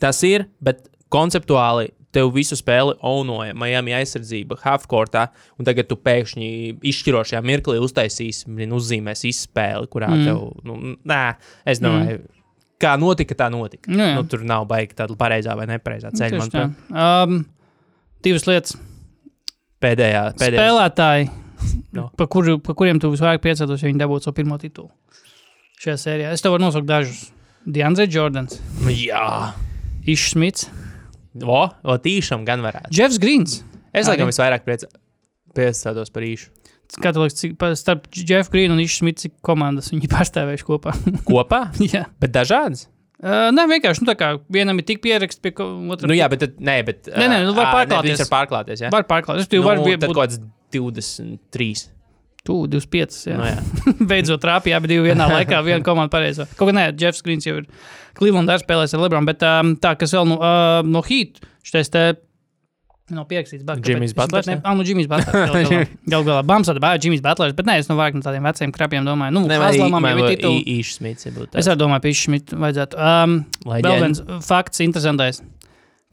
Tas 0.00 0.20
ir, 0.24 0.46
bet 0.60 0.84
konceptuāli 1.12 1.90
tev 2.16 2.30
visu 2.32 2.56
spēli 2.56 2.94
onoja 3.04 3.54
Miami 3.58 3.92
aizsardzība 3.98 4.56
halfcourtā, 4.62 5.26
un 5.58 5.68
tagad 5.68 5.88
tu 5.90 5.98
pēkšņi 6.00 6.48
izšķirošajā 6.92 7.42
mirklī 7.44 7.76
uztaisīsi, 7.84 8.48
uzzīmēs 8.78 9.26
izspēli, 9.28 9.90
kurā 9.92 10.08
mm. 10.12 10.24
tev, 10.24 10.40
nu, 10.66 10.96
nē, 11.04 11.20
es 11.68 11.82
domāju, 11.84 12.22
mm. 12.22 12.44
kā 12.82 12.94
notika, 13.00 13.36
tā 13.36 13.50
notika. 13.52 13.92
Nu, 13.92 14.00
jā. 14.00 14.14
nu, 14.16 14.24
tur 14.32 14.46
nav 14.48 14.64
baigi 14.70 14.96
tāda 14.96 15.16
pareizā 15.20 15.56
vai 15.58 15.68
nepareizā 15.74 16.14
ceļa. 16.16 16.40
manuprāt. 16.40 16.86
Um, 16.90 17.42
divas 18.24 18.48
lietas. 18.48 18.78
Pēdējā, 19.84 20.22
pēdējā. 20.40 20.62
Spēlētāji, 20.62 21.28
No. 21.96 22.10
pa, 22.16 22.26
kuru, 22.28 22.58
pa 22.60 22.74
kuriem 22.76 22.98
tu 23.00 23.08
visvairāk 23.12 23.40
priecātos, 23.44 23.80
ja 23.80 23.88
viņi 23.88 24.00
dabūtu 24.02 24.28
savu 24.28 24.36
pirmo 24.36 24.58
titulu 24.60 24.90
šajā 25.80 25.96
sērijā. 26.00 26.32
Es 26.36 26.44
tev 26.44 26.54
varu 26.54 26.66
nosaukt 26.66 26.88
dažus. 26.88 27.26
Diandre 27.66 28.06
Jordans, 28.06 28.60
Nu, 28.84 28.92
Jā, 28.94 29.52
Išs 30.06 30.34
Smits, 30.34 30.68
o, 31.44 31.62
o 31.84 31.96
tīšām 32.02 32.44
gan 32.48 32.62
varētu. 32.64 32.92
Jeffs 32.96 33.18
Grīns. 33.22 33.60
Es 33.96 34.08
laikam 34.10 34.28
visvairāk 34.30 34.64
priecā- 34.66 34.90
priecātos 35.56 36.12
par 36.12 36.26
īšu. 36.26 36.52
Liekas, 37.02 37.34
cik 37.40 37.56
starp 37.80 38.04
Jeffu 38.14 38.52
Grīnu 38.54 38.76
un 38.76 38.82
Išs 38.84 39.00
Smitu, 39.00 39.24
cik 39.26 39.32
komandas 39.44 39.90
viņi 39.90 40.10
pārstāvējuši 40.14 40.66
kopā? 40.68 40.92
Kopā? 41.26 41.62
jā. 41.94 42.04
Bet 42.22 42.34
dažādas? 42.36 42.86
Uh, 43.16 43.48
nē, 43.56 43.64
vienkārši, 43.70 44.04
nu 44.04 44.10
tā 44.10 44.14
kā 44.20 44.26
vienam 44.52 44.76
ir 44.76 44.84
tik 44.86 45.00
pieraksts 45.02 45.40
pie 45.40 45.54
ko- 45.56 45.70
otra. 45.90 46.06
Nu, 46.10 46.14
jā, 46.14 46.28
bet 46.28 46.42
tad, 46.44 46.58
nē, 46.60 46.74
bet. 46.86 47.08
Nē, 47.08 47.26
nē, 47.32 47.38
nu, 47.48 47.54
var 47.56 47.72
pārklāties. 47.72 48.12
Viņš 48.12 48.26
var 48.26 48.32
pārklāties. 48.34 48.82
Jā, 48.84 48.90
var 48.92 49.06
pārklāt. 49.08 49.40
Es 49.40 49.48
tev 49.48 49.64
nu, 49.64 49.72
tad 49.72 50.04
būt 50.04 50.04
kaut 50.12 50.18
kāds 50.20 50.38
23. 50.76 51.86
Tu 52.46 52.58
25. 52.70 53.16
Jā. 53.30 53.38
Nu, 53.38 53.48
jā. 53.50 53.56
Beidzot 54.10 54.42
trāpīja 54.42 54.80
abi 54.80 55.00
vienā 55.04 55.28
laikā, 55.32 55.62
viena 55.66 55.82
komanda 55.86 56.12
pareizā. 56.12 56.48
Kaut 56.58 56.70
kā 56.70 56.76
nē, 56.76 56.88
Jeffs 57.00 57.24
Grīns 57.26 57.48
jau 57.48 57.58
ir 57.62 57.66
Clevelandā 58.16 58.60
spēlējis 58.62 58.96
ar 58.96 59.02
Lebronu, 59.04 59.28
bet 59.28 59.42
um, 59.46 59.74
tā, 59.80 59.96
kas 60.00 60.14
vēl 60.16 60.30
no, 60.30 60.38
uh, 60.40 60.80
no 60.86 61.02
Heat, 61.06 61.42
šitais 61.66 61.92
te. 61.92 62.06
Nav 63.06 63.28
pierakstīts, 63.30 63.62
bet 63.62 63.86
Jimmy's 63.86 64.16
Butlers, 64.18 64.48
jā? 64.50 64.56
nu, 64.74 64.82
Jimmy's 64.82 65.06
Butlers. 65.06 65.68
Galu 66.10 66.26
galā, 66.26 66.40
Bams 66.42 66.66
ar 66.72 66.80
bāzi 66.82 67.06
Jimmy's 67.06 67.22
Butlers, 67.22 67.54
bet 67.54 67.68
nē, 67.68 67.76
es 67.78 67.86
no 67.86 67.94
vairāk 67.94 68.16
no 68.18 68.24
tādiem 68.24 68.48
veciem 68.48 68.72
krapiem 68.74 69.06
domāju. 69.06 69.36
Nu, 69.36 69.44
Haslamam 69.46 70.08
jau 70.10 70.16
ir 70.24 70.32
titulu. 70.32 70.64
īšs 70.72 70.96
smits. 70.98 71.28
Es 71.30 71.68
arī 71.70 71.78
domāju, 71.84 72.02
ka 72.02 72.14
Šmita 72.18 72.58
vajadzētu. 72.64 72.98
Um, 72.98 73.36
vēl 73.68 74.02
viens 74.02 74.24
fakts, 74.48 74.82
interesantais. 74.82 75.38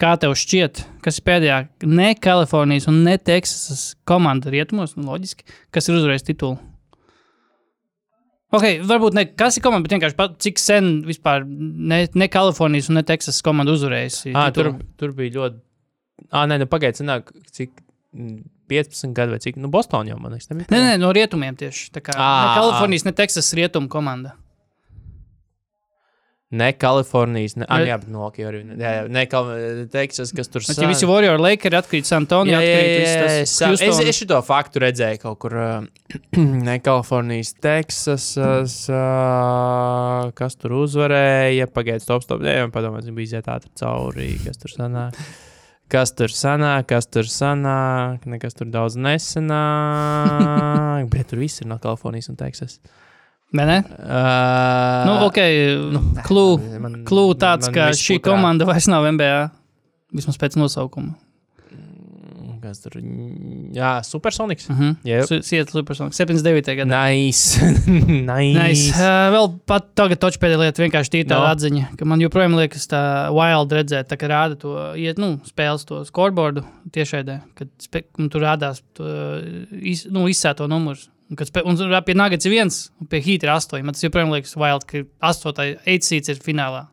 Kā 0.04 0.18
tev 0.20 0.34
šķiet, 0.36 0.82
kas 1.06 1.20
ir 1.20 1.24
pēdējā 1.30 1.58
ne 1.88 2.10
Kalifornijas 2.20 2.90
un 2.92 2.98
ne 3.06 3.14
Teksasas 3.16 3.94
komanda 4.10 4.52
rietumos, 4.52 4.98
nu, 4.98 5.06
loģiski, 5.08 5.46
kas 5.72 5.88
ir 5.88 5.96
uzvarējis 5.96 6.26
titulu? 6.28 6.58
Ok, 8.54 8.66
varbūt 8.86 9.16
ne 9.16 9.24
kas 9.32 9.56
ir 9.58 9.64
komanda, 9.64 9.88
bet 9.88 9.96
vienkārši 9.96 10.18
pat, 10.18 10.36
cik 10.44 10.60
sen 10.60 10.90
vispār 11.08 11.48
ne, 11.48 12.04
ne 12.20 12.28
Kalifornijas 12.30 12.92
un 12.92 13.00
ne 13.00 13.06
Teksasas 13.08 13.46
komanda 13.46 13.72
uzvarējusi. 13.78 14.34
Ah, 14.36 14.52
tur, 14.54 14.74
tur 15.00 15.16
bija 15.16 15.38
ļoti. 15.38 15.64
Ah, 16.34 16.44
nē, 16.52 16.60
nu 16.62 16.68
pagaidiet, 16.70 17.32
cik 17.56 17.72
mm, 18.12 18.44
15 18.74 19.16
gadu 19.16 19.38
vai 19.38 19.42
cik. 19.48 19.56
Nu, 19.64 19.72
Bostonā 19.72 20.12
jau 20.12 20.20
man 20.20 20.36
liekas, 20.36 20.52
nebija. 20.52 20.68
Nē, 20.74 20.84
nē, 20.84 21.00
no 21.00 21.16
rietumiem 21.16 21.56
tieši. 21.64 21.94
Tā 21.96 22.04
kā 22.04 22.14
Ā, 22.20 22.30
ne 22.44 22.60
Kalifornijas, 22.60 23.08
ne 23.08 23.16
Teksasas 23.24 23.56
rietumu 23.56 23.88
komanda. 23.92 24.36
Ne 26.54 26.68
Kalifornijas, 26.78 27.56
ne, 27.58 27.66
jā, 27.88 27.96
no 28.14 28.28
Okija 28.28 28.52
arī. 28.52 28.60
ne- 28.68 28.76
Jā, 28.78 29.08
ne 29.10 29.24
Teksas, 29.90 30.30
kas 30.38 30.52
tur 30.54 30.62
Bet, 30.68 30.78
ja 30.78 30.86
visi 30.92 31.08
Warrior 31.10 31.42
Lakeri 31.42 31.80
atkrīt 31.80 32.06
San 32.06 32.28
Antonio, 32.28 32.60
atkrīt 32.60 33.08
es, 33.42 33.56
es, 33.82 34.02
es 34.14 34.20
šo 34.22 34.38
faktu 34.46 34.84
redzēju 34.84 35.18
kaut 35.24 35.40
kur. 35.42 35.54
Uh, 35.58 36.20
ne 36.68 36.76
Kalifornijas, 36.86 37.56
Teksasas. 37.64 38.76
Uh, 38.92 40.30
kas 40.38 40.54
tur 40.62 40.72
uzvarēja? 40.84 41.66
Pagaidiet, 41.74 42.06
stop, 42.06 42.22
stop. 42.28 42.46
Jā, 42.46 42.68
padomājiet, 42.74 43.10
bija 43.18 43.32
iziet 43.32 43.50
ātri 43.50 43.74
cauri. 43.82 44.30
Kas 44.46 44.62
tur 44.62 44.72
sanāk? 44.78 45.18
Kas 45.94 46.10
tur 46.18 46.32
sanāk, 46.34 46.88
kas 46.90 47.06
tur 47.12 47.28
sanāk? 47.30 48.24
Nekas 48.30 48.56
tur 48.58 48.66
daudz 48.74 48.96
nesanāk. 48.98 49.44
Bet 51.14 51.30
tur 51.34 51.42
viss 51.44 51.62
ir 51.62 51.68
no 51.70 51.78
Kalifornijas 51.82 52.30
un 52.32 52.38
Teksas. 52.40 52.74
Vai 53.54 53.66
ne? 53.70 53.84
Uh, 53.86 55.04
Nu, 55.06 55.18
ok, 55.28 55.38
klū, 56.26 56.46
man- 56.82 57.04
klū 57.06 57.26
tāds, 57.38 57.68
man 57.70 57.74
ka 57.76 57.90
viss 57.92 58.02
šī 58.02 58.18
putrā. 58.18 58.32
komanda 58.34 58.66
vairs 58.66 58.88
nav 58.90 59.06
NBA. 59.14 59.52
Vismaz 60.14 60.38
pēc 60.42 60.58
nosaukuma. 60.58 61.14
Kas 62.64 62.80
tur? 62.80 62.94
Jā, 63.76 64.00
Supersonics. 64.08 64.70
Uh 64.70 64.78
-huh. 64.80 64.96
Jep. 65.04 65.44
Siet 65.44 65.70
Supersonic. 65.70 66.14
79. 66.14 66.76
gadā. 66.78 67.10
Nice. 67.12 67.60
nice. 68.32 68.60
Nice. 68.64 68.90
Uh, 68.96 69.34
vēl 69.36 69.60
pat 69.68 69.90
tagad 69.96 70.18
toču 70.20 70.40
pēdējā 70.40 70.60
lieta 70.60 70.84
vienkārši 70.84 71.10
tīra 71.12 71.28
tā 71.28 71.40
No. 71.40 71.46
atziņa, 71.54 71.98
ka 71.98 72.06
man 72.06 72.20
joprojām 72.22 72.56
liekas 72.56 72.88
tā 72.88 73.30
wild 73.36 73.70
redzēt, 73.72 74.08
tā 74.08 74.16
kā 74.18 74.28
rāda 74.32 74.56
to, 74.56 74.94
iet, 74.96 75.18
nu, 75.18 75.40
spēles 75.44 75.84
to 75.86 76.04
scoreboardu 76.06 76.64
tiešaidē, 76.92 77.40
kad 77.56 77.68
spe, 77.80 78.04
un 78.18 78.30
tur 78.30 78.42
rādās 78.42 78.82
to, 78.94 79.04
iz, 79.82 80.06
nu, 80.10 80.28
izsēto 80.28 80.68
numurs. 80.70 81.10
Un, 81.34 81.46
spe, 81.50 81.64
un 81.66 81.78
pie 82.06 82.14
Nuggets 82.18 82.46
ir 82.46 82.54
viens, 82.54 82.80
un 83.02 83.08
pie 83.10 83.22
Heat 83.26 83.44
ir 83.48 83.52
astoņi. 83.54 83.84
Man 83.88 83.96
tas 83.98 84.06
joprojām 84.06 84.34
liekas 84.34 84.54
wild, 84.60 84.84
ka 84.90 85.02
astotais 85.26 85.78
eidsīts 85.90 86.30
ir 86.30 86.42
finālā. 86.44 86.86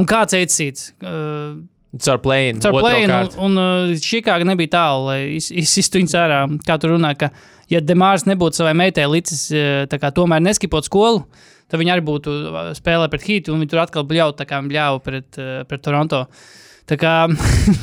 Un 0.00 0.08
kāds 0.08 0.36
eidsīts? 0.36 0.90
Uh, 1.04 1.58
Caur 2.02 2.18
plēnu. 2.20 2.60
Caur 2.60 2.74
plēnu, 2.82 3.18
un, 3.40 3.56
un 3.56 3.60
uh, 3.92 3.92
Čikāga 4.02 4.44
nebija 4.44 4.72
tālu, 4.74 5.06
lai 5.08 5.18
iz- 5.38 5.52
izsistu 5.54 6.00
viņu 6.00 6.16
ārā. 6.20 6.40
Kā 6.66 6.76
tur 6.82 6.92
runā, 6.96 7.14
ka, 7.16 7.30
ja 7.72 7.80
Demārs 7.80 8.26
nebūtu 8.28 8.58
savai 8.60 8.74
meitai 8.76 9.06
licis, 9.08 9.46
uh, 9.56 9.86
kā 10.02 10.10
tomēr 10.16 10.42
neskipot 10.44 10.84
skolu, 10.88 11.22
tad 11.70 11.80
viņi 11.80 11.94
arī 11.94 12.04
būtu 12.04 12.34
uh, 12.50 12.58
spēlē 12.76 13.08
pret 13.12 13.24
Hītu, 13.24 13.54
un 13.54 13.62
viņi 13.64 13.72
tur 13.72 13.80
atkal 13.86 14.04
bļautu, 14.10 14.36
tā 14.42 14.48
kā 14.50 14.60
viņi 14.60 14.74
bļauja 14.74 15.02
pret, 15.06 15.40
uh, 15.40 15.62
pret 15.70 15.84
Toronto. 15.86 16.26
Tā 16.86 16.94
kā, 17.00 17.12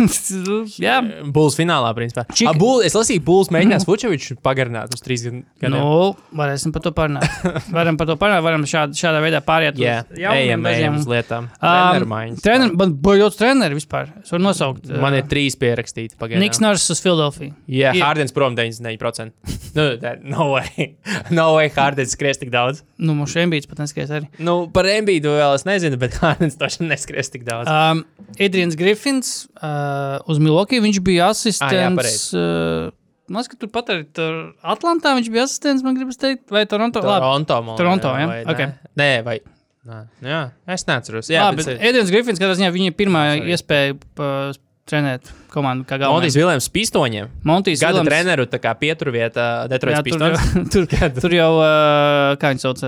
jā, 0.85 0.95
Bulls 1.35 1.57
finālā, 1.59 1.89
principā. 1.97 2.23
Čik- 2.29 2.47
Čik... 2.47 2.59
Bull, 2.61 2.83
es 2.87 2.95
lasīju, 2.95 3.23
Bulls 3.27 3.49
mēģinās 3.51 3.83
Vučeviču 3.87 4.37
pagarināt 4.43 4.93
uz 4.95 5.03
trīs 5.03 5.25
gadiem. 5.25 5.73
nu, 5.73 6.13
varēsim 6.39 6.71
par 6.75 6.85
to 6.85 6.93
parunāt. 6.95 7.27
Varam 7.75 7.97
par 7.99 8.07
to 8.07 8.15
parunāt, 8.19 8.43
varam 8.45 8.63
šād, 8.69 8.95
šādā 8.95 9.19
veidā 9.23 9.41
pāriet 9.43 9.79
Jā, 9.79 9.97
uz 10.07 10.21
jauniem 10.23 10.67
ejam, 10.67 10.67
ejam 10.71 10.99
lietām. 11.11 11.49
Um. 11.59 12.37
Trener, 12.43 12.71
man 12.79 12.95
bojot 13.03 13.35
treneri 13.39 13.75
vispār. 13.77 14.13
Es 14.23 14.31
varu 14.31 14.45
nosaukt. 14.45 14.87
Man 15.03 15.17
ir 15.17 15.27
trīs 15.31 15.57
pierakstīti 15.59 16.15
pagaidām. 16.19 16.43
Niks 16.43 16.61
Nors 16.63 16.85
uz 16.93 17.03
Philadelphia. 17.03 17.51
Jā, 17.67 17.91
ir- 17.97 18.03
Hārdens 18.05 18.35
prom 18.35 18.55
99%. 18.55 19.33
nu, 19.77 19.87
that, 20.03 20.23
no 20.23 20.51
way. 20.53 20.93
no 21.33 21.49
way 21.57 21.71
Hārdens 21.75 22.15
skries 22.15 22.39
tik 22.39 22.53
daudz. 22.53 22.83
Nu, 23.03 23.17
mums 23.17 23.35
bija 23.35 23.67
pat 23.67 23.83
neskries 23.83 24.11
arī. 24.15 24.29
Nu, 24.39 24.61
par 24.71 24.87
Embīdu 24.87 25.35
vēl 25.35 25.57
es 25.57 25.67
nezinu, 25.67 25.99
bet 25.99 26.15
Hārdens 26.23 26.55
toši 26.59 26.87
neskries 26.87 27.31
tik 27.33 27.43
daudz. 27.47 27.67
Um, 27.67 28.05
Adrians 28.39 28.77
Griffins 28.93 29.33
uh, 29.57 30.21
uz 30.29 30.37
Milwaukee 30.39 30.79
viņš 30.85 31.01
bija 31.03 31.31
asistents. 31.33 31.97
pareizi. 31.97 32.37
uh, 32.37 32.91
Man 33.31 33.39
liekas, 33.39 33.53
ka 33.53 33.57
turpat 33.65 33.87
arī 33.89 34.03
tur 34.13 34.33
Atlantā 34.67 35.13
viņš 35.17 35.29
bija 35.33 35.45
asistents, 35.47 35.81
man 35.81 35.95
gribas 35.97 36.19
teikt, 36.19 36.43
vai 36.51 36.65
Toronto. 36.69 36.99
Labi, 37.01 37.23
Toronto, 37.23 37.59
man 37.65 37.77
Toronto, 37.79 38.11
liekas, 38.11 38.19
jā? 38.19 38.27
vai 38.27 38.53
Ok. 38.53 38.59
Nē, 38.67 38.89
nē 38.99 39.11
vai. 39.25 39.37
Nē, 39.83 40.01
jā, 40.27 40.41
es 40.75 40.83
neatceros. 40.87 41.27
Jā, 41.31 41.45
Labi, 41.49 41.63
bet 41.63 41.79
Adrians 41.79 42.11
Griffins, 42.11 42.39
katrā 42.39 42.55
ziņā 42.59 42.69
viņa 42.75 42.93
pirmā 42.99 43.23
Sorry. 43.31 43.55
iespēja 43.55 43.95
uh, 43.95 44.59
trenēt 44.87 45.31
komandu 45.55 45.87
kā 45.87 45.95
Montijs 46.03 46.35
galvenais. 46.35 46.37
Vilēms 46.39 46.69
Pistoņiem. 46.75 47.31
Montijs 47.47 47.79
Gada 47.83 48.01
Viljams- 48.01 48.11
treneru 48.11 48.45
tā 48.51 48.59
kā 48.63 48.75
pieturvieta 48.79 49.47
Jā, 49.47 49.71
Detroits 49.71 50.03
tur, 50.11 50.87
tur, 50.91 51.19
tur 51.23 51.35
jau, 51.39 51.49
uh, 51.63 52.35
kā 52.43 52.51
viņš 52.53 52.67
sauc, 52.67 52.83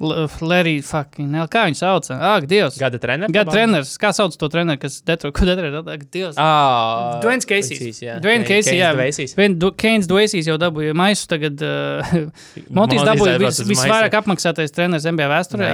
Larry, 0.00 0.80
fucking, 0.82 1.28
hell, 1.38 1.46
kā 1.46 1.68
viņu 1.68 1.78
sauc? 1.78 2.08
Ak, 2.10 2.48
Dievs. 2.50 2.74
Gada 2.82 2.98
treneris. 2.98 3.30
Gada 3.34 3.52
treneris. 3.54 3.92
Kā 4.02 4.10
sauc 4.16 4.34
to 4.34 4.48
treneru, 4.50 4.80
kas 4.82 4.96
detro, 5.06 5.30
ko 5.34 5.46
detro? 5.46 5.84
Ak, 5.86 6.02
Dievs. 6.10 6.34
Ah, 6.40 7.20
Keisijs. 7.22 8.00
jā. 8.02 8.16
Dvains 8.22 8.48
Keisijs, 8.48 8.74
jā. 8.74 8.90
Keins 9.78 10.08
Dvaisīs 10.10 10.48
jau 10.50 10.56
dabūja 10.58 10.96
maisu. 10.98 11.28
Tagad 11.30 11.62
uh, 11.68 12.16
Montijs 12.74 13.06
dabūja 13.06 13.38
visvairāk 13.38 14.18
apmaksātais 14.18 14.74
treneris 14.74 15.06
NBA 15.06 15.30
vēsturē. 15.30 15.70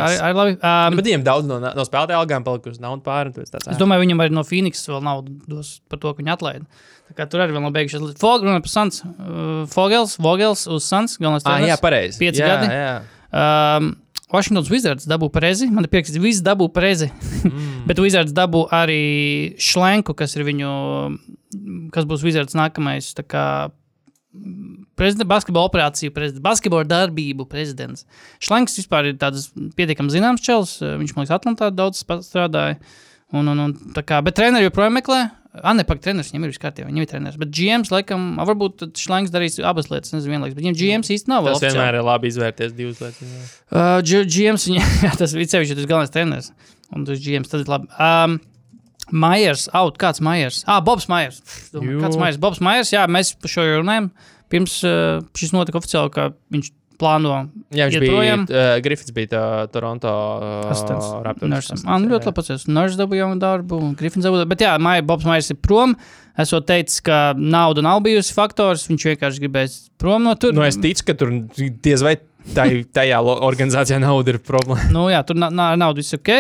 Um, 0.60 1.00
Bet 1.00 1.08
viņiem 1.08 1.24
daudz 1.24 1.48
no, 1.48 1.56
no 1.64 1.86
spēlētāju 1.88 2.20
algām 2.20 2.44
palikusi 2.44 2.82
naudu 2.84 3.00
pāri. 3.06 3.32
Es 3.40 3.80
domāju, 3.80 4.04
viņam 4.04 4.20
arī 4.26 4.36
no 4.36 4.44
Phoenix 4.44 4.84
vēl 4.90 5.00
naudu 5.06 5.38
dos 5.48 5.78
par 5.88 6.02
to, 6.02 6.12
ka 6.12 6.20
viņi 6.20 6.34
atlaida. 6.36 6.68
Tā 7.10 7.16
kā 7.18 7.26
tur 7.26 7.42
arī 7.42 7.56
vēl 7.56 7.64
nav 7.64 7.72
beigušies. 7.74 8.04
Fog, 8.20 8.44
runā 8.46 8.60
par 8.62 8.70
Sans. 8.70 9.00
Uh, 9.08 9.64
Fogels, 9.72 10.14
Vogels 10.22 10.68
uz. 10.70 10.86
Galvenais 10.92 11.48
Ah, 11.48 11.58
jā, 11.64 11.80
pareizi. 11.80 12.20
Pieci 12.20 12.44
jā, 12.44 12.52
gadi. 12.52 12.68
Jā. 12.70 12.92
Um, 13.30 13.94
Washingtons 14.30 14.70
Wizards 14.70 15.08
dabū 15.10 15.30
prezi. 15.34 15.66
Man 15.70 15.86
ir 15.86 15.90
pierakstīts, 15.92 16.22
visi 16.22 16.44
dabū 16.46 16.68
prezi. 16.74 17.10
Mm. 17.42 17.66
Bet 17.88 18.00
Wizards 18.02 18.34
dabū 18.36 18.66
arī 18.74 19.02
Šlenku, 19.58 20.14
kas 20.18 20.36
ir 20.38 20.46
viņu, 20.46 20.70
kas 21.94 22.06
būs 22.06 22.24
Wizards 22.26 22.56
nākamais. 22.58 23.10
Prezidents, 24.94 25.26
basketbola 25.26 25.66
operāciju 25.66 26.14
prezidents, 26.14 26.44
basketbola 26.44 26.86
darbību 26.86 27.48
prezidents. 27.50 28.06
Šlenks 28.38 28.78
vispār 28.78 29.10
ir 29.10 29.18
tāds 29.18 29.48
pietiekami 29.78 30.14
zināms 30.14 30.44
čels. 30.44 30.76
Viņš, 30.78 31.16
man 31.16 31.26
liekas, 31.26 31.34
Atlantā 31.40 31.72
daudz 31.74 32.04
strādāja. 32.04 32.78
Un, 33.34 33.46
un, 33.46 33.66
un, 33.66 33.74
kā, 34.06 34.18
bet 34.26 34.38
treneri 34.38 34.66
joprojām 34.68 34.94
meklē. 34.98 35.24
Ne, 35.50 35.82
pagaidi, 35.82 36.04
treneris 36.04 36.28
viņam 36.30 36.44
ir 36.46 36.52
viss 36.52 36.60
kārtībā. 36.62 36.86
Viņam 36.86 37.02
ir 37.02 37.08
treneris. 37.10 37.38
Bet 37.40 37.50
GMs, 37.56 37.90
laikam, 37.90 38.26
varbūt 38.38 38.84
Šlenks 39.00 39.32
darīs 39.34 39.56
abas 39.66 39.88
lietas. 39.90 40.12
Nezinu, 40.14 40.36
vienlaikus. 40.36 40.54
Bet 40.54 40.62
viņam 40.62 40.76
GMs 40.78 41.10
īsti 41.16 41.32
nav. 41.32 41.48
Tas 41.50 41.64
vienmēr 41.64 41.98
ir 41.98 42.06
labi 42.06 42.30
izvērties 42.30 42.76
divas 42.78 43.00
lietas. 43.02 43.18
jā. 43.26 43.48
Uh, 43.74 43.96
G- 44.06 44.22
GMs, 44.30 44.68
viņa, 44.70 44.84
jā, 45.08 45.12
tas 45.18 45.34
ir 45.34 45.42
sevišķi 45.50 45.78
tas 45.80 45.88
galvenais 45.90 46.14
treneris. 46.14 46.52
Un 46.94 47.08
tas 47.08 47.18
GMs 47.24 47.50
tad 47.50 47.64
ir 47.64 47.72
labi. 47.72 47.90
Um, 47.98 48.38
Maiers, 49.10 49.66
out, 49.74 49.98
kāds 49.98 50.22
Maiers? 50.22 50.62
Ah, 50.70 50.78
Bobs 50.86 51.08
Jū. 51.74 51.98
Kāds 51.98 52.18
Maiers? 52.20 52.38
Bobs 52.38 52.62
Maiers, 52.62 52.92
jā, 52.94 53.02
mēs 53.10 53.32
par 53.42 53.50
šo 53.50 53.66
jau 53.66 53.80
runājam. 53.82 54.12
Pirms 54.54 54.76
uh, 54.86 55.18
šis 55.38 55.50
notika 55.54 55.78
oficiāli, 55.82 56.12
ka 56.14 56.28
viņš 56.54 56.70
plāno 57.00 57.34
Jā, 57.72 57.88
viņš 57.88 57.98
bija. 58.02 58.12
projām. 58.12 58.46
Uh, 58.46 58.72
Griffiths 58.84 59.14
bija 59.16 59.32
tā, 59.34 59.42
Toronto 59.74 60.12
uh. 60.12 60.70
Raptors. 61.24 61.84
Man 61.88 62.08
ļoti 62.10 62.30
labi 62.30 62.36
pacies. 62.38 62.66
Nurs 62.70 62.98
dabūja 63.00 63.30
darbu, 63.40 63.80
un 63.90 63.94
Grifins 63.98 64.26
dabūja. 64.28 64.48
Bet 64.50 64.64
jā, 64.66 64.76
Maija, 64.82 65.04
Bobs 65.08 65.28
Maiers 65.28 65.50
ir 65.54 65.60
prom. 65.64 65.96
Esot 66.40 66.64
teicis, 66.68 67.02
ka 67.04 67.32
nauda 67.36 67.82
nav 67.84 68.00
bijusi 68.04 68.36
faktors. 68.36 68.86
Viņš 68.88 69.08
vienkārši 69.12 69.42
gribēs 69.44 69.78
prom 70.00 70.24
no 70.28 70.36
tur. 70.40 70.54
Nu, 70.56 70.64
es 70.64 70.78
ticu, 70.80 71.08
ka 71.10 71.16
tur 71.18 71.32
diez 71.58 72.04
vai 72.06 72.16
tajā 72.54 73.18
lo- 73.24 73.38
organizācijā 73.44 73.98
nauda 74.00 74.32
ir 74.34 74.38
problēma. 74.44 74.90
Nu, 74.94 75.08
jā, 75.12 75.20
tur 75.26 75.36
nav 75.36 75.52
naudas, 75.76 76.06
viss 76.06 76.16
ok. 76.16 76.30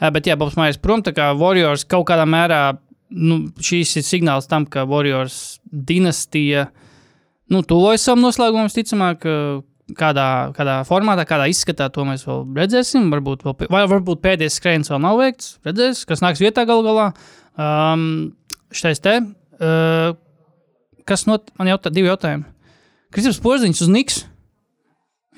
Uh, 0.00 0.08
bet, 0.14 0.26
jā, 0.30 0.38
Bobs 0.40 0.56
Maiers 0.58 0.80
prom, 0.82 1.02
tā 1.04 1.14
kā 1.14 1.30
Warriors 1.38 1.86
kaut 1.86 2.06
kādā 2.10 2.26
mērā, 2.28 2.62
nu, 3.14 3.44
šīs 3.62 3.92
ir 4.00 4.06
signāls 4.06 4.48
tam, 4.50 4.66
ka 4.66 4.82
Warriors 4.90 5.60
dinastija, 5.70 6.66
nu, 7.52 7.62
tuvojas 7.62 8.02
savam 8.08 8.24
noslēgumam, 8.26 8.66
visticamāk, 8.70 9.28
uh, 9.28 9.62
kādā, 9.92 10.26
kādā 10.56 10.78
formātā, 10.88 11.26
kādā 11.28 11.48
izskatā, 11.52 11.90
to 11.92 12.04
mēs 12.08 12.24
vēl 12.24 12.44
redzēsim. 12.56 13.10
Varbūt, 13.12 13.44
vēl, 13.44 13.68
vai 13.70 13.82
varbūt 13.90 14.22
pēdējais 14.24 14.56
skrējiens 14.60 14.90
vēl 14.92 15.02
nav 15.04 15.18
veikts, 15.20 15.58
redzēs, 15.68 16.04
kas 16.08 16.22
nāks 16.24 16.40
vietā 16.40 16.64
galu 16.68 16.86
galā. 16.86 17.10
Um, 17.60 18.34
Štais 18.74 18.98
te, 18.98 19.20
uh, 19.62 20.16
kas 21.06 21.26
not, 21.30 21.52
man 21.60 21.68
jautā, 21.70 21.92
divi 21.94 22.08
jautājumi. 22.10 22.48
Kristaps 23.14 23.38
Porziņš 23.44 23.82
uz 23.84 23.90
Niks. 23.94 24.16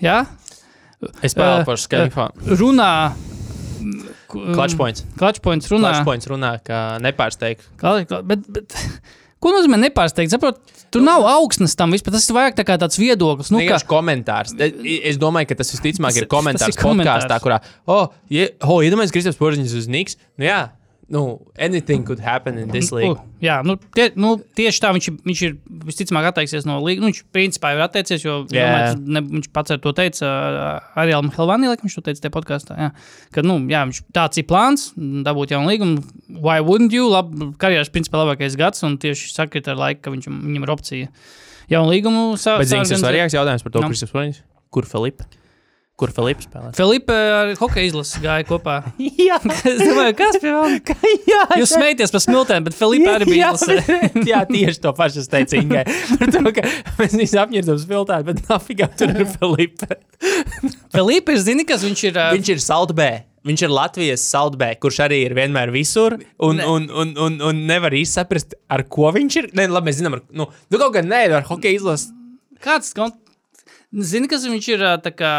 Jā? 0.01 0.23
Es 1.21 1.35
spēlēju 1.35 1.61
Eh, 1.61 1.67
par 1.69 1.77
Skype. 1.83 2.29
runā. 2.57 2.91
Clutch 4.33 4.77
points. 4.79 5.05
Klačpoints 5.21 5.69
runā. 5.71 5.93
Clutch 5.93 6.05
points 6.09 6.27
runā, 6.31 6.55
ka 6.65 6.99
nepārsteigts. 7.05 7.69
Bet, 8.27 8.47
bet, 8.49 8.75
ko 9.47 9.55
nozīmē 9.55 9.79
nepārsteigt? 9.87 10.35
Saprot, 10.35 10.59
tur 10.93 11.05
nav 11.07 11.25
augsnes 11.31 11.79
tam 11.79 11.95
vispār. 11.95 12.17
Tas 12.17 12.27
ir 12.29 12.37
vairāk 12.37 12.59
tā 12.59 12.67
kā 12.67 12.77
tāds 12.83 12.99
viedoklis. 13.01 13.53
Nu, 13.55 13.63
Nu, 13.63 13.69
kā, 13.71 13.79
komentārs. 13.89 14.53
Es, 14.59 15.21
domāju, 15.23 15.53
ka 15.53 15.61
tas 15.63 15.73
visticamāk 15.73 16.19
ir 16.21 16.29
komentārs 16.31 16.67
tas 16.67 16.77
ir 16.77 16.83
komentārs. 16.83 17.25
podkāstā, 17.25 17.39
kurā, 17.45 17.61
oh, 17.87 18.11
ja, 18.33 18.51
oh 18.67 18.83
iedomājieties, 18.85 19.15
Kristaps 19.15 19.41
Porziņš 19.41 19.79
uz 19.81 19.89
Niks. 19.93 20.19
Nu, 20.37 20.49
jā, 20.51 20.61
nu, 21.09 21.39
anything 21.59 22.03
could 22.05 22.19
happen 22.19 22.57
in 22.59 22.69
this 22.75 22.91
league. 22.91 23.15
Uh, 23.15 23.23
jā, 23.41 23.61
nu, 23.63 23.77
tie, 23.95 24.09
nu, 24.19 24.33
tieši 24.59 24.81
tā 24.83 24.91
viņš, 24.97 25.07
viņš 25.23 25.43
ir 25.47 25.53
visticamāk 25.87 26.27
atteiksies 26.33 26.67
no 26.67 26.81
līnijas. 26.83 27.03
Nu, 27.05 27.11
viņš 27.13 27.21
principā 27.37 27.71
ir 27.77 27.83
atteicies, 27.85 28.25
jo 28.27 28.41
Jā. 28.51 28.65
domāju, 28.67 29.13
ne, 29.15 29.23
viņš 29.39 29.49
pats 29.55 29.71
ar 29.77 29.79
to 29.85 29.93
teica. 29.95 30.31
Arī 30.99 31.15
Alma 31.15 31.31
Helvanī, 31.37 31.71
laikam, 31.71 31.87
viņš 31.87 31.99
to 32.01 32.05
teica 32.09 32.25
tajā 32.27 32.35
podkāstā. 32.35 32.79
Jā. 32.81 32.91
Ka, 33.31 33.47
nu, 33.47 33.61
jā, 33.71 33.85
viņš 33.87 34.03
tāds 34.19 34.43
ir 34.43 34.49
plāns, 34.51 34.89
dabūt 34.99 35.55
jaunu 35.55 35.71
līgumu. 35.71 36.03
Why 36.43 36.59
wouldn't 36.59 36.91
you? 36.97 37.07
Lab, 37.13 37.31
karjeras 37.63 37.93
principā 37.95 38.25
labākais 38.25 38.59
gads, 38.59 38.83
un 38.83 38.99
tieši 38.99 39.31
sakrit 39.31 39.71
ar 39.71 39.79
laiku, 39.79 40.03
ka 40.09 40.11
viņš, 40.17 40.27
viņam 40.27 40.67
ir 40.67 40.75
opcija. 40.75 41.15
Jaunu 41.71 41.95
līgumu 41.95 42.27
sa, 42.39 42.59
Bet 42.59 42.67
zini, 42.71 42.83
saorganizēt. 42.83 43.03
svarīgāks 43.07 43.35
jautājums 43.39 43.63
par 43.63 43.73
to, 43.75 43.81
Nu. 43.83 43.95
Kristaps 43.95 44.13
Porziņš? 44.15 44.43
Kur 44.75 44.87
Filipa? 44.91 45.25
Kur 45.97 46.11
Filipa 46.13 46.45
spēlē? 46.45 46.71
Filipa 46.77 47.15
ar 47.39 47.51
hokeja 47.57 47.89
izlasi 47.89 48.21
gāja 48.21 48.45
kopā. 48.45 48.75
jā, 49.29 49.39
es 49.71 49.79
domāju, 49.81 50.17
kas 50.19 50.37
pie 50.43 50.51
manis? 50.53 50.91
jā, 51.33 51.39
Jūs 51.63 51.71
smējaties 51.73 52.13
par 52.13 52.23
smiltēm, 52.25 52.67
bet 52.67 52.77
Filipa 52.77 53.15
arī 53.17 53.29
bija 53.31 53.53
izlasē. 53.57 54.01
jā, 54.29 54.43
tieši 54.51 54.83
to 54.85 54.93
pašu 54.99 55.23
es 55.23 55.31
teicu 55.33 55.57
Ingai. 55.63 55.87
Par 56.21 56.35
to, 56.35 56.43
ka 56.59 56.67
mēs 56.99 57.17
visi 57.17 57.41
apņēmām 57.41 57.81
spiltēt, 57.81 58.27
bet 58.29 58.43
nafigā 58.51 58.91
tur 58.93 59.15
ir 59.15 59.25
Filipa. 59.39 59.97
Filipa 60.93 61.33
ir 61.33 61.41
zini, 61.47 61.65
kas 61.69 61.87
viņš 61.87 62.05
ir. 62.11 62.21
ā, 62.21 62.27
Viņš 62.37 62.51
ir 62.53 62.61
Saltbē. 62.67 63.09
Viņš 63.47 63.63
ir 63.63 63.73
Latvijas 63.73 64.27
Saltbē, 64.27 64.73
kurš 64.83 64.99
arī 65.07 65.23
ir 65.23 65.37
vienmēr 65.39 65.71
visur. 65.73 66.19
Un, 66.43 66.61
un, 66.61 66.91
un, 66.91 67.15
un, 67.25 67.39
un 67.47 67.65
nevar 67.69 67.95
īsti 67.95 68.19
saprast, 68.19 68.57
ar 68.69 68.83
ko 68.91 69.09
viņš 69.15 69.39
ir. 69.41 69.49
Nē, 69.57 69.69
labi, 69.71 69.89
mēs 69.89 70.01
zinām, 70.03 70.19
ar, 70.19 70.25
nu, 70.35 70.49
nu 70.51 70.81
kaut 70.83 70.97
gan 70.99 71.09
nē, 71.09 71.23
ar 71.39 71.47
hokeja 71.47 71.79
izlases. 71.79 72.11
Kāds 72.61 72.91
kon... 72.97 73.15
zini, 73.95 74.29
kas 74.29 74.45
viņš 74.51 74.71
ir 74.75 74.85
ā, 74.91 74.97
tā 75.01 75.15
kā, 75.15 75.33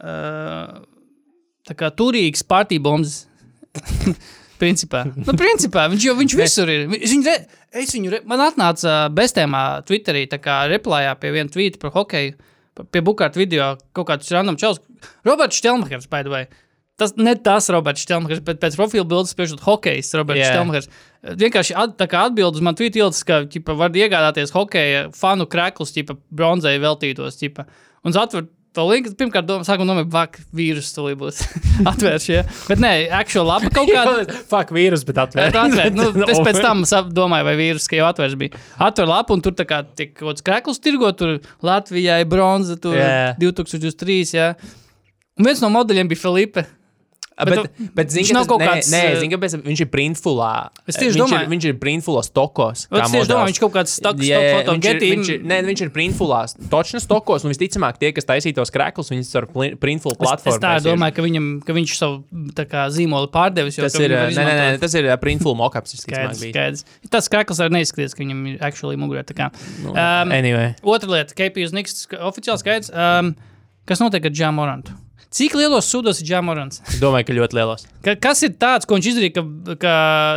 tā 0.00 1.76
kā 1.78 1.92
turīgs 1.98 2.46
partijbombs. 2.48 3.18
principā. 4.62 5.02
Nu, 5.16 5.34
principā 5.38 5.88
viņš 5.90 6.06
jau 6.06 6.16
viņš 6.18 6.38
visur 6.38 6.70
ir. 6.70 6.86
Es 6.98 7.12
viņu, 7.12 7.26
re, 7.26 7.60
es 7.82 7.92
viņu 7.96 8.14
re, 8.14 8.22
man 8.28 8.44
atnāca 8.44 9.06
bestēmā 9.14 9.82
Twitterī, 9.88 10.26
tā 10.30 10.38
kā 10.42 10.62
replājā 10.70 11.14
pie 11.20 11.32
viena 11.34 11.52
tvīta 11.52 11.80
par 11.82 11.94
hokeju, 11.96 12.36
pie 12.82 13.04
Bukārta 13.04 13.40
video 13.40 13.72
kaut 13.96 14.10
kāds 14.10 14.30
random 14.34 14.58
čels. 14.60 14.82
Roberts 15.26 15.58
Štelmachers, 15.58 16.08
by 16.12 16.22
the 16.26 16.32
way. 16.32 16.46
Tas 17.00 17.14
ne 17.16 17.34
tas 17.34 17.66
Roberts 17.72 18.04
Štelmachers, 18.04 18.42
bet 18.46 18.60
pēc 18.62 18.76
profila 18.78 19.06
bildes 19.08 19.34
piešķirt 19.36 19.64
hokejs 19.66 20.12
Roberts 20.20 20.42
yeah. 20.44 20.54
Štelmachers. 20.54 20.90
Vienkārši 21.40 21.76
at, 21.78 21.96
tā 21.98 22.06
kā 22.10 22.26
atbildes 22.28 22.62
man 22.64 22.78
tweet 22.78 22.98
ielas, 22.98 23.22
ka, 23.26 23.42
ķipa, 23.50 23.74
var 23.78 23.94
iegādāties 23.96 24.54
hokeja 24.54 25.06
fanu 25.16 25.48
kreklus, 25.50 25.94
ķipa, 25.96 26.18
bronzai 26.30 26.76
veltītos, 26.82 27.38
ķipa. 27.40 27.66
Un 28.06 28.18
atver 28.18 28.46
to 28.76 28.84
linku, 28.88 29.12
pirmkārt, 29.18 29.46
doma, 29.48 29.66
sākumā 29.66 29.90
domāju, 29.90 30.08
vak, 30.12 30.38
vīrus 30.56 30.90
tulī 30.96 31.12
būs 31.20 31.42
atvērš, 31.92 32.26
ja. 32.32 32.42
Bet 32.70 32.82
nē, 32.82 32.92
actual 33.18 33.48
lapa 33.50 33.70
kaut 33.74 33.90
kāda. 33.96 34.38
Fuck, 34.48 34.72
vīrus, 34.76 35.04
bet 35.08 35.20
atvērt. 35.26 35.54
Tā 35.56 35.66
atvērt. 35.68 35.98
Nu, 35.98 36.10
es 36.32 36.40
pēc 36.42 36.60
tam 36.64 36.84
domāju, 37.12 37.48
vai 37.50 37.56
vīrus, 37.60 37.88
ka 37.90 37.98
jau 38.00 38.08
atvērts 38.08 38.38
bija. 38.40 38.60
Atver 38.82 39.10
lapu, 39.10 39.36
un 39.36 39.44
tur 39.44 39.56
tā 39.58 39.68
kā 39.68 39.82
tiek 39.84 40.14
kaut 40.16 40.32
kāds 40.32 40.46
krekls 40.46 40.82
tirgo, 40.82 41.12
tur 41.16 41.38
Latvijai 41.64 42.22
bronza, 42.28 42.78
tur 42.80 42.96
Jā. 42.96 43.34
2023, 43.42 44.36
jā. 44.38 44.52
Un 45.38 45.48
viens 45.48 45.60
no 45.64 45.72
modeļiem 45.72 46.08
bija 46.10 46.24
Filipe. 46.24 46.66
Bet, 47.32 47.48
Bet 47.48 47.62
bet, 47.62 47.94
bet 47.96 48.10
zini, 48.12 48.22
viņš 48.26 48.32
nav 48.36 48.42
tas- 48.44 48.48
kaut 48.52 48.60
nē, 48.60 48.66
kāds, 48.68 48.88
Nē, 48.92 48.98
eh, 49.02 49.16
zini, 49.20 49.32
kāpēc 49.32 49.52
viņš 49.64 49.80
ir 49.80 49.86
printfulā. 49.88 50.50
Es 50.86 50.96
tieši 50.96 51.16
viņš 51.16 51.22
domāju. 51.22 51.42
Ir, 51.42 51.48
viņš 51.52 51.64
ir 51.64 51.74
printfulā 51.80 52.22
stokos. 52.26 52.78
Es 52.92 53.10
tieši 53.10 53.28
domāju, 53.32 53.48
viņš 53.50 53.60
kaut 53.62 53.72
kāds 53.72 53.88
stock 53.96 54.16
jā, 54.18 54.40
foto 54.52 54.72
viņš 54.76 54.84
ir- 54.84 55.00
viņš 55.16 55.28
ir- 55.32 55.42
Nē, 55.42 55.56
viņš 55.64 55.80
ir 55.82 55.90
printfulā. 55.90 56.40
Točna 56.68 57.00
stokos, 57.00 57.44
un 57.44 57.50
visticamāk, 57.50 57.96
tie, 57.98 58.12
kas 58.12 58.24
taisītos 58.28 58.70
krēklus, 58.70 59.08
viņus 59.10 59.34
ar 59.40 59.46
pli- 59.46 59.74
printful 59.76 60.12
Es, 60.12 60.18
platformu. 60.18 60.54
es 60.54 60.58
tā 60.60 60.74
domāju, 60.84 61.14
ka, 61.14 61.22
viņam, 61.22 61.64
ka 61.64 61.72
viņš 61.72 61.90
savu 61.96 62.24
kā, 62.54 62.86
zīmolu 62.92 63.30
pārdevis. 63.32 63.76
Tas 63.80 63.94
ir, 63.98 64.10
nē, 64.10 64.28
nē, 64.36 64.76
nē, 64.76 64.80
tas 64.80 64.94
ir 64.94 65.04
uh, 65.10 65.16
printful 65.16 65.56
mockups. 65.56 65.96
Tas 67.10 67.28
krekls 67.28 67.58
arī 67.60 67.70
neizskatās, 67.80 68.14
ka 68.14 68.22
viņam 68.24 68.46
ir 68.54 68.58
actually 68.60 68.96
mugurē. 68.96 69.24
kā. 69.32 69.50
Nu, 69.82 69.90
Um, 69.92 70.30
Anyway. 70.32 70.74
Otra 70.84 71.08
lieta, 71.08 71.32
KP 71.34 71.62
uz 71.64 71.72
Niks, 71.72 72.06
oficiāls 72.10 72.62
skaidrs. 72.62 72.90
Um, 72.94 73.34
kas 73.86 73.98
notiek 74.00 74.24
ar 74.24 74.30
Džamorantu? 74.30 74.92
Cik 75.32 75.56
lielos 75.56 75.88
sudos 75.88 76.20
ir 76.20 76.28
Džamorants? 76.28 76.82
Es 76.92 77.00
domāju, 77.00 77.30
ka 77.30 77.36
ļoti 77.38 77.56
lielos. 77.56 77.86
Ka, 78.04 78.14
kas 78.20 78.42
ir 78.46 78.52
tāds, 78.60 78.88
ko 78.88 78.98
viņš 78.98 79.10
izdarīja, 79.14 79.34
ka, 79.38 79.76
ka 79.80 79.94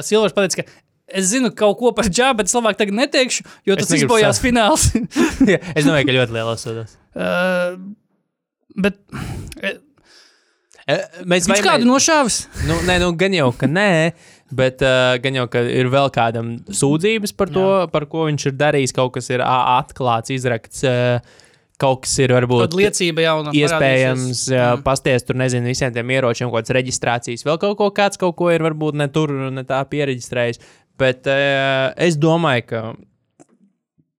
Silvers 0.07 0.35
pateica, 0.37 0.63
ka 0.63 1.17
es 1.19 1.27
zinu 1.33 1.51
kaut 1.55 1.77
ko 1.81 1.91
par 1.97 2.07
Džamu, 2.07 2.39
bet 2.39 2.49
es 2.51 2.55
labāk 2.55 2.79
tagad 2.79 2.95
neteikšu, 2.97 3.43
jo 3.67 3.75
tas 3.79 3.91
izbojās 3.97 4.39
fināls. 4.43 4.87
Jā, 5.51 5.59
es 5.75 5.83
domāju, 5.83 6.07
ka 6.07 6.17
ļoti 6.19 6.37
lielos 6.39 6.63
sudos. 6.65 6.95
uh, 7.15 7.75
bet 8.79 9.01
Eh, 10.85 11.01
Mēs 11.25 11.47
viņš 11.49 11.63
kādu 11.65 11.87
nošāvis? 11.89 12.43
Nu, 12.69 12.75
nē, 12.85 12.99
nu, 13.01 13.07
gan 13.17 13.33
jau, 13.33 13.47
ka 13.57 13.65
nē, 13.65 14.13
bet 14.53 14.83
uh, 14.85 15.15
gan 15.23 15.39
jau, 15.39 15.47
ka 15.49 15.63
ir 15.65 15.87
vēl 15.89 16.11
kādam 16.13 16.51
sūdzības 16.69 17.33
par 17.33 17.49
to, 17.49 17.63
Jā. 17.65 17.87
par 17.89 18.05
ko 18.11 18.27
viņš 18.27 18.45
ir 18.51 18.53
darījis. 18.59 18.93
Kaut 18.93 19.15
kas 19.15 19.31
ir 19.33 19.41
atklāts, 19.41 20.29
izrakts. 20.35 20.83
Uh, 20.85 21.41
kaut 21.81 22.03
kas 22.05 22.13
ir 22.23 22.31
varbūt 22.35 22.61
Kaut 22.69 22.77
liecība 22.79 23.25
jauna. 23.25 23.51
iespējams 23.55 24.21
parādīsies. 24.23 24.53
uh, 24.55 24.83
pasties 24.85 25.25
tur, 25.27 25.35
nezinu, 25.41 25.67
visiem 25.67 25.91
tiem 25.95 26.13
ieročiem, 26.15 26.47
kaut 26.49 26.61
kādas 26.63 26.75
reģistrācijas, 26.77 27.43
vēl 27.47 27.59
kaut 27.61 27.75
ko 27.81 27.89
kāds 27.95 28.19
kaut 28.21 28.35
ko 28.39 28.51
ir 28.53 28.63
varbūt 28.63 28.95
ne 29.01 29.07
tur, 29.11 29.33
ne 29.51 29.63
tā 29.67 29.81
pieregistrējis. 29.91 30.61
Bet 30.97 31.27
uh, 31.27 31.91
es 31.99 32.15
domāju, 32.15 32.63
ka 32.69 32.83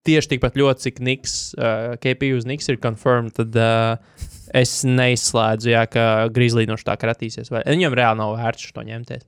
tieši 0.06 0.34
tikpat 0.36 0.54
ļoti, 0.60 0.84
cik 0.86 1.00
Niks, 1.02 1.36
uh, 1.58 1.94
KP 2.02 2.28
uz 2.36 2.44
Niks 2.46 2.68
ir 2.70 2.76
confirmed, 2.82 3.32
tad 3.40 3.56
uh, 3.56 3.96
es 4.54 4.82
neizslēdzu, 4.86 5.72
jā, 5.72 5.86
ka 5.90 6.04
Grizzly 6.36 6.68
no 6.68 6.76
tā 6.78 6.94
kratīsies. 7.00 7.48
Vai 7.50 7.64
viņam 7.66 7.96
reāli 7.96 8.20
nav 8.20 8.36
vērts 8.38 8.68
to 8.76 8.84
ņemties. 8.86 9.24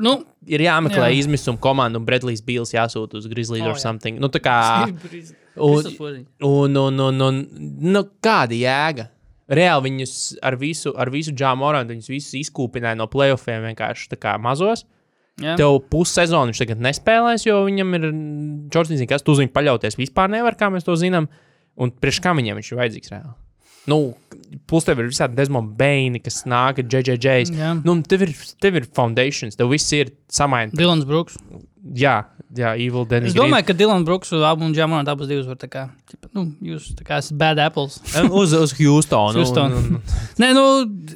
Nu, 0.00 0.20
Ir 0.46 0.62
jāmeklē 0.62 1.08
Jā. 1.08 1.10
jā. 1.10 1.18
izmisuma 1.24 1.58
komanda, 1.60 1.98
un 1.98 2.04
Bredlijs 2.06 2.40
Bīls 2.46 2.70
jāsūta 2.72 3.18
uz 3.18 3.26
Grizzly 3.28 3.58
O, 3.60 3.72
or 3.72 3.74
jā. 3.74 3.80
something. 3.82 4.20
Nu, 4.22 4.30
tā 4.32 4.38
kā. 4.40 4.54
un, 5.64 5.82
Un, 6.46 6.76
un, 6.80 7.02
un, 7.06 7.24
un, 7.26 7.40
nu, 7.84 8.04
kāda 8.24 8.56
jēga? 8.56 9.08
Reāli 9.50 9.88
viņus 9.88 10.14
ar 10.46 10.54
visu, 10.60 10.92
ar 10.94 11.10
visu 11.10 11.34
Džāmu 11.34 11.66
Orantu, 11.66 11.96
viņus 11.96 12.10
visus 12.12 12.36
izkūpināja 12.38 12.98
no 12.98 13.08
playoffiem 13.10 13.64
vienkārši 13.66 14.12
tā 14.12 14.18
kā 14.20 14.36
mazos. 14.38 14.84
jā. 15.42 15.56
Tev 15.58 15.80
pussezonu 15.90 16.52
viņš 16.52 16.62
tagad 16.62 16.82
nespēlēs, 16.86 17.46
jo 17.48 17.64
viņam 17.66 17.96
ir 17.98 18.08
Džordžs, 18.70 19.02
kas 19.10 19.26
tu 19.26 19.34
uz 19.34 19.42
viņu 19.42 19.50
paļauties 19.56 19.98
vispār 19.98 20.30
nevar, 20.30 20.54
kā 20.54 20.70
mēs 20.70 20.86
to 20.86 20.94
zinām. 21.00 21.26
Un 21.80 21.90
priekš 21.90 22.20
kā 22.22 22.34
viņam 22.36 22.60
viņš 22.60 22.72
ir 22.72 22.78
vajadzīgs 22.82 23.12
reāli? 23.14 23.34
Nu, 23.88 24.00
plus 24.68 24.84
tev 24.84 25.00
ir 25.00 25.08
visādi 25.08 25.38
Desmond 25.38 25.72
Baini, 25.78 26.20
kas 26.22 26.42
nāk 26.48 26.82
ar 26.82 26.90
JJJs. 26.90 27.54
Jā. 27.56 27.72
Nu, 27.80 27.96
un 27.96 28.04
tev 28.06 28.26
ir, 28.26 28.34
tev 28.60 28.76
ir 28.80 28.88
foundations, 28.96 29.56
tev 29.58 29.72
viss 29.72 29.96
ir 29.96 30.12
samainīts. 30.32 30.76
Dilans 30.78 31.06
Brooks. 31.08 31.38
Jā, 31.96 32.18
jā, 32.52 32.74
Evil 32.76 33.06
Dennis. 33.08 33.32
Es 33.32 33.36
domāju, 33.38 33.64
ka 33.70 33.74
Dilans 33.78 34.04
Brooks 34.06 34.34
un 34.36 34.74
Džamonā 34.76 35.08
abas 35.08 35.30
divas 35.30 35.46
var 35.48 35.56
tā 35.58 35.70
kā, 35.72 35.86
ķipa, 36.10 36.28
nu, 36.36 36.44
jūs 36.60 36.90
tā 36.98 37.06
kā 37.08 37.20
esat 37.22 37.38
bad 37.40 37.62
apples. 37.62 37.96
uz, 38.28 38.52
uz 38.52 38.74
Houstonu. 38.76 39.40
Houston. 39.40 39.76
Un, 39.78 39.96
un, 39.96 40.18
Nē, 40.42 40.50
nu, 40.56 40.66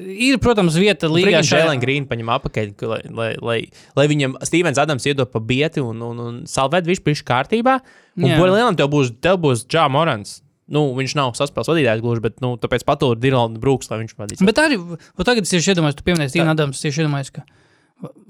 ir, 0.01 0.39
protams, 0.43 0.79
vieta 0.81 1.11
līgā. 1.12 1.35
Līga 1.35 1.43
Šēlēna 1.45 1.83
Grīna 1.83 2.09
paņem 2.11 2.33
apakaļ, 2.39 2.73
ka, 2.81 2.89
lai, 2.95 3.03
lai, 3.11 3.29
lai, 3.45 3.59
lai 3.99 4.07
viņam 4.11 4.39
Stevens 4.49 4.81
Adams 4.81 5.05
iedod 5.11 5.29
pa 5.31 5.43
bieti 5.45 5.85
un, 5.85 6.01
un, 6.09 6.25
un 6.31 6.41
salvēt 6.49 6.89
viņš 6.89 7.05
pišķi 7.05 7.29
kārtībā. 7.29 7.77
Un. 8.15 8.31
Borelēnam 8.39 8.79
tev 8.79 8.89
būs, 8.95 9.12
tev 9.21 9.43
būs 9.45 9.67
Džā 9.69 9.85
Morans. 9.93 10.39
Nu, 10.73 10.87
viņš 10.97 11.12
nav 11.19 11.35
saspēles 11.37 11.69
vadītājs 11.69 12.01
gluži, 12.01 12.23
bet, 12.25 12.39
nu, 12.41 12.55
tāpēc 12.61 12.87
patūri 12.89 13.21
Dilana 13.21 13.61
Brooks, 13.61 13.91
lai 13.91 14.01
viņš 14.01 14.15
vadīs. 14.17 14.45
Bet 14.49 14.61
arī, 14.62 14.79
tagad 15.21 15.45
es 15.45 15.53
tieši 15.53 15.75
iedomājos, 15.75 15.99
tu 15.99 16.07
pieminēji 16.07 16.33
Stevens 16.33 16.55
Adams, 16.55 16.81
tieši 16.81 17.03
iedomājos, 17.05 17.33
ka 17.37 17.45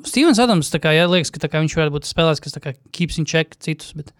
Stevens 0.08 0.40
Adams, 0.42 0.70
tā 0.72 0.80
kā, 0.82 0.92
jā, 0.96 1.06
liekas, 1.10 1.30
ka 1.34 1.46
kā 1.46 1.62
viņš 1.62 1.76
varētu 1.78 1.94
būt 1.94 2.08
spēlētājs, 2.08 2.42
kas 2.42 2.58
kā 2.64 2.74
keeps 2.94 3.20
in 3.22 3.28
check 3.30 3.54
citus, 3.62 3.94
bet 3.94 4.10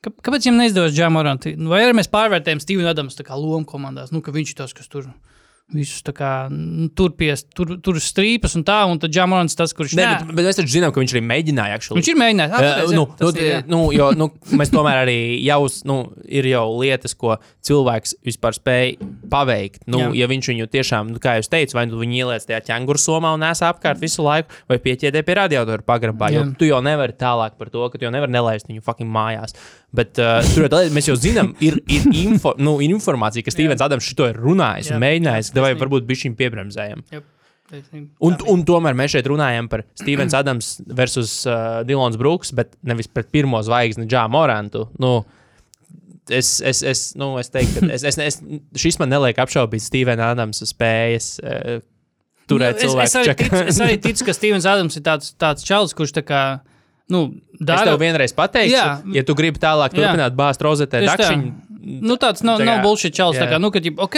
kā, 0.00 0.08
kāpēc 0.12 0.48
viņam 0.48 0.62
neizdevies 0.62 0.96
Džamorant? 0.96 1.50
Vai 1.70 1.82
arī 1.84 1.98
mēs 2.00 2.08
pārvērtējam 2.12 2.62
Stevenu 2.64 2.90
Adams 2.90 3.20
lomu 3.28 3.68
komandās, 3.68 4.12
nu, 4.14 4.24
ka 4.24 4.32
viņš 4.34 4.54
ir 4.54 4.60
tas, 4.62 4.74
kas 4.76 4.88
tur 4.88 5.10
visus 5.74 6.02
kā 6.16 6.32
nu, 6.52 6.88
turpies, 6.96 7.44
tur, 7.54 7.76
tur 7.84 7.98
strīpas 8.02 8.56
un 8.58 8.64
tā, 8.66 8.80
un 8.90 9.00
tad 9.02 9.12
Džamorants 9.14 9.56
tas, 9.58 9.74
kurš 9.76 9.94
Nē, 9.98 10.06
bet, 10.24 10.34
bet 10.38 10.48
mēs 10.48 10.58
taču 10.58 10.74
zinām, 10.74 10.94
ka 10.94 11.02
viņš 11.02 11.14
arī 11.16 11.22
mēģināja. 11.28 11.78
Actually. 11.80 12.00
Viņš 12.00 12.12
ir 12.12 12.20
mēģinājis. 12.24 12.56
Ah, 12.56 12.68
Uh, 12.80 12.92
nu, 12.94 13.04
nu, 13.18 13.30
ir, 13.34 13.46
jā. 13.46 13.58
nu, 13.70 13.80
jo, 13.94 14.10
nu, 14.16 14.28
mēs 14.56 14.70
tomēr 14.72 15.02
arī 15.02 15.16
jau, 15.44 15.58
nu, 15.88 15.96
ir 16.28 16.46
jau 16.50 16.64
lietas, 16.80 17.14
ko 17.18 17.36
cilvēks 17.66 18.16
vispār 18.26 18.56
spēj 18.56 18.94
paveikt. 19.30 19.84
Nu, 19.90 20.00
Jā. 20.00 20.10
ja 20.22 20.28
viņš 20.30 20.50
viņu 20.52 20.68
tiešām, 20.72 21.12
nu, 21.14 21.20
kā 21.22 21.36
jūs 21.38 21.50
teicāt, 21.52 21.76
vai 21.76 21.86
nu 21.90 22.00
viņu 22.00 22.20
ieliec 22.22 22.46
tajā 22.48 22.62
ķēnguru 22.70 23.00
somā 23.00 23.34
un 23.36 23.44
nēsā 23.44 23.70
apkārt 23.72 24.00
visu 24.02 24.24
laiku, 24.26 24.52
vai 24.70 24.80
pieķēdē 24.82 25.22
pie 25.26 25.36
radiatora 25.40 25.86
pagrabā, 25.86 26.32
jo 26.34 26.44
Jā. 26.44 26.48
tu 26.58 26.68
jau 26.70 26.80
nevari 26.84 27.16
tālāk 27.20 27.58
par 27.60 27.72
to, 27.72 27.86
ka 27.90 28.00
tu 28.00 28.08
jau 28.08 28.14
nevari 28.14 28.34
nelaist 28.34 28.70
viņu 28.70 28.84
fucking 28.86 29.10
mājās. 29.12 29.56
Bet 29.90 30.20
uh, 30.22 30.38
tur 30.54 30.68
jau 30.68 30.82
mēs 30.94 31.08
jau 31.10 31.16
zinām, 31.18 31.50
ir, 31.64 31.80
ir, 31.90 32.04
info, 32.14 32.52
nu, 32.62 32.76
ir 32.82 32.92
informācija, 32.94 33.42
ka 33.42 33.50
Stevens 33.50 33.82
Adams 33.82 34.06
šo 34.06 34.28
ir 34.30 34.38
runājis 34.38 34.92
Jā, 34.92 34.96
un 34.96 35.02
mēģinājis, 35.02 35.50
vai 35.64 35.74
varbūt 35.78 36.10
šim 36.24 36.38
piebremzējam. 36.38 37.04
Taisnība. 37.70 38.08
Un, 38.26 38.34
un 38.50 38.62
tomēr 38.66 38.96
mēs 38.98 39.12
šeit 39.14 39.28
runājam 39.30 39.68
par 39.70 39.84
Stevens 39.98 40.34
Adams 40.34 40.72
versus 40.86 41.36
uh, 41.46 41.82
Dilons 41.86 42.18
Brooks, 42.18 42.50
bet 42.56 42.74
nevis 42.82 43.06
pret 43.06 43.30
pirmo 43.30 43.60
zvaigzni 43.62 44.08
Džāmu 44.10 44.34
Morantu. 44.34 44.88
Nu, 44.98 45.20
es, 46.26 46.56
es, 46.66 46.82
es, 46.82 47.04
nu, 47.18 47.36
es 47.38 47.52
teiktu, 47.54 47.84
ka 47.84 47.94
es, 47.94 48.06
es, 48.10 48.18
es, 48.18 48.40
šis 48.74 48.98
man 48.98 49.12
neliek 49.14 49.38
apšaubīt 49.38 49.84
Stevena 49.86 50.32
Adamsa 50.34 50.66
spējas. 50.68 51.36
Uh, 51.44 51.78
Turēt 52.50 52.82
Nu, 52.82 52.98
es, 52.98 53.14
es, 53.14 53.14
cilvēku 53.14 53.20
arī 53.20 53.36
ticu, 53.38 53.62
es 53.70 53.80
arī 53.84 53.96
ticu, 54.02 54.26
ka 54.26 54.34
Stevens 54.34 54.66
Adams 54.66 54.98
ir 54.98 55.06
tāds, 55.06 55.30
tāds 55.38 55.62
čalis, 55.62 55.94
kurš 55.94 56.16
tā 56.18 56.26
kā, 56.26 56.42
nu, 57.12 57.28
Es 57.54 57.62
dara. 57.68 57.92
tev 57.92 58.00
vienreiz 58.02 58.34
pateikšu, 58.34 58.74
Jā. 58.74 58.86
ja 59.14 59.22
tu 59.26 59.36
gribi 59.38 59.62
tālāk 59.62 59.94
turpināt 59.94 60.34
bāzt 60.34 60.64
rozetē 60.66 61.04
dakšiņu. 61.06 61.69
Nu, 61.80 62.16
tāds 62.20 62.42
nav, 62.44 62.58
Tā 62.60 62.64
kā- 62.64 62.68
nav 62.68 62.82
bullshit 62.84 63.14
čalis. 63.16 63.38
Tā 63.40 63.46
jā. 63.46 63.52
kā, 63.54 63.58
nu, 63.62 63.70
ka, 63.72 63.80
ģip, 63.80 64.00
ok, 64.04 64.16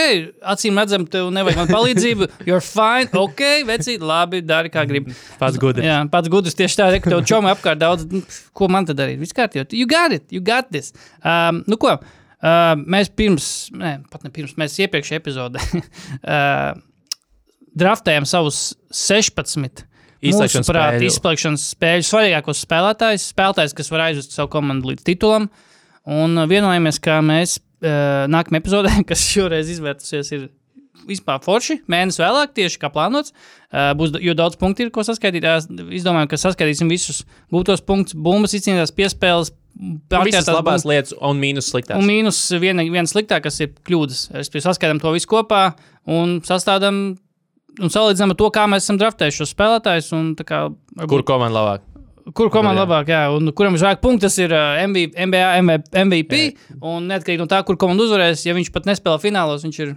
acīm 0.55 0.81
redzam, 0.81 1.05
tev 1.07 1.29
nevajag 1.31 1.61
man 1.61 1.69
palīdzību. 1.71 2.27
You're 2.49 2.65
fine, 2.65 3.07
ok, 3.15 3.43
vecīt, 3.69 4.03
labi, 4.03 4.41
dari 4.43 4.73
kā 4.75 4.83
gribi. 4.89 5.15
Pats 5.39 5.61
gudrs. 5.63 5.85
Jā, 5.87 6.01
pats 6.11 6.29
gudrs 6.33 6.59
tieši 6.59 6.81
tā, 6.81 6.89
ka 7.05 7.13
tev 7.15 7.23
čomi 7.29 7.53
apkārt 7.53 7.79
daudz. 7.79 8.09
nu, 8.11 8.25
Ko 8.57 8.67
man 8.73 8.89
tad 8.89 8.99
darīt? 8.99 9.21
Viss 9.23 9.37
kārtībā. 9.37 9.69
You 9.71 9.87
got 9.87 10.13
it, 10.17 10.27
you 10.35 10.41
got 10.43 10.73
this. 10.75 10.91
Um, 11.23 11.63
nu, 11.71 11.79
ko? 11.79 11.99
Uh, 12.43 12.75
mēs 12.91 13.07
pirms, 13.15 13.71
ne, 13.79 14.01
pat 14.11 14.25
ne 14.27 14.31
pirms, 14.35 14.57
mēs 14.59 14.75
iepriekšējā 14.83 15.21
epizodē 15.23 15.63
uh, 15.79 16.73
draftējām 17.79 18.27
savus 18.29 18.73
16 18.93 19.85
Izslēgšanas 20.23 20.69
spēļu. 20.69 21.07
izslēgšanas 21.09 21.63
spēļu 21.75 22.05
svarīgākos 22.07 22.61
spēlētājus, 22.67 23.25
spēlētājus, 23.33 23.73
kas 23.79 23.89
var 23.91 24.05
aizvest 24.09 24.35
savu 24.37 24.51
komandu 24.53 24.93
līdz 24.93 25.03
titulam. 25.09 25.49
Un 26.07 26.35
uh, 26.39 26.47
vienojāmies, 26.51 26.99
ka 27.03 27.21
mēs 27.23 27.59
uh, 27.61 28.27
nākamajā 28.33 28.63
epizodē, 28.65 28.95
kas 29.11 29.23
šoreiz 29.29 29.71
izvērtusies, 29.71 30.33
ir 30.35 30.49
vispār 31.09 31.41
forši. 31.43 31.81
Mēnesis 31.91 32.21
vēlāk, 32.23 32.53
tieši 32.55 32.79
kā 32.83 32.91
plānots, 32.95 33.33
uh, 33.73 33.91
būs 33.99 34.13
jo 34.23 34.35
daudz 34.39 34.59
punktu 34.61 34.85
ir, 34.87 34.91
ko 34.95 35.03
saskaitīt. 35.07 35.47
Es 35.47 35.67
Izdomājam, 35.71 36.29
ka 36.31 36.39
saskaitīsim 36.39 36.91
visus 36.91 37.25
gūtos 37.53 37.83
punktus, 37.87 38.15
bumbas, 38.15 38.55
izcīnītās 38.59 38.95
piespēles, 38.95 39.55
Nu, 39.73 39.97
pārķertās 40.13 40.51
labās 40.53 40.83
bumbas. 40.83 40.85
lietas 40.85 41.15
un 41.25 41.39
mīnus 41.41 41.71
sliktās. 41.73 41.97
Un 41.97 42.05
mīnus 42.05 42.39
viena, 42.61 42.85
viena 42.85 43.09
sliktā, 43.09 43.39
kas 43.43 43.57
ir 43.65 43.71
kļūdas. 43.89 44.27
Es 44.37 44.51
saskaitām 44.53 45.01
to 45.01 45.15
visu 45.15 45.31
kopā 45.31 45.63
un 46.13 46.43
sastādām 46.45 46.99
un 47.81 47.89
salīdzinām 47.95 48.35
ar 48.35 48.37
to, 48.37 48.51
kā 48.53 48.67
mēs 48.69 48.85
esam 48.85 48.99
draftējuši 49.01 49.41
šos 49.41 49.55
spēlētājus. 49.57 50.11
un 50.13 50.35
Kā, 50.37 50.67
varbūt- 50.69 51.09
Kur 51.09 51.23
komanda 51.25 51.57
labāk? 51.57 51.87
Kur 52.31 52.51
komanda 52.55 52.79
jā. 52.79 52.85
labāk, 52.85 53.09
jā, 53.11 53.21
un 53.35 53.51
kuram 53.57 53.75
visvairāk 53.75 53.99
punktu, 54.03 54.29
tas 54.29 54.37
ir 54.39 54.53
uh, 54.55 54.77
MV, 54.87 55.17
MV, 55.27 55.41
MVP. 56.05 56.39
Un 56.79 57.09
neatkarīgi 57.11 57.41
no 57.43 57.49
tā, 57.51 57.59
kur 57.67 57.79
komanda 57.81 58.05
uzvarēs, 58.07 58.45
ja 58.47 58.55
viņš 58.55 58.71
pat 58.75 58.87
nespēlē 58.87 59.19
finālos, 59.23 59.65
viņš 59.67 59.81
ir 59.83 59.91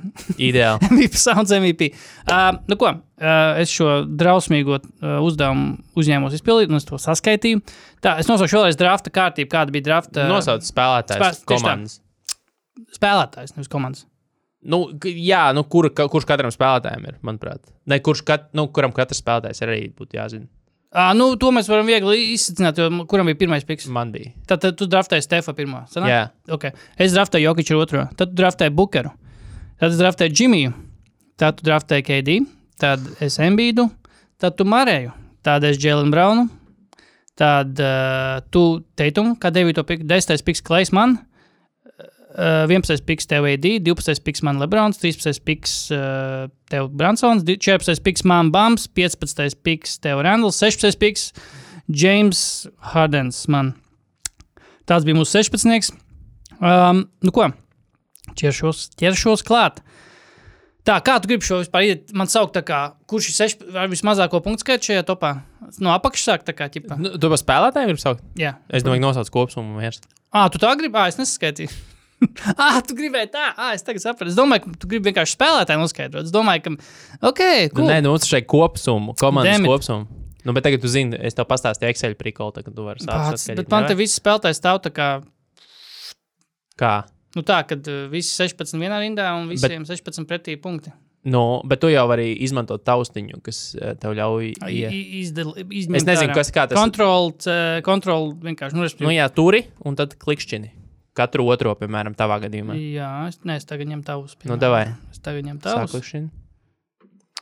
Ideāli. 0.48 0.90
MVP, 0.96 1.20
Sounds 1.22 1.54
MVP. 1.54 1.92
Uh, 2.26 2.58
nu 2.72 2.80
ko, 2.82 2.96
uh, 2.98 3.62
es 3.62 3.70
šo 3.74 4.00
drausmīgo 4.10 4.80
uh, 4.80 5.20
uzdevumu 5.22 5.78
uzņēmos 6.02 6.40
izpildīt, 6.40 6.74
un 6.74 6.82
es 6.82 6.90
to 6.90 6.98
saskaitīju. 7.02 7.62
Tā, 8.02 8.18
es 8.24 8.32
nosaukšu 8.32 8.58
vēlreiz 8.62 8.82
drafta 8.82 9.14
kārtību, 9.14 9.52
kāda 9.54 9.76
bija 9.76 9.90
drafta 9.92 10.26
Nosauc 10.32 10.66
spēlētājs, 10.66 11.22
spē- 11.22 11.32
tieši 11.46 11.46
tā. 11.46 11.62
komandas. 11.62 12.00
spēlētājs, 12.98 13.56
nevis 13.60 13.72
komandas. 13.72 14.06
Nu, 14.66 14.88
jā, 15.06 15.46
nu, 15.54 15.62
kur, 15.70 15.92
ka, 15.94 16.08
kurš 16.10 16.26
katram 16.26 16.50
spēlētājam 16.54 17.04
ir, 17.06 17.18
manuprāt. 17.26 17.62
Ne, 17.86 18.00
kurš 18.02 18.26
kat, 18.26 18.48
nu, 18.58 18.66
kuram 18.74 18.96
katrs 18.98 19.22
spēlētājs 19.22 19.62
arī 19.62 19.84
būtu 19.94 20.18
jāzina. 20.18 20.50
Uh, 20.96 21.12
nu, 21.18 21.26
to 21.36 21.50
mēs 21.52 21.68
varam 21.68 21.90
viegli 21.90 22.30
izsākt, 22.32 22.80
kuram 23.12 23.28
bija 23.28 23.40
pirmais 23.42 23.66
piks. 23.68 23.90
Man 23.92 24.14
bija. 24.14 24.32
Tad, 24.48 24.62
tad 24.64 24.78
tu 24.80 24.88
draftēji 24.88 25.26
Stefa 25.26 25.52
pirmo. 25.58 25.84
Sanāk? 25.92 26.08
Jā, 26.08 26.24
Okay. 26.56 26.72
Es 27.02 27.12
draftēju 27.12 27.50
Jokiču 27.50 27.76
otro, 27.82 28.06
tad 28.16 28.32
tu 28.32 28.40
draftēji 28.40 28.72
Bukeru, 28.78 29.12
tad 29.82 29.92
es 29.92 30.00
draftēju 30.00 30.32
Džimiju, 30.32 30.72
tad 31.42 31.60
tu 31.60 31.68
draftēji 31.68 32.06
KD, 32.08 32.38
tad 32.80 33.04
es 33.26 33.36
Embīdu, 33.44 33.90
tad 34.40 34.56
tu 34.56 34.64
Marēju, 34.72 35.12
tad 35.44 35.68
es 35.68 35.82
Jēlinu 35.84 36.14
Braunu, 36.16 36.48
tad 37.36 37.76
uh, 37.84 38.40
tu 38.54 38.64
Teitumu, 38.96 39.36
kā 39.42 39.52
9. 39.52 39.84
piks, 39.84 40.08
10. 40.08 40.46
piks 40.48 40.64
Klais 40.64 40.94
man, 40.96 41.18
uh, 42.38 42.68
11. 42.68 43.02
piks 43.08 43.28
tev 43.30 43.48
AD, 43.48 43.66
12. 43.86 44.24
piks 44.24 44.44
man 44.46 44.60
Lebrons, 44.62 45.00
13. 45.02 45.42
piks 45.46 45.76
uh, 45.96 46.48
tev 46.72 46.90
Bransons, 46.92 47.46
14. 47.48 48.04
piks 48.04 48.26
man 48.28 48.52
Bams, 48.54 48.88
15. 48.88 49.56
piks 49.64 49.98
tev 50.04 50.24
Randalls, 50.26 50.60
16. 50.62 51.00
piks 51.00 51.32
James 51.88 52.68
Hardens 52.94 53.46
man. 53.48 53.74
Tāds 54.86 55.06
bija 55.08 55.18
mūsu 55.18 55.40
16. 55.42 55.96
Um, 56.62 57.06
nu 57.26 57.34
ko, 57.36 57.50
ķeršos, 58.38 58.90
ķeršos 59.00 59.44
klāt. 59.46 59.82
Tā, 60.86 61.00
kā 61.02 61.16
tu 61.18 61.30
gribi 61.32 61.46
šo 61.48 61.64
vispār 61.64 61.88
iet? 61.88 62.12
Man 62.14 62.30
sauc, 62.30 62.54
kā, 62.68 62.82
kurš 63.10 63.32
ir 63.32 63.36
seš, 63.40 63.56
vismazāko 63.90 64.38
punktu 64.46 64.62
skaitu 64.62 64.92
šajā 64.92 65.06
topā? 65.08 65.32
No 65.82 65.90
apakšas 65.96 66.28
sāk, 66.30 66.46
tā 66.46 66.54
kā, 66.54 66.70
ķipa. 66.70 67.00
nu, 67.02 67.16
tu 67.18 67.32
par 67.32 67.42
spēlētājiem 67.42 67.90
gribi 67.90 68.04
saukt. 68.04 68.22
Jā. 68.38 68.54
Es 68.70 68.86
domāju, 68.86 69.02
nosauc 69.08 69.32
kopsumu. 69.34 69.82
Viens. 69.82 69.98
Ā, 70.30 70.46
tu 70.54 70.62
tā 70.62 70.76
gribi? 70.78 70.94
Ā, 70.94 71.08
es 71.10 71.18
nesaskaitīju. 71.18 71.95
Ā, 72.66 72.70
tu 72.88 72.96
gribēji 72.98 73.32
tā, 73.34 73.50
Ā, 73.60 73.74
es 73.76 73.84
tagad 73.86 74.02
sapratu. 74.04 74.32
Es 74.32 74.38
domāju, 74.38 74.66
ka 74.66 74.78
tu 74.82 74.88
gribi 74.92 75.12
vienkārši 75.12 75.36
spēlētāju 75.38 75.82
noskaidrot. 75.84 76.28
Es 76.30 76.34
domāju, 76.34 76.64
ka, 76.68 76.76
ok, 77.22 77.42
Cool. 77.42 77.72
cool. 77.76 77.90
Nē, 77.92 77.98
nu, 78.06 78.14
mums 78.16 78.28
šeit 78.30 78.48
kopsumu, 78.52 79.16
komandas 79.20 79.52
Damn 79.58 79.68
it. 79.68 79.72
kopsumu. 79.74 80.08
Nu, 80.46 80.54
bet 80.54 80.64
tagad 80.68 80.84
tu 80.84 80.88
zini, 80.92 81.18
es 81.26 81.34
tev 81.34 81.48
pastāstīju 81.50 81.90
Excel 81.90 82.14
prikolu, 82.20 82.54
ka 82.62 82.70
tu 82.72 82.84
vari 82.86 83.02
sākt 83.02 83.56
bet 83.58 83.72
man 83.74 83.88
te 83.90 83.96
viss 83.98 84.20
spēlētājs 84.22 84.62
stāv 84.62 84.84
tā 84.86 84.92
kā, 84.94 85.10
Kā? 86.80 87.06
Nu 87.36 87.44
tā, 87.44 87.62
kad 87.68 87.88
uh, 87.88 88.06
visi 88.12 88.32
16 88.36 88.78
vienā 88.80 89.00
rindā 89.04 89.30
un 89.40 89.50
visiem 89.52 89.84
Bet... 89.84 89.92
16 90.04 90.28
pretī 90.30 90.56
punkti. 90.62 90.92
No, 91.26 91.64
bet 91.66 91.80
tu 91.82 91.90
jau 91.90 92.04
vari 92.06 92.36
izmantot 92.46 92.84
taustiņu, 92.86 93.40
kas 93.42 93.60
eh, 93.80 93.96
tev 93.98 94.14
ļauj. 94.14 94.52
Ie- 94.70 94.92
Es 95.26 95.32
Es 95.34 96.06
nezinu, 96.06 96.36
kas- 96.38 96.52
tas- 96.54 96.76
Kontrol, 96.78 97.32
uh, 97.50 97.80
kontrol 97.82 98.36
vienkārši. 98.44 98.78
Nu, 98.78 98.86
Nu, 99.08 99.10
jā, 99.10 99.26
turi 99.34 99.64
un 99.82 99.98
tad 99.98 100.14
klikšķini. 100.22 100.70
Katru 101.16 101.46
otro, 101.48 101.72
piemēram, 101.80 102.16
tavā 102.18 102.42
gadījumā. 102.44 102.76
jā, 102.76 103.10
es, 103.30 103.38
ne, 103.48 103.56
es 103.56 103.68
tagad 103.68 103.88
ņemu 103.88 104.04
tavus. 104.04 104.34
Nu, 104.36 104.42
piemēram. 104.44 104.60
davai. 104.60 104.82
Es 105.14 105.22
tagad 105.24 105.46
ņemu 105.48 105.62
tavus. 105.64 105.94
klikšķini. 105.96 106.28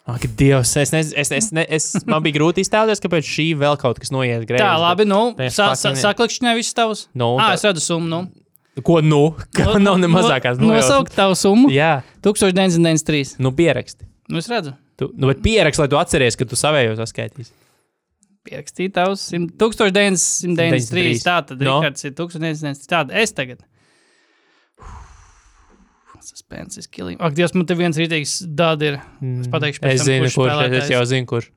Ak, 0.03 0.26
Dievs, 0.36 0.74
es 0.82 0.91
nezinu, 0.91 1.15
es, 1.21 1.30
es, 1.32 1.45
ne, 1.55 1.63
es, 1.71 1.86
man 2.05 2.19
bija 2.26 2.36
grūti 2.36 2.59
iztēloties, 2.65 2.99
kāpēc 3.05 3.24
šī 3.24 3.45
vēl 3.55 3.78
kaut 3.80 4.01
kas 4.03 4.11
noiet 4.11 4.43
greizi. 4.43 4.59
Tā, 4.59 4.74
labi, 4.82 5.05
nu, 5.07 5.21
sa, 5.47 5.69
sa, 5.80 5.93
saklikšķinē 5.95 6.57
visus 6.57 6.76
tavus. 6.76 7.05
Nu, 7.15 7.38
Ā, 7.39 7.53
tā- 7.53 7.53
es 7.55 7.63
redzu 7.69 7.86
summu, 7.86 8.09
nu. 8.11 8.19
Ko 8.84 8.99
nu? 9.05 9.21
Ka 9.55 9.78
nav 9.80 9.99
ne 10.01 10.09
mazākās 10.11 10.59
Nosaukt 10.59 11.13
tavu 11.15 11.38
summu. 11.39 11.69
Jā, 11.71 12.01
1993. 12.26 13.38
nu 13.39 13.53
pieraksti. 13.55 14.05
Nu, 14.28 14.41
es 14.41 14.49
redzu. 14.51 14.74
Tu, 14.99 15.07
nu, 15.15 15.30
bet 15.32 15.39
pieraksti, 15.45 15.82
lai 15.86 15.89
tu 15.89 15.97
atceries, 16.01 16.36
ka 16.38 16.45
tu 16.49 16.59
savējo 16.59 16.97
saskaitīsi. 16.99 17.53
Pierakstīt 18.44 18.91
tavus 18.96 19.22
simt- 19.32 19.54
1993. 19.58 21.22
Tā 21.24 21.38
tad 21.48 21.62
No. 21.64 21.78
Rikards 21.80 22.04
ir 22.04 22.12
1993. 22.12 22.88
Tāda 22.91 23.16
es 23.24 23.32
tagad. 23.32 23.62
Suspense 26.24 26.78
is 26.80 26.88
killing. 26.88 27.20
Ak, 27.20 27.34
Dievs, 27.36 27.54
man 27.56 27.66
te 27.68 27.76
viens 27.76 27.98
rītīgs 28.00 28.38
dādi 28.56 28.94
ir. 28.94 29.00
Es 29.44 29.48
pateikšu, 29.52 29.82
pēc 29.84 29.94
Es 29.94 30.00
tam, 30.04 30.08
zinu, 30.08 30.24
kurš 30.24 30.32
es, 30.32 30.38
spēlētājs. 30.39 30.84
es 30.84 30.89
jau 30.94 31.02
zinu, 31.12 31.28
kurš. 31.28 31.50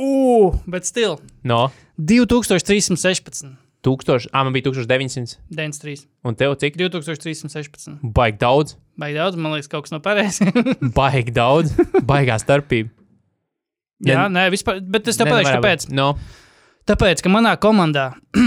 Ugh, 0.00 0.60
bet 0.70 0.86
stil. 0.86 1.18
No, 1.44 1.70
2316. 2.00 3.56
1000, 3.82 4.28
ah, 4.36 4.44
man 4.44 4.52
bija 4.52 4.68
1900. 4.68 5.38
93. 5.50 6.06
Un 6.24 6.34
tev 6.36 6.52
cik? 6.60 6.76
2316. 6.76 7.96
Baigi 8.04 8.38
daudz, 8.42 8.76
Vai 9.00 9.14
daudz, 9.16 9.36
man 9.40 9.54
liekas, 9.54 9.70
kaut 9.72 9.86
kas 9.86 9.94
nav 9.94 10.02
pareizi. 10.04 10.44
baigi 10.98 11.32
daudz, 11.32 11.72
baigā 12.04 12.36
starpība. 12.42 12.92
Jā, 14.06 14.26
nē, 14.32 14.48
vispār. 14.52 14.80
Bet 14.80 15.08
es 15.10 15.18
tev 15.20 15.28
Ne, 15.28 15.36
pateikšu, 15.36 15.56
kāpēc. 15.58 15.88
No. 15.94 16.12
Tāpēc, 16.88 17.20
ka 17.22 17.30
manā 17.32 17.52
komandā 17.60 18.06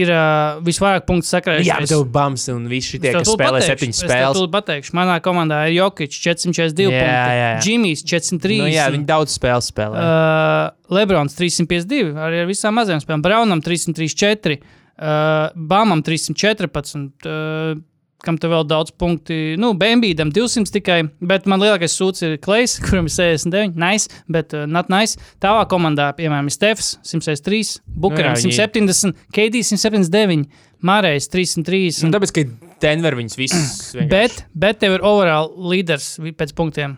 ir 0.00 0.10
uh, 0.12 0.60
visvairāk 0.62 1.06
punktu 1.08 1.26
sakrājušies. 1.30 1.70
Jā, 1.70 1.78
tev 1.90 2.04
bams 2.12 2.44
un 2.52 2.66
visi 2.70 2.94
šie, 2.94 3.00
kas 3.16 3.30
spēlē 3.32 3.62
septiņas 3.64 4.02
spēles. 4.04 4.38
Es 4.44 4.52
pateikšu, 4.54 4.94
manā 4.98 5.16
komandā 5.24 5.62
ir 5.70 5.78
Jokic 5.80 6.14
442 6.14 6.86
Jā, 6.86 7.00
punkti, 7.00 7.16
jā, 7.16 7.38
jā. 7.40 7.48
Džimijs 7.64 8.04
403. 8.06 8.60
Nu, 8.62 8.68
jā, 8.70 8.86
viņi 8.94 9.08
daudz 9.08 9.34
spēles 9.34 9.70
spēlē. 9.72 10.04
Uh, 10.04 10.94
Lebrons 10.94 11.34
352, 11.38 12.12
arī 12.28 12.44
ar 12.44 12.50
visām 12.50 12.76
mazajām 12.78 13.02
spēlēm. 13.02 13.24
Braunam 13.26 13.64
334, 13.64 14.60
uh, 14.60 15.48
Bamam 15.72 16.04
314, 16.06 17.26
uh, 17.26 17.80
kam 18.24 18.38
te 18.40 18.48
vēl 18.50 18.64
daudz 18.68 18.92
punktu. 19.00 19.36
Nu, 19.60 19.72
Bambīdam 19.78 20.30
200 20.34 20.72
tikai, 20.76 20.98
bet 21.24 21.46
man 21.50 21.62
lielākais 21.62 21.94
sūds 21.96 22.24
ir 22.26 22.36
Klais, 22.42 22.78
kuram 22.86 23.08
ir 23.08 23.14
69. 23.14 23.76
Nice, 23.80 24.08
bet 24.30 24.54
uh, 24.56 24.66
not 24.70 24.90
nice. 24.92 25.18
Tavā 25.42 25.66
komandā, 25.70 26.10
piemēram, 26.18 26.48
ir 26.50 26.56
Stefs 26.56 26.94
163, 27.06 27.78
Bukaram 27.90 28.36
Nu 28.36 28.42
jā, 28.42 28.50
viņi- 28.50 28.58
170, 28.60 29.22
KD 29.36 29.64
179, 29.72 30.48
Mārējs 30.86 31.28
303. 31.32 32.04
Nu, 32.06 32.14
tāpēc, 32.14 32.32
ka 32.36 32.46
Denver 32.80 33.16
viņus 33.18 33.36
visus. 33.36 33.72
Bet, 34.08 34.44
bet 34.56 34.78
tev 34.80 34.96
ir 34.96 35.04
overall 35.04 35.50
līderis 35.72 36.14
pēc 36.40 36.54
punktiem. 36.56 36.96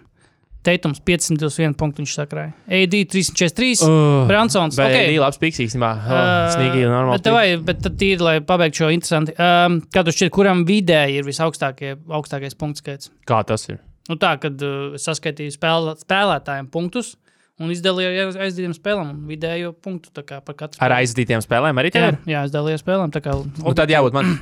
Teitums 0.62 1.00
521 1.02 1.74
punktu 1.74 2.04
viņš 2.04 2.12
sakrāja. 2.14 2.52
AD 2.70 2.92
343, 3.10 3.82
Uh, 3.82 4.26
Bransons. 4.28 4.76
Bet 4.78 4.92
Okay. 4.94 5.16
labs 5.18 5.38
piksīgs, 5.42 5.74
nā, 5.74 5.88
Uh, 5.98 6.52
snīgi, 6.54 6.84
normāli. 6.86 7.18
Bet, 7.18 7.32
vai, 7.34 7.46
bet 7.58 7.80
tad 7.82 7.96
tīri, 7.98 8.20
lai 8.22 8.36
pabeigtu 8.46 8.84
šo 8.84 8.90
interesantu. 8.94 9.34
Um, 9.38 9.80
kā 9.90 10.04
tu 10.06 10.14
šķiet, 10.14 10.30
kuram 10.30 10.62
vidēji 10.68 11.18
ir 11.18 11.26
visaugstākie 11.26 11.96
augstākais 12.06 12.54
punktu 12.54 12.78
skaits? 12.84 13.10
Kā 13.26 13.42
tas 13.44 13.66
ir? 13.68 13.80
Nu, 14.08 14.14
tā, 14.16 14.36
kad 14.38 14.54
uh, 14.62 14.94
saskaitīju 15.02 15.50
spēlē, 15.58 15.96
spēlētājiem 16.06 16.70
punktus 16.70 17.16
un 17.62 17.70
izdalīju 17.74 18.30
ar 18.30 18.40
aizdītiem 18.46 18.72
spēlēm 18.74 19.26
vidējo 19.28 19.72
punktu 19.74 20.10
par 20.22 20.54
katru. 20.54 20.78
Ar 20.82 20.94
aizdītiem 21.02 21.42
spēlēm 21.42 21.78
arī 21.78 21.90
tev 21.94 22.06
Jā, 22.06 22.14
jā, 22.26 22.46
dalījos 22.54 22.82
spēlēm. 22.86 23.10
Kā, 23.18 23.34
Nu, 23.62 23.74
tad 23.74 23.90
jābūt 23.90 24.14
man. 24.14 24.38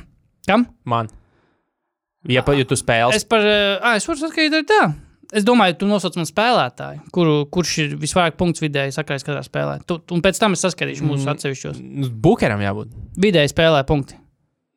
Kam? 0.47 0.67
man. 0.85 1.09
Ja, 2.29 2.41
pa, 2.45 2.53
ja 2.53 2.65
tu 2.65 2.77
spēles, 2.77 3.15
Es 3.17 3.25
par. 3.25 3.41
Uh, 3.41 3.95
es 3.97 4.05
varu 4.05 4.19
saskaitīt 4.21 4.53
arī 4.61 4.65
tā. 4.69 4.83
Es 5.31 5.45
domāju, 5.47 5.77
tu 5.79 5.87
nosauc 5.87 6.17
man 6.19 6.25
spēlētāju, 6.27 7.05
kuru, 7.15 7.45
kurš 7.47 7.77
ir 7.85 7.93
visvairāk 8.01 8.35
punktu 8.39 8.65
vidēji 8.65 8.91
sakrājis 8.97 9.23
katrā 9.23 9.43
spēlē. 9.45 9.77
Tu, 9.87 9.95
un 10.11 10.19
pēc 10.25 10.39
tam 10.41 10.57
es 10.57 10.65
saskaitīšu 10.65 11.07
mūsu 11.07 11.23
Mm. 11.23 11.31
atsevišķos. 11.37 11.79
nu, 11.81 12.09
bukeram 12.09 12.59
jābūt. 12.59 12.91
Vidēji 13.17 13.53
spēlē 13.53 13.85
punkti. 13.87 14.17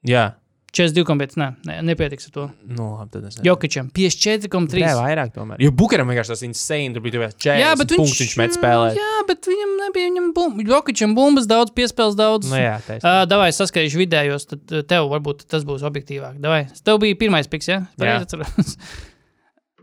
Jā, 0.07 0.35
42,5. 0.75 1.37
Nē, 1.39 1.49
nē, 1.67 1.75
nepietiks 1.87 2.27
ar 2.27 2.33
to. 2.35 2.45
nu, 2.67 2.87
labi, 2.99 3.11
tad 3.15 3.25
es. 3.29 3.37
Jokičam 3.47 3.91
54,3. 3.95 4.81
Jā, 4.83 4.95
vairāk 4.99 5.31
tomēr. 5.35 5.57
Jo 5.63 5.71
bukeram 5.71 6.09
vienkārši 6.11 6.33
tas 6.35 6.43
insane, 6.43 6.95
tur 6.95 7.01
bija 7.05 7.15
tikai 7.15 7.29
40 7.31 7.61
Jā, 7.63 7.73
bet 7.79 7.91
viņš, 7.95 7.99
punktus 8.03 8.21
viņš 8.25 8.37
met 8.43 8.57
spēlē. 8.59 8.89
Jā, 8.99 9.13
bet 9.29 9.47
viņam 9.51 9.75
nebija. 9.85 10.09
Viņam 10.11 10.29
bum, 10.35 10.59
Jokičam 10.67 11.15
bumbas 11.15 11.47
daudz, 11.51 11.71
piespēles 11.75 12.15
daudz. 12.19 12.51
Nu, 12.51 12.59
jā, 12.59 12.77
taisnība. 12.87 13.23
Uh, 13.23 13.27
davai, 13.31 13.49
es 13.55 13.59
saskaitīšu 13.63 14.03
vidējos, 14.03 14.47
tad 14.51 14.75
tev 14.91 15.07
varbūt 15.15 15.47
tas 15.47 15.63
būs 15.67 15.83
objektīvāk. 15.87 16.39
Davai. 16.43 16.65
Tev 16.83 16.99
bija 17.03 17.19
pirmais 17.23 17.47
piks, 17.51 17.71
ja? 17.71 17.85
Pareizi 17.99 18.27
atceros. 18.27 18.75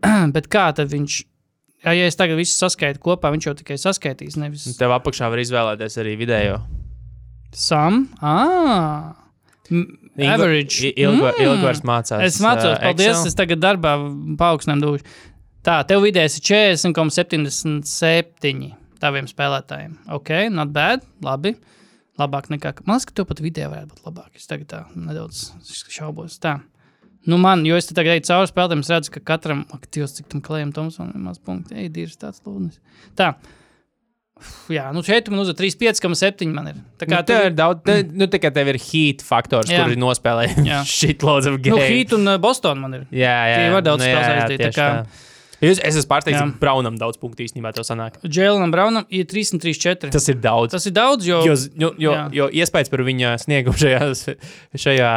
bet 0.35 0.47
kā 0.51 0.69
tad 0.77 0.87
viņš. 0.93 1.21
Ja, 1.81 1.95
ja 1.97 2.05
es 2.05 2.15
tagad 2.19 2.37
visu 2.37 2.53
saskaitu 2.53 2.99
kopā, 3.01 3.31
viņš 3.33 3.45
jau 3.49 3.55
tikai 3.57 3.77
saskaitīs. 3.81 4.35
Nevis 4.37 4.67
Tev 4.77 4.91
apakšā 4.93 5.29
var 5.33 5.39
izvēlēties 5.41 5.97
arī 6.03 6.13
video. 6.19 6.59
sam. 7.57 8.05
Ah, 8.21 9.13
average. 10.21 10.91
Ilgo, 10.95 11.31
Mm. 11.31 11.41
Ilgvars 11.45 11.81
mācās. 11.87 12.21
Es 12.23 12.37
mācos, 12.43 12.75
uh, 12.75 12.79
paldies. 12.83 13.07
Excel. 13.15 13.27
Es 13.31 13.35
tagad 13.39 13.59
darbā 13.63 13.95
paaugstinājumu 14.37 14.81
došu. 14.85 15.03
Tā, 15.65 15.79
tev 15.87 16.01
vidējais 16.05 16.37
ir 16.39 16.43
40,77 16.85 18.71
taviem 19.01 19.27
spēlētājiem. 19.29 19.95
Ok, 20.13 20.29
not 20.53 20.69
bad. 20.73 21.01
Labi. 21.25 21.55
Labāk 22.19 22.49
nekā. 22.53 22.73
Man 22.85 22.97
liekas, 22.97 23.07
ka 23.09 23.13
tev 23.17 23.25
pat 23.29 23.39
vidē 23.41 23.65
varētu 23.71 23.89
būt 23.95 24.03
labāk. 24.05 24.31
Es 24.37 24.45
tagad 24.49 24.67
tā 24.69 24.79
nedaudz 24.95 25.51
šaubos. 25.89 26.37
Tā. 26.43 26.59
Nu, 27.29 27.37
man, 27.37 27.61
jo 27.67 27.77
es 27.77 27.85
te 27.85 27.93
tagad 27.97 28.17
eju 28.17 28.25
cauri 28.31 28.49
spēlēm, 28.49 28.81
redzu, 28.89 29.11
ka 29.13 29.21
katram, 29.33 29.65
ak, 29.75 29.83
Dievs, 29.93 30.15
cik 30.17 30.29
tam 30.31 30.41
klējam 30.45 30.71
Tomsonam 30.73 31.13
ir 31.13 31.25
maz 31.27 31.37
punkti. 31.37 31.75
Ej, 31.77 31.91
Dievs, 31.93 32.17
tāds 32.21 32.41
lūdnis. 32.47 32.79
Tā. 33.19 33.35
Uf, 34.41 34.53
Jā, 34.73 34.87
nu 34.95 35.03
šeit 35.05 35.27
man 35.29 35.43
uzvar 35.43 35.53
35,7 35.59 36.49
man 36.49 36.71
ir. 36.71 36.79
Tā 36.97 37.05
Nu, 37.05 37.13
kā 37.13 37.19
tev 37.29 37.43
ir 37.51 37.53
daudz, 37.53 37.83
te, 37.85 37.99
nu, 38.09 38.25
tikai 38.31 38.49
tev 38.55 38.71
ir 38.73 38.79
heat 38.81 39.21
faktors, 39.25 39.69
Jā. 39.69 39.83
kur 39.83 39.93
ir 39.93 40.01
nospēlējis 40.01 40.63
Jā. 40.65 40.79
shitloads 40.97 41.51
of 41.51 41.59
Nu, 41.59 41.65
games. 41.67 41.89
Heat 41.93 42.15
un 42.17 42.25
uh, 42.33 42.39
Boston 42.41 42.81
man 42.81 42.97
ir. 42.97 43.03
Jā, 43.13 43.35
jā. 43.51 43.59
Tie 43.59 43.75
var 43.75 43.85
daudz 43.85 44.01
nu, 44.01 44.09
jā, 44.09 44.23
aizdīt, 44.39 44.65
Es, 45.61 45.77
es 45.77 45.93
esmu 45.93 46.09
pārsteigts, 46.09 46.39
ka 46.41 46.61
Braunam 46.61 46.95
daudz 46.97 47.19
punktu 47.21 47.45
īstenībā 47.45 47.69
tev 47.75 47.85
sanāk. 47.85 48.15
Jēlonam 48.25 48.71
Braunam 48.73 49.05
ir 49.13 49.27
334. 49.29 50.09
Tas 50.13 50.25
ir 50.31 50.39
daudz. 50.41 50.73
Tas 50.73 50.87
ir 50.89 50.95
daudz, 50.95 51.27
jo. 51.29 51.43
Jo, 51.45 51.57
jo, 51.77 51.91
jo, 52.01 52.15
jo 52.33 52.47
iespējas 52.63 52.89
par 52.89 53.03
viņa 53.05 53.35
sniegumu 53.43 53.77
šajās, 53.77 54.23
šajā 54.85 55.11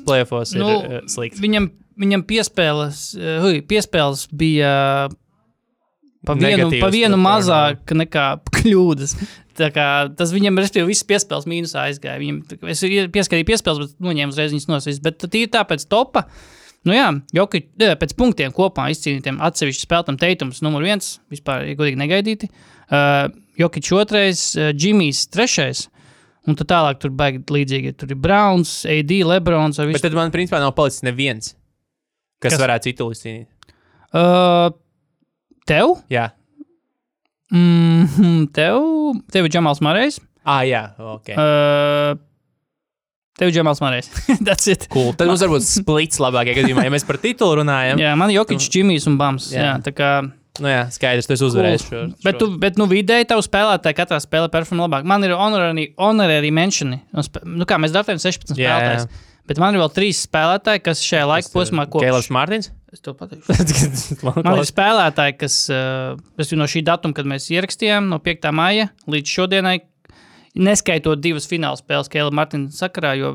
spēlēfos 0.00 0.56
ir 0.56 0.64
Nu, 0.64 0.72
nu, 0.82 1.04
slikts. 1.12 1.38
Viņam, 1.42 1.70
viņam 2.02 2.26
piespēles, 2.26 3.04
uh, 3.20 3.38
hui, 3.44 3.62
piespēles 3.70 4.26
bija 4.34 4.74
pa 6.26 6.34
vienu, 6.34 6.66
Negatīvas 6.66 6.82
pa 6.82 6.90
vienu 6.90 7.22
mazāk 7.22 7.94
nekā 8.02 8.26
kļūdas. 8.58 9.16
Kā, 9.56 9.88
tas 10.18 10.34
viņam, 10.34 10.58
respektīvi, 10.60 10.90
visas 10.90 11.06
piespēles 11.08 11.46
mīnusā 11.48 11.86
aizgāja. 11.88 12.18
Viņam, 12.20 12.42
es 12.74 12.82
pieskatīju 13.14 13.46
piespēles, 13.48 13.86
bet 13.86 14.04
noņēmu 14.04 14.34
uzreiz 14.34 14.52
viņas 14.52 14.68
nosvis. 14.68 15.00
Bet 15.04 15.22
tīri 15.22 15.48
tāpēc 15.54 15.86
topa. 15.88 16.26
Nu 16.86 16.94
jā, 16.94 17.08
Joki, 17.34 17.64
pēc 17.76 18.14
punktiem 18.18 18.52
kopā 18.54 18.86
izcīnītiem 18.94 19.40
atsevišķi 19.42 19.84
spēlētam 19.88 20.18
teitums 20.20 20.62
numur 20.62 20.84
viens, 20.86 21.16
vispār 21.32 21.66
godīgi 21.78 21.98
negaidīti. 21.98 22.48
Uh, 22.86 23.26
Jokic 23.58 23.88
otrais, 23.96 24.42
uh, 24.54 24.70
Džimijs 24.76 25.24
trešais. 25.34 25.86
Un 26.46 26.54
tad 26.54 26.68
tālāk 26.70 27.00
tur 27.02 27.10
baigi 27.10 27.40
līdzīgi. 27.42 27.96
Tur 27.98 28.12
ir 28.14 28.18
Browns, 28.22 28.84
AD, 28.86 29.10
Lebrons. 29.26 29.80
Bet 29.82 30.04
tad 30.04 30.14
man 30.14 30.30
principā 30.30 30.60
nav 30.62 30.76
palicis 30.78 31.02
neviens, 31.02 31.56
kas, 32.38 32.52
Kas? 32.54 32.60
varētu 32.62 32.92
citu 32.92 33.10
izcīnīt. 33.10 33.48
Uh, 34.14 34.70
tev? 35.66 35.96
Jā, 36.14 36.30
Mm, 37.46 38.46
tev, 38.56 38.80
tev 39.30 39.46
ir 39.46 39.52
Džamals 39.54 39.78
Marējs. 39.78 40.16
ah, 40.42 40.62
jā, 40.66 40.80
ok. 40.98 41.28
Uh, 41.30 42.18
tev 43.38 43.50
ir 43.50 43.56
Džamals 43.56 43.82
Marējs. 43.84 44.10
Tas 44.48 44.66
ir. 44.72 44.80
Cool. 44.92 45.12
Tad 45.18 45.30
mums 45.30 45.44
varbūt 45.44 45.66
splits 45.68 46.22
labākajā 46.22 46.62
gadījumā, 46.62 46.86
ja 46.88 46.94
mēs 46.94 47.06
par 47.08 47.20
titulu 47.22 47.60
runājam. 47.62 48.00
Jā, 48.02 48.16
man 48.18 48.34
Jokic, 48.34 48.64
Džimijs 48.64 49.08
un 49.10 49.20
Bams. 49.20 49.52
Jā. 49.54 49.60
Jā. 49.60 49.70
Jā, 49.70 49.78
tā 49.86 49.94
kā, 49.96 50.10
Nu 50.56 50.70
jā, 50.70 50.86
skaidrs, 50.88 51.26
tas 51.28 51.42
uzvarēs 51.44 51.82
šo. 51.84 52.02
šo. 52.08 52.24
bet, 52.24 52.38
tu, 52.40 52.46
bet 52.60 52.78
nu, 52.80 52.86
vidēji 52.88 53.26
tev 53.28 53.42
spēlētāji 53.44 53.96
katrā 53.98 54.16
spēlē 54.24 54.48
performē 54.52 54.86
labāk. 54.86 55.04
Man 55.08 55.26
ir 55.26 55.34
honorary 55.36 56.52
menšani. 56.54 57.02
Nu, 57.12 57.68
kā 57.68 57.76
mēs 57.82 57.92
datējam 57.92 58.22
16 58.22 58.54
Jā, 58.56 58.70
jā. 58.70 58.76
spēlētājus. 58.78 59.24
Bet 59.46 59.60
man 59.62 59.76
ir 59.76 59.82
vēl 59.84 59.92
trīs 59.94 60.24
spēlētāji, 60.26 60.82
kas 60.88 61.02
šajā 61.06 61.26
laika 61.30 61.52
posmā 61.52 61.84
Kēlers 61.90 62.26
kopš. 62.26 62.32
Mārtiņš. 62.34 62.70
Es 62.96 63.02
to 63.04 63.12
pateikšu. 63.14 64.16
Man 64.46 64.58
ir 64.58 64.66
spēlētāji, 64.66 65.36
kas 65.38 65.58
uh, 65.70 66.56
no 66.58 66.66
šī 66.70 66.82
datuma, 66.86 67.14
kad 67.14 67.28
mēs 67.30 67.46
ierakstījām, 67.54 68.08
no 68.10 68.18
5. 68.24 68.48
maija 68.56 68.88
līdz 69.12 69.34
šodienai, 69.36 69.76
neskaitot 70.56 71.20
divas 71.22 71.46
fināla 71.50 71.78
spēles 71.80 72.10
Kēla 72.12 72.32
Martina 72.34 72.72
sakarā, 72.74 73.14
jo 73.20 73.34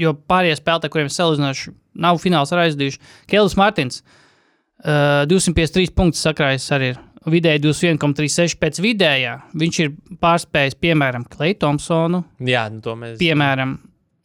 jo 0.00 0.10
pārējie 0.26 0.56
spēlētāji, 0.58 0.90
kuriem 0.90 1.06
es 1.10 1.16
salīdzināšu, 1.20 1.72
nav 2.02 2.16
fināls 2.18 2.50
ar 2.50 2.64
aizdījuši. 2.64 2.98
Kēlis 3.30 3.54
Mārtiņš, 3.60 3.98
uh, 4.02 5.22
253 5.30 5.92
punktus 5.94 6.24
sakrājis 6.26 6.70
arī 6.74 6.88
ir. 6.94 7.02
Vidēji 7.30 7.62
21,36 7.64 8.58
pēc 8.60 8.78
vidējā. 8.84 9.30
Viņš 9.56 9.76
ir 9.80 9.92
pārspējis, 10.20 10.74
piemēram, 10.82 11.22
Klaitu 11.32 11.62
Thompsonu, 11.62 12.20
Jā, 12.44 12.66
nu, 12.74 12.82
to 12.84 12.92
mēs. 13.00 13.14
piemēram. 13.22 13.78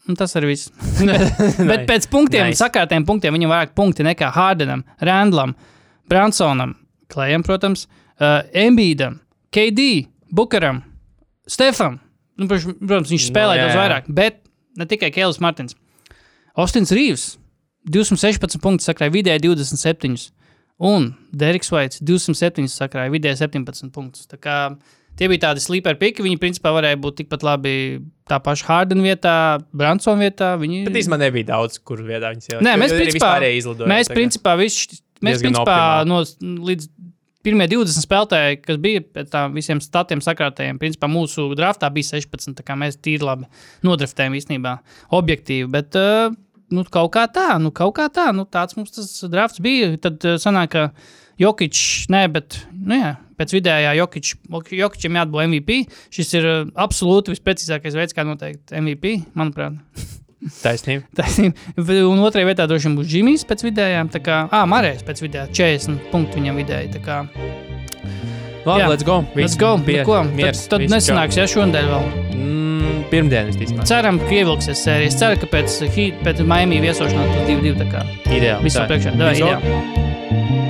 Un 0.09 0.17
tas 0.19 0.33
arī 0.35 0.49
viss. 0.55 0.71
Bet 1.69 1.85
pēc 1.87 2.09
punktiem, 2.11 2.49
Nice. 2.49 2.59
sakārtiem 2.59 3.05
punktiem, 3.07 3.37
viņam 3.37 3.53
vairāk 3.53 3.71
punkti 3.77 4.03
nekā 4.03 4.33
Hārdenam, 4.35 4.81
Randlam, 5.05 5.53
Bransonam, 6.11 6.73
Klējam, 7.13 7.45
protams, 7.45 7.85
uh, 8.17 8.41
Embīdam, 8.51 9.21
KD, 9.53 10.09
Bukaram, 10.35 10.81
Stefam. 11.49 11.99
Nu, 12.39 12.47
protams, 12.47 13.11
viņš 13.11 13.25
Nu, 13.25 13.31
spēlē 13.33 13.57
jā, 13.57 13.65
daudz 13.65 13.75
jā. 13.75 13.81
vairāk, 13.83 14.09
bet 14.15 14.41
ne 14.79 14.87
tikai 14.87 15.09
Kēlis 15.15 15.41
Martins. 15.43 15.75
Ostins 16.59 16.93
Rīvs, 16.95 17.33
216 17.89 18.61
punktus 18.63 18.87
sakrāja 18.89 19.13
vidēji 19.15 19.43
27. 19.47 20.29
Un 20.79 21.09
Deriks 21.35 21.71
Vaits 21.73 21.99
207 22.05 22.69
sakrāja 22.71 23.11
vidēji 23.11 23.41
17 23.41 23.91
punktus. 23.95 24.29
Tā 24.31 24.39
kā 24.39 24.59
Tie 25.19 25.27
bija 25.27 25.49
tādi 25.49 25.59
sleeper 25.59 25.97
piki. 25.99 26.23
Viņi 26.23 26.39
principā 26.39 26.71
varēja 26.71 26.99
būt 27.03 27.17
tikpat 27.19 27.43
labi 27.43 27.73
tā 28.29 28.37
paša 28.43 28.67
Hārdena 28.69 29.03
vietā, 29.03 29.35
Bransona 29.75 30.23
vietā. 30.23 30.53
Viņi... 30.61 30.85
Bet 30.87 30.95
īstenībā 31.01 31.19
nebija 31.25 31.49
daudz, 31.51 31.75
kur 31.83 31.99
vietā 32.07 32.31
viņas 32.31 32.53
jau 32.53 32.61
Nē, 32.63 32.77
mēs 32.79 32.95
principā, 32.95 33.33
mēs 33.91 34.11
principā, 34.13 34.55
visi, 34.59 35.01
mēs 35.25 35.43
principā 35.43 35.79
no, 36.07 36.21
līdz 36.69 36.87
pirmie 37.45 37.67
20 37.71 38.03
spēlētāji, 38.05 38.59
kas 38.65 38.79
bija 38.81 39.03
pēc 39.15 39.31
tam 39.33 39.55
visiem 39.57 39.81
statiem 39.83 40.21
sakrātējiem, 40.23 40.79
principā 40.81 41.09
mūsu 41.11 41.49
draftā 41.57 41.89
bija 41.93 42.11
16. 42.15 42.57
Tā 42.57 42.65
kā 42.67 42.77
mēs 42.79 42.99
tīri 42.99 43.25
labi 43.25 43.49
nodraftējām 43.87 44.35
īstenībā 44.39 44.75
objektīvi. 45.19 45.69
Bet, 45.71 45.95
uh, 45.99 46.35
nu, 46.75 46.85
kaut 46.91 47.13
kā 47.15 47.25
tā, 47.31 47.53
nu, 47.63 47.73
kaut 47.75 47.95
kā 47.99 48.09
tā, 48.13 48.29
nu, 48.35 48.45
tāds 48.49 48.77
mums 48.79 48.93
tas 48.95 49.09
drafts 49.31 49.63
bija. 49.63 49.93
Tad 50.03 50.27
uh, 50.27 50.37
sanāk, 50.41 50.75
ka 50.75 51.17
Jokičs, 51.39 52.09
nē, 52.11 52.25
bet, 52.35 52.61
nu, 52.75 52.97
jā, 52.99 53.13
pēc 53.39 53.55
vidējā 53.55 53.95
Jokič, 54.01 54.33
Jokičam 54.75 55.19
jāatbūt 55.21 55.45
MVP. 55.47 55.83
Šis 56.15 56.35
ir 56.39 56.49
uh, 56.49 56.63
absolūti 56.87 57.35
visprecīzākais 57.35 57.95
veids, 57.99 58.15
kā 58.17 58.27
noteikt 58.27 58.75
MVP, 58.75 59.21
manuprāt. 59.39 59.79
Taisnība. 60.39 61.03
Taisnība. 61.19 61.57
Un 62.07 62.21
otrajā 62.23 62.47
vietā 62.47 62.67
droši 62.69 62.87
vien 62.87 62.97
būs 62.99 63.09
Džimijs 63.11 63.43
pēc 63.49 63.65
vidējām. 63.67 64.11
Tā 64.13 64.21
kā, 64.23 64.37
ah, 64.55 64.63
Marijas 64.69 65.03
pēc 65.03 65.23
vidējā 65.25 65.49
40 65.51 66.11
punktu 66.13 66.39
viņam 66.39 66.61
vidēji. 66.61 66.93
Labi, 68.65 68.81
Jā. 68.83 68.87
let's 68.91 69.03
go. 69.03 69.23
Let's 69.35 69.55
go. 69.59 69.77
Pier, 69.83 70.03
Nu, 70.03 70.05
ko? 70.05 70.23
miers, 70.35 70.65
tad 70.67 70.77
tad 70.77 70.83
viss 70.83 70.93
nesanāks, 70.93 71.37
ja 71.39 71.47
šodien 71.47 71.87
vēl. 71.89 72.09
Mm, 72.35 73.03
pirmdien, 73.11 73.49
visticamāk. 73.51 73.87
Ceram, 73.87 74.19
ka 74.19 74.35
ievilksies 74.35 74.83
sērijas. 74.83 75.17
Ceru, 75.19 75.39
ka 75.39 75.47
pēc, 75.55 75.79
pēc 76.23 76.43
Miami 76.45 76.81
viesošanās 76.83 77.31
būs 77.35 77.47
2-2. 77.49 77.75
tā 77.79 77.89
kā 77.89 78.05
Ideāli. 78.29 78.63
Visu 78.67 78.83
priekšā. 78.83 79.15
Davai, 79.15 79.35
ideāli. 79.39 80.68